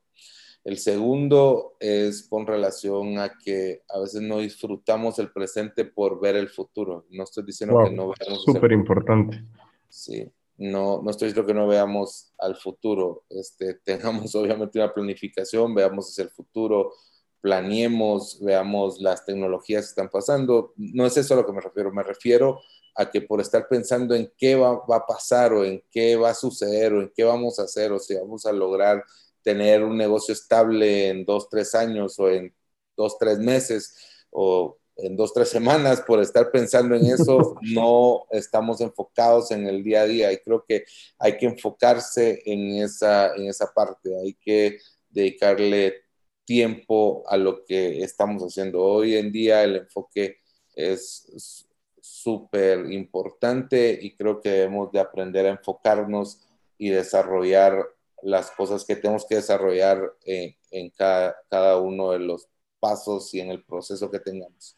El 0.65 0.79
segundo 0.79 1.77
es 1.79 2.27
con 2.27 2.47
relación 2.47 3.19
a 3.19 3.37
que 3.37 3.83
a 3.87 3.99
veces 3.99 4.23
no 4.23 4.39
disfrutamos 4.39 5.19
el 5.19 5.31
presente 5.31 5.85
por 5.85 6.19
ver 6.19 6.37
el 6.37 6.49
futuro. 6.49 7.05
No 7.11 7.25
estoy 7.25 7.45
diciendo 7.45 7.79
que 7.85 7.91
no 7.91 8.15
veamos. 8.19 8.45
Súper 8.45 8.73
importante. 8.73 9.45
Sí, 9.91 10.27
no, 10.57 11.03
no 11.03 11.11
estoy 11.11 11.29
diciendo 11.29 11.47
que 11.47 11.53
no 11.53 11.67
veamos 11.67 12.33
al 12.39 12.57
futuro. 12.57 13.25
Este, 13.29 13.75
tengamos 13.85 14.35
obviamente 14.35 14.79
una 14.79 14.95
planificación, 14.95 15.75
veamos 15.75 16.09
hacia 16.09 16.25
el 16.25 16.31
futuro, 16.31 16.95
planeemos, 17.43 18.41
veamos 18.43 18.99
las 19.03 19.27
tecnologías 19.27 19.85
que 19.85 19.91
están 19.91 20.09
pasando. 20.09 20.73
No 20.79 21.05
es 21.05 21.15
eso 21.19 21.35
a 21.35 21.37
lo 21.37 21.47
que 21.47 21.53
me 21.53 21.61
refiero. 21.61 21.93
Me 21.93 22.03
refiero 22.03 22.59
a 22.95 23.11
que 23.11 23.21
por 23.21 23.43
estar 23.43 23.69
pensando 23.69 24.15
en 24.15 24.33
qué 24.39 24.57
va, 24.57 24.83
va 24.87 24.97
a 24.97 25.07
pasar 25.07 25.53
o 25.53 25.63
en 25.63 25.85
qué 25.91 26.17
va 26.17 26.31
a 26.31 26.35
suceder 26.35 26.95
o 26.95 27.03
en 27.03 27.13
qué 27.15 27.23
vamos 27.23 27.59
a 27.59 27.65
hacer 27.65 27.93
o 27.93 27.99
si 27.99 28.15
vamos 28.15 28.47
a 28.47 28.53
lograr 28.53 29.05
tener 29.45 29.85
un 29.85 29.97
negocio 29.97 30.33
estable 30.33 31.09
en 31.09 31.25
dos, 31.25 31.49
tres 31.49 31.75
años 31.75 32.19
o 32.19 32.29
en 32.31 32.53
dos, 32.97 33.19
tres 33.19 33.39
meses 33.39 33.95
o 34.31 34.79
en 34.97 35.17
dos, 35.17 35.33
tres 35.33 35.49
semanas 35.49 36.01
por 36.01 36.21
estar 36.21 36.51
pensando 36.51 36.95
en 36.95 37.07
eso, 37.07 37.57
no 37.63 38.27
estamos 38.31 38.81
enfocados 38.81 39.51
en 39.51 39.67
el 39.67 39.85
día 39.85 40.03
a 40.03 40.07
día 40.07 40.33
y 40.33 40.39
creo 40.39 40.65
que 40.67 40.85
hay 41.19 41.37
que 41.37 41.47
enfocarse 41.47 42.43
en 42.47 42.83
esa, 42.83 43.35
en 43.35 43.49
esa 43.49 43.73
parte, 43.73 44.17
hay 44.19 44.35
que 44.35 44.79
dedicarle 45.11 46.03
tiempo 46.45 47.25
a 47.27 47.37
lo 47.37 47.65
que 47.65 48.03
estamos 48.03 48.43
haciendo. 48.43 48.83
Hoy 48.83 49.17
en 49.17 49.33
día 49.33 49.63
el 49.63 49.77
enfoque 49.77 50.39
es 50.75 51.67
súper 52.01 52.91
importante 52.93 53.99
y 54.01 54.15
creo 54.15 54.41
que 54.41 54.51
debemos 54.51 54.93
de 54.93 55.01
aprender 55.01 55.47
a 55.47 55.51
enfocarnos 55.51 56.41
y 56.77 56.91
desarrollar 56.91 57.87
las 58.25 58.51
cosas 58.51 58.85
que 58.85 58.97
tenemos 58.97 59.27
que 59.27 59.37
desarrollar 59.37 60.01
en, 60.25 60.91
cada, 60.91 61.79
uno 61.79 62.13
de 62.13 62.21
los 62.21 62.49
pasos 62.81 63.33
y 63.35 63.41
en 63.41 63.51
el 63.51 63.63
proceso 63.63 64.11
que 64.11 64.19
tengamos. 64.19 64.77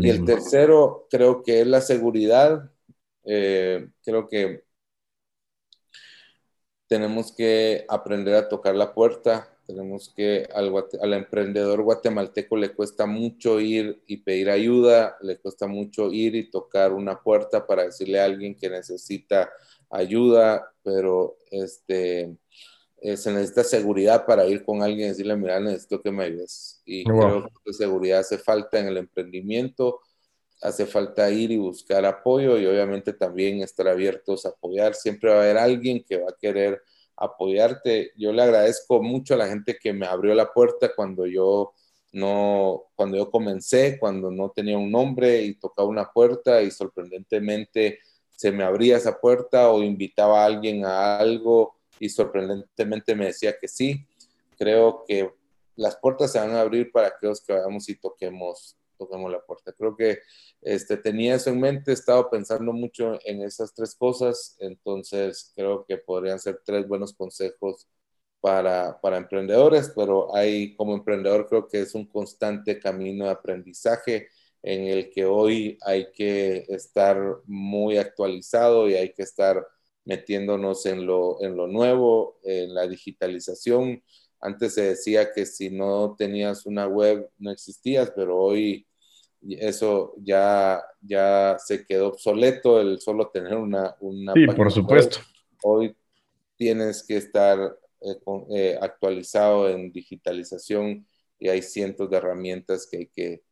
Y 0.00 0.10
el 0.10 0.24
tercero, 0.24 1.06
creo 1.08 1.42
que 1.42 1.60
es 1.60 1.66
la 1.66 1.80
seguridad. 1.80 2.70
Eh, 3.24 3.88
creo 4.02 4.28
que 4.28 4.64
tenemos 6.88 7.32
que 7.32 7.86
aprender 7.88 8.34
a 8.34 8.48
tocar 8.48 8.74
la 8.74 8.92
puerta. 8.92 9.56
Tenemos 9.66 10.12
que 10.14 10.48
al, 10.52 10.72
al, 11.00 11.14
emprendedor 11.14 11.82
guatemalteco 11.82 12.56
le 12.56 12.74
cuesta 12.74 13.06
mucho 13.06 13.60
ir 13.60 14.02
y 14.08 14.16
pedir 14.18 14.50
ayuda, 14.50 15.16
le 15.20 15.38
cuesta 15.38 15.68
mucho 15.68 16.10
ir 16.12 16.34
y 16.34 16.50
tocar 16.50 16.92
una 16.92 17.22
puerta 17.22 17.64
para 17.68 17.84
decirle 17.84 18.18
a 18.18 18.24
alguien 18.24 18.56
que 18.56 18.68
necesita 18.68 19.48
ayuda, 19.90 20.72
pero 20.82 21.36
este, 21.50 22.36
eh, 23.02 23.16
se 23.16 23.32
necesita 23.32 23.64
seguridad 23.64 24.26
para 24.26 24.46
ir 24.46 24.62
con 24.64 24.82
alguien 24.82 25.06
y 25.06 25.10
decirle, 25.10 25.36
mira, 25.36 25.58
necesito 25.58 26.02
que 26.02 26.10
me 26.10 26.24
ayudes. 26.24 26.82
Y 26.84 27.04
creo 27.04 27.48
que 27.64 27.72
seguridad 27.72 28.20
hace 28.20 28.36
falta 28.36 28.78
en 28.78 28.88
el 28.88 28.98
emprendimiento, 28.98 30.00
hace 30.60 30.84
falta 30.84 31.30
ir 31.30 31.50
y 31.50 31.56
buscar 31.56 32.04
apoyo 32.04 32.58
y 32.58 32.66
obviamente 32.66 33.14
también 33.14 33.62
estar 33.62 33.88
abiertos 33.88 34.44
a 34.44 34.50
apoyar. 34.50 34.94
Siempre 34.94 35.30
va 35.30 35.36
a 35.36 35.42
haber 35.42 35.56
alguien 35.56 36.04
que 36.04 36.18
va 36.18 36.30
a 36.30 36.36
querer 36.38 36.82
apoyarte. 37.16 38.12
Yo 38.16 38.32
le 38.32 38.42
agradezco 38.42 39.02
mucho 39.02 39.34
a 39.34 39.38
la 39.38 39.48
gente 39.48 39.78
que 39.80 39.94
me 39.94 40.06
abrió 40.06 40.34
la 40.34 40.52
puerta 40.52 40.92
cuando 40.94 41.26
yo 41.26 41.72
no, 42.12 42.84
cuando 42.96 43.16
yo 43.16 43.30
comencé, 43.30 43.98
cuando 43.98 44.30
no 44.30 44.50
tenía 44.50 44.76
un 44.76 44.90
nombre 44.90 45.42
y 45.42 45.54
tocaba 45.54 45.88
una 45.88 46.10
puerta 46.10 46.60
y 46.60 46.70
sorprendentemente 46.70 48.00
se 48.30 48.52
me 48.52 48.64
abría 48.64 48.96
esa 48.96 49.20
puerta 49.20 49.70
o 49.70 49.82
invitaba 49.82 50.42
a 50.42 50.46
alguien 50.46 50.84
a 50.84 51.18
algo 51.18 51.79
y 52.00 52.08
sorprendentemente 52.08 53.14
me 53.14 53.26
decía 53.26 53.56
que 53.56 53.68
sí. 53.68 54.04
Creo 54.58 55.04
que 55.06 55.30
las 55.76 55.96
puertas 55.96 56.32
se 56.32 56.40
van 56.40 56.50
a 56.50 56.62
abrir 56.62 56.90
para 56.90 57.08
aquellos 57.08 57.40
que 57.40 57.52
vayamos 57.52 57.88
y 57.88 57.94
toquemos, 57.94 58.76
toquemos 58.98 59.30
la 59.30 59.40
puerta. 59.44 59.72
Creo 59.72 59.96
que 59.96 60.18
este, 60.62 60.96
tenía 60.96 61.36
eso 61.36 61.50
en 61.50 61.60
mente, 61.60 61.92
he 61.92 61.94
estado 61.94 62.28
pensando 62.28 62.72
mucho 62.72 63.18
en 63.24 63.42
esas 63.42 63.72
tres 63.72 63.94
cosas, 63.94 64.56
entonces 64.58 65.52
creo 65.54 65.84
que 65.86 65.98
podrían 65.98 66.40
ser 66.40 66.60
tres 66.64 66.88
buenos 66.88 67.14
consejos 67.14 67.86
para, 68.40 68.98
para 69.00 69.18
emprendedores, 69.18 69.92
pero 69.94 70.34
hay 70.34 70.74
como 70.74 70.94
emprendedor 70.94 71.46
creo 71.46 71.68
que 71.68 71.82
es 71.82 71.94
un 71.94 72.06
constante 72.06 72.78
camino 72.80 73.26
de 73.26 73.30
aprendizaje 73.32 74.28
en 74.62 74.86
el 74.86 75.10
que 75.10 75.24
hoy 75.24 75.78
hay 75.82 76.10
que 76.12 76.64
estar 76.68 77.18
muy 77.46 77.98
actualizado 77.98 78.88
y 78.88 78.94
hay 78.94 79.12
que 79.12 79.22
estar 79.22 79.66
metiéndonos 80.10 80.86
en 80.86 81.06
lo, 81.06 81.40
en 81.40 81.56
lo 81.56 81.68
nuevo, 81.68 82.40
en 82.42 82.74
la 82.74 82.88
digitalización. 82.88 84.02
Antes 84.40 84.74
se 84.74 84.82
decía 84.82 85.32
que 85.32 85.46
si 85.46 85.70
no 85.70 86.16
tenías 86.18 86.66
una 86.66 86.88
web 86.88 87.30
no 87.38 87.52
existías, 87.52 88.10
pero 88.16 88.36
hoy 88.36 88.88
eso 89.40 90.14
ya, 90.18 90.82
ya 91.00 91.56
se 91.64 91.86
quedó 91.86 92.08
obsoleto, 92.08 92.80
el 92.80 92.98
solo 92.98 93.28
tener 93.28 93.54
una... 93.54 93.96
una 94.00 94.34
sí, 94.34 94.46
por 94.48 94.72
supuesto. 94.72 95.18
Hoy 95.62 95.94
tienes 96.56 97.04
que 97.04 97.16
estar 97.16 97.78
eh, 98.00 98.16
eh, 98.50 98.78
actualizado 98.82 99.70
en 99.70 99.92
digitalización 99.92 101.06
y 101.38 101.48
hay 101.50 101.62
cientos 101.62 102.10
de 102.10 102.16
herramientas 102.16 102.88
que 102.90 102.96
hay 102.96 103.06
que 103.06 103.42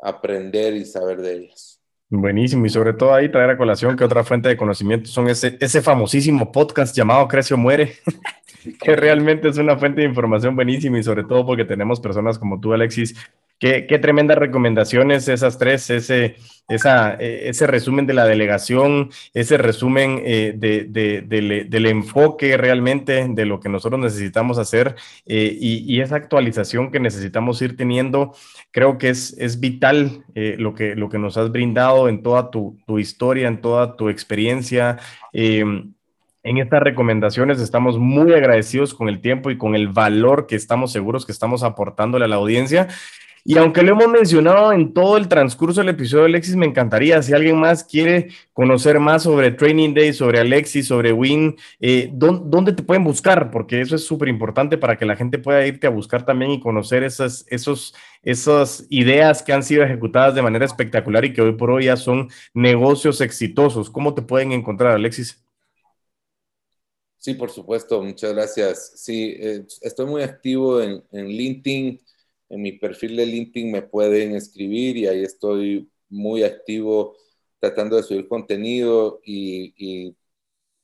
aprender 0.00 0.74
y 0.74 0.84
saber 0.84 1.22
de 1.22 1.34
ellas. 1.34 1.77
Buenísimo, 2.10 2.64
y 2.64 2.70
sobre 2.70 2.94
todo 2.94 3.12
ahí 3.12 3.30
traer 3.30 3.50
a 3.50 3.58
colación 3.58 3.94
que 3.94 4.02
otra 4.02 4.24
fuente 4.24 4.48
de 4.48 4.56
conocimiento 4.56 5.10
son 5.10 5.28
ese, 5.28 5.58
ese 5.60 5.82
famosísimo 5.82 6.50
podcast 6.50 6.96
llamado 6.96 7.28
Crecio 7.28 7.58
Muere, 7.58 7.96
que 8.80 8.96
realmente 8.96 9.48
es 9.48 9.58
una 9.58 9.76
fuente 9.76 10.00
de 10.00 10.06
información 10.06 10.56
buenísima 10.56 10.98
y 10.98 11.02
sobre 11.02 11.24
todo 11.24 11.44
porque 11.44 11.66
tenemos 11.66 12.00
personas 12.00 12.38
como 12.38 12.58
tú, 12.60 12.72
Alexis, 12.72 13.14
Qué, 13.58 13.98
tremendas 14.00 14.38
recomendaciones 14.38 15.26
esas 15.26 15.58
tres, 15.58 15.90
ese, 15.90 16.36
esa, 16.68 17.14
e, 17.14 17.48
ese 17.48 17.66
resumen 17.66 18.06
de 18.06 18.14
la 18.14 18.24
delegación, 18.24 19.10
ese 19.34 19.58
resumen 19.58 20.22
eh, 20.24 20.54
del 20.56 21.86
enfoque 21.86 22.56
realmente 22.56 23.26
de 23.28 23.46
lo 23.46 23.58
que 23.58 23.68
nosotros 23.68 24.00
necesitamos 24.00 24.58
hacer 24.58 24.94
eh, 25.26 25.56
y, 25.60 26.00
esa 26.00 26.14
actualización 26.14 26.92
que 26.92 27.00
necesitamos 27.00 27.60
ir 27.60 27.76
teniendo, 27.76 28.32
creo 28.70 28.96
que 28.96 29.08
es, 29.08 29.36
es 29.38 29.58
vital 29.58 30.24
eh, 30.36 30.54
lo, 30.56 30.74
que, 30.74 30.94
lo 30.94 31.08
que 31.08 31.18
nos 31.18 31.36
has 31.36 31.50
brindado 31.50 32.08
en 32.08 32.22
toda 32.22 32.52
tu, 32.52 32.78
tu 32.86 33.00
historia, 33.00 33.48
en 33.48 33.60
toda 33.60 33.96
tu 33.96 34.08
experiencia. 34.08 34.98
en 35.32 35.94
estas 36.44 36.80
recomendaciones 36.80 37.60
estamos 37.60 37.98
muy 37.98 38.32
agradecidos 38.32 38.94
con 38.94 39.08
el 39.08 39.20
tiempo 39.20 39.50
y 39.50 39.58
con 39.58 39.74
el 39.74 39.88
valor 39.88 40.46
que 40.46 40.54
estamos 40.54 40.92
seguros 40.92 41.26
que 41.26 41.32
estamos 41.32 41.64
aportándole 41.64 42.24
a 42.24 42.28
la 42.28 42.36
audiencia. 42.36 42.86
Y 43.44 43.56
aunque 43.56 43.82
lo 43.82 43.92
hemos 43.92 44.08
mencionado 44.08 44.72
en 44.72 44.92
todo 44.92 45.16
el 45.16 45.28
transcurso 45.28 45.80
del 45.80 45.90
episodio 45.90 46.24
Alexis, 46.24 46.56
me 46.56 46.66
encantaría, 46.66 47.22
si 47.22 47.32
alguien 47.32 47.58
más 47.58 47.84
quiere 47.84 48.28
conocer 48.52 48.98
más 48.98 49.22
sobre 49.22 49.52
Training 49.52 49.94
Day, 49.94 50.12
sobre 50.12 50.40
Alexis, 50.40 50.86
sobre 50.86 51.12
Win, 51.12 51.56
eh, 51.80 52.10
¿dónde, 52.12 52.72
te 52.72 52.82
pueden 52.82 53.04
buscar? 53.04 53.50
Porque 53.50 53.80
eso 53.80 53.96
es 53.96 54.04
súper 54.04 54.28
importante 54.28 54.76
para 54.78 54.96
que 54.96 55.06
la 55.06 55.16
gente 55.16 55.38
pueda 55.38 55.66
irte 55.66 55.86
a 55.86 55.90
buscar 55.90 56.24
también 56.26 56.50
y 56.50 56.60
conocer 56.60 57.02
esas, 57.04 57.44
esos, 57.48 57.94
esas 58.22 58.86
ideas 58.90 59.42
que 59.42 59.52
han 59.52 59.62
sido 59.62 59.84
ejecutadas 59.84 60.34
de 60.34 60.42
manera 60.42 60.64
espectacular 60.64 61.24
y 61.24 61.32
que 61.32 61.42
hoy 61.42 61.52
por 61.52 61.70
hoy 61.70 61.84
ya 61.84 61.96
son 61.96 62.28
negocios 62.54 63.20
exitosos. 63.20 63.90
¿Cómo 63.90 64.14
te 64.14 64.22
pueden 64.22 64.52
encontrar, 64.52 64.92
Alexis? 64.92 65.42
Sí, 67.16 67.34
por 67.34 67.50
supuesto, 67.50 68.02
muchas 68.02 68.32
gracias. 68.32 68.92
Sí, 68.96 69.36
eh, 69.38 69.66
estoy 69.80 70.06
muy 70.06 70.22
activo 70.22 70.80
en 70.80 71.02
LinkedIn 71.10 72.00
en 72.48 72.62
mi 72.62 72.72
perfil 72.72 73.16
de 73.16 73.26
LinkedIn 73.26 73.70
me 73.70 73.82
pueden 73.82 74.34
escribir 74.34 74.96
y 74.96 75.06
ahí 75.06 75.22
estoy 75.22 75.90
muy 76.08 76.42
activo 76.42 77.16
tratando 77.60 77.96
de 77.96 78.02
subir 78.02 78.28
contenido 78.28 79.20
y, 79.24 80.16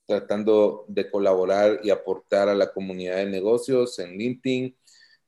tratando 0.06 0.84
de 0.88 1.10
colaborar 1.10 1.80
y 1.82 1.90
aportar 1.90 2.48
a 2.48 2.54
la 2.54 2.72
comunidad 2.72 3.16
de 3.16 3.26
negocios 3.26 3.98
en 3.98 4.18
LinkedIn. 4.18 4.76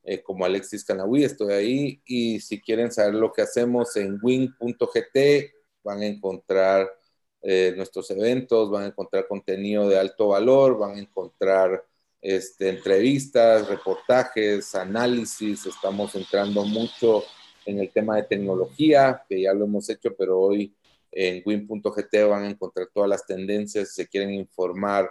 Eh, 0.03 0.21
como 0.21 0.45
Alexis 0.45 0.85
Canahui, 0.85 1.23
estoy 1.23 1.53
ahí. 1.53 2.01
Y 2.05 2.39
si 2.41 2.61
quieren 2.61 2.91
saber 2.91 3.15
lo 3.15 3.31
que 3.33 3.41
hacemos 3.41 3.95
en 3.97 4.19
win.gt, 4.21 5.51
van 5.83 6.01
a 6.01 6.05
encontrar 6.05 6.89
eh, 7.41 7.73
nuestros 7.75 8.11
eventos, 8.11 8.69
van 8.69 8.83
a 8.83 8.87
encontrar 8.87 9.27
contenido 9.27 9.89
de 9.89 9.97
alto 9.97 10.29
valor, 10.29 10.77
van 10.77 10.97
a 10.97 10.99
encontrar 10.99 11.83
este, 12.21 12.69
entrevistas, 12.69 13.67
reportajes, 13.67 14.73
análisis, 14.75 15.65
estamos 15.65 16.15
entrando 16.15 16.65
mucho 16.65 17.23
en 17.65 17.79
el 17.79 17.91
tema 17.91 18.15
de 18.15 18.23
tecnología, 18.23 19.23
que 19.27 19.41
ya 19.41 19.53
lo 19.53 19.65
hemos 19.65 19.89
hecho, 19.89 20.15
pero 20.17 20.39
hoy 20.39 20.75
en 21.11 21.41
win.gt 21.45 22.27
van 22.29 22.43
a 22.43 22.49
encontrar 22.49 22.87
todas 22.93 23.09
las 23.09 23.25
tendencias, 23.25 23.89
si 23.89 24.03
se 24.03 24.07
quieren 24.07 24.33
informar 24.33 25.09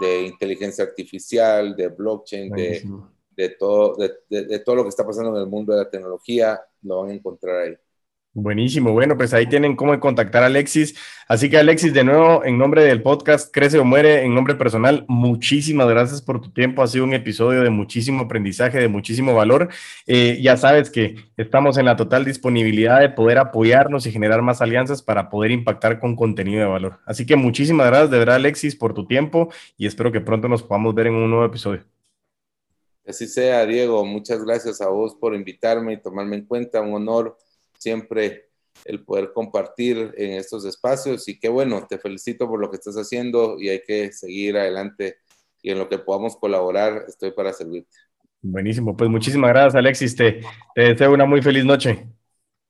de 0.00 0.22
inteligencia 0.22 0.84
artificial, 0.84 1.74
de 1.74 1.88
blockchain, 1.88 2.50
de, 2.50 3.48
todo, 3.58 3.96
de 3.96 4.58
todo 4.60 4.76
lo 4.76 4.82
que 4.82 4.90
está 4.90 5.06
pasando 5.06 5.34
en 5.34 5.42
el 5.42 5.48
mundo 5.48 5.72
de 5.72 5.78
la 5.84 5.90
tecnología, 5.90 6.60
lo 6.82 7.00
van 7.00 7.10
a 7.10 7.14
encontrar 7.14 7.56
ahí. 7.56 7.76
Buenísimo, 8.40 8.92
bueno, 8.92 9.16
pues 9.16 9.34
ahí 9.34 9.48
tienen 9.48 9.74
cómo 9.74 9.98
contactar 9.98 10.44
a 10.44 10.46
Alexis. 10.46 10.94
Así 11.26 11.50
que 11.50 11.58
Alexis, 11.58 11.92
de 11.92 12.04
nuevo, 12.04 12.44
en 12.44 12.56
nombre 12.56 12.84
del 12.84 13.02
podcast 13.02 13.52
Crece 13.52 13.80
o 13.80 13.84
Muere, 13.84 14.22
en 14.22 14.32
nombre 14.32 14.54
personal, 14.54 15.04
muchísimas 15.08 15.88
gracias 15.88 16.22
por 16.22 16.40
tu 16.40 16.52
tiempo. 16.52 16.80
Ha 16.80 16.86
sido 16.86 17.02
un 17.02 17.14
episodio 17.14 17.62
de 17.62 17.70
muchísimo 17.70 18.22
aprendizaje, 18.22 18.78
de 18.78 18.86
muchísimo 18.86 19.34
valor. 19.34 19.70
Eh, 20.06 20.38
ya 20.40 20.56
sabes 20.56 20.88
que 20.88 21.16
estamos 21.36 21.78
en 21.78 21.86
la 21.86 21.96
total 21.96 22.24
disponibilidad 22.24 23.00
de 23.00 23.08
poder 23.08 23.38
apoyarnos 23.38 24.06
y 24.06 24.12
generar 24.12 24.40
más 24.40 24.62
alianzas 24.62 25.02
para 25.02 25.30
poder 25.30 25.50
impactar 25.50 25.98
con 25.98 26.14
contenido 26.14 26.60
de 26.60 26.66
valor. 26.66 27.00
Así 27.06 27.26
que 27.26 27.34
muchísimas 27.34 27.88
gracias 27.88 28.12
de 28.12 28.18
verdad, 28.18 28.36
Alexis, 28.36 28.76
por 28.76 28.94
tu 28.94 29.04
tiempo 29.04 29.48
y 29.76 29.88
espero 29.88 30.12
que 30.12 30.20
pronto 30.20 30.46
nos 30.46 30.62
podamos 30.62 30.94
ver 30.94 31.08
en 31.08 31.14
un 31.14 31.28
nuevo 31.28 31.44
episodio. 31.44 31.82
Así 33.04 33.26
sea, 33.26 33.66
Diego. 33.66 34.04
Muchas 34.04 34.44
gracias 34.44 34.80
a 34.80 34.90
vos 34.90 35.16
por 35.16 35.34
invitarme 35.34 35.94
y 35.94 36.00
tomarme 36.00 36.36
en 36.36 36.44
cuenta. 36.44 36.80
Un 36.80 36.94
honor 36.94 37.36
siempre 37.78 38.48
el 38.84 39.04
poder 39.04 39.32
compartir 39.32 40.14
en 40.16 40.32
estos 40.32 40.64
espacios 40.64 41.28
y 41.28 41.38
qué 41.38 41.48
bueno, 41.48 41.86
te 41.88 41.98
felicito 41.98 42.48
por 42.48 42.60
lo 42.60 42.70
que 42.70 42.76
estás 42.76 42.96
haciendo 42.96 43.58
y 43.58 43.68
hay 43.68 43.82
que 43.82 44.12
seguir 44.12 44.56
adelante 44.56 45.18
y 45.62 45.70
en 45.70 45.78
lo 45.78 45.88
que 45.88 45.98
podamos 45.98 46.36
colaborar 46.36 47.04
estoy 47.08 47.32
para 47.32 47.52
servirte. 47.52 47.96
Buenísimo, 48.40 48.96
pues 48.96 49.10
muchísimas 49.10 49.50
gracias 49.50 49.74
Alexis, 49.74 50.14
te, 50.14 50.40
te 50.74 50.82
deseo 50.82 51.12
una 51.12 51.26
muy 51.26 51.42
feliz 51.42 51.64
noche. 51.64 52.06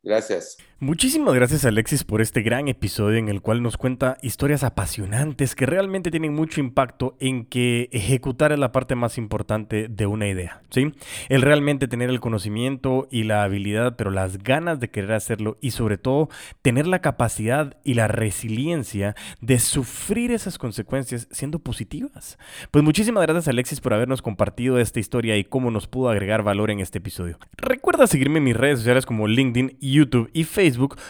Gracias. 0.02 0.67
Muchísimas 0.81 1.35
gracias 1.35 1.64
Alexis 1.64 2.05
por 2.05 2.20
este 2.20 2.41
gran 2.41 2.68
episodio 2.68 3.18
en 3.18 3.29
el 3.29 3.41
cual 3.41 3.64
nos 3.64 3.76
cuenta 3.76 4.16
historias 4.22 4.62
apasionantes 4.62 5.57
que 5.57 5.66
realmente 5.66 6.12
tienen 6.12 6.33
mucho 6.33 6.61
impacto 6.61 7.16
en 7.18 7.47
que 7.47 7.89
ejecutar 7.91 8.53
es 8.53 8.61
la 8.61 8.70
parte 8.70 8.95
más 8.95 9.18
importante 9.18 9.89
de 9.89 10.07
una 10.07 10.29
idea, 10.29 10.62
¿sí? 10.70 10.95
El 11.29 11.43
realmente 11.43 11.89
tener 11.89 12.11
el 12.11 12.20
conocimiento 12.20 13.09
y 13.11 13.24
la 13.24 13.43
habilidad, 13.43 13.97
pero 13.97 14.12
las 14.12 14.39
ganas 14.39 14.79
de 14.79 14.89
querer 14.89 15.14
hacerlo 15.14 15.59
y 15.61 15.72
sobre 15.72 15.99
todo 15.99 16.29
tener 16.62 16.87
la 16.87 17.01
capacidad 17.01 17.76
y 17.83 17.95
la 17.95 18.07
resiliencia 18.07 19.16
de 19.41 19.59
sufrir 19.59 20.31
esas 20.31 20.59
consecuencias 20.59 21.26
siendo 21.33 21.59
positivas. 21.59 22.39
Pues 22.70 22.85
muchísimas 22.85 23.24
gracias 23.24 23.49
Alexis 23.49 23.81
por 23.81 23.95
habernos 23.95 24.22
compartido 24.22 24.79
esta 24.79 25.01
historia 25.01 25.39
y 25.39 25.43
cómo 25.43 25.72
nos 25.72 25.89
pudo 25.89 26.09
agregar 26.09 26.45
valor 26.45 26.70
en 26.70 26.79
este 26.79 26.99
episodio. 26.99 27.37
Recuerda 27.57 28.07
seguirme 28.07 28.39
en 28.39 28.45
mis 28.45 28.57
redes 28.57 28.79
sociales 28.79 29.07
como 29.07 29.26
LinkedIn, 29.26 29.76
YouTube 29.81 30.31
y 30.33 30.45
Facebook 30.45 30.67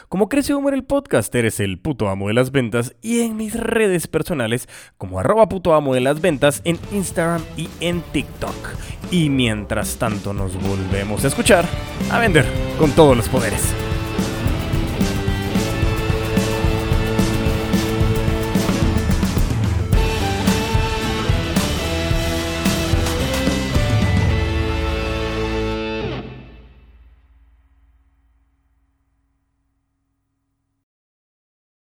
Como 0.09 0.29
Crece 0.29 0.55
Humor 0.55 0.75
el 0.75 0.85
Podcast, 0.85 1.35
eres 1.35 1.59
el 1.59 1.79
puto 1.79 2.09
amo 2.09 2.29
de 2.29 2.35
las 2.35 2.53
ventas, 2.53 2.95
y 3.03 3.21
en 3.21 3.37
mis 3.37 3.55
redes 3.59 4.07
personales 4.07 4.69
como 4.97 5.19
arroba 5.19 5.49
puto 5.49 5.75
amo 5.75 5.95
de 5.95 6.01
las 6.01 6.21
ventas 6.21 6.61
en 6.65 6.79
Instagram 6.93 7.43
y 7.57 7.69
en 7.81 8.03
TikTok. 8.13 8.55
Y 9.11 9.31
mientras 9.31 9.97
tanto 9.97 10.33
nos 10.33 10.55
volvemos 10.63 11.25
a 11.25 11.29
escuchar, 11.29 11.65
a 12.11 12.19
vender 12.19 12.47
con 12.79 12.93
todos 12.93 13.17
los 13.17 13.29
poderes. 13.29 13.75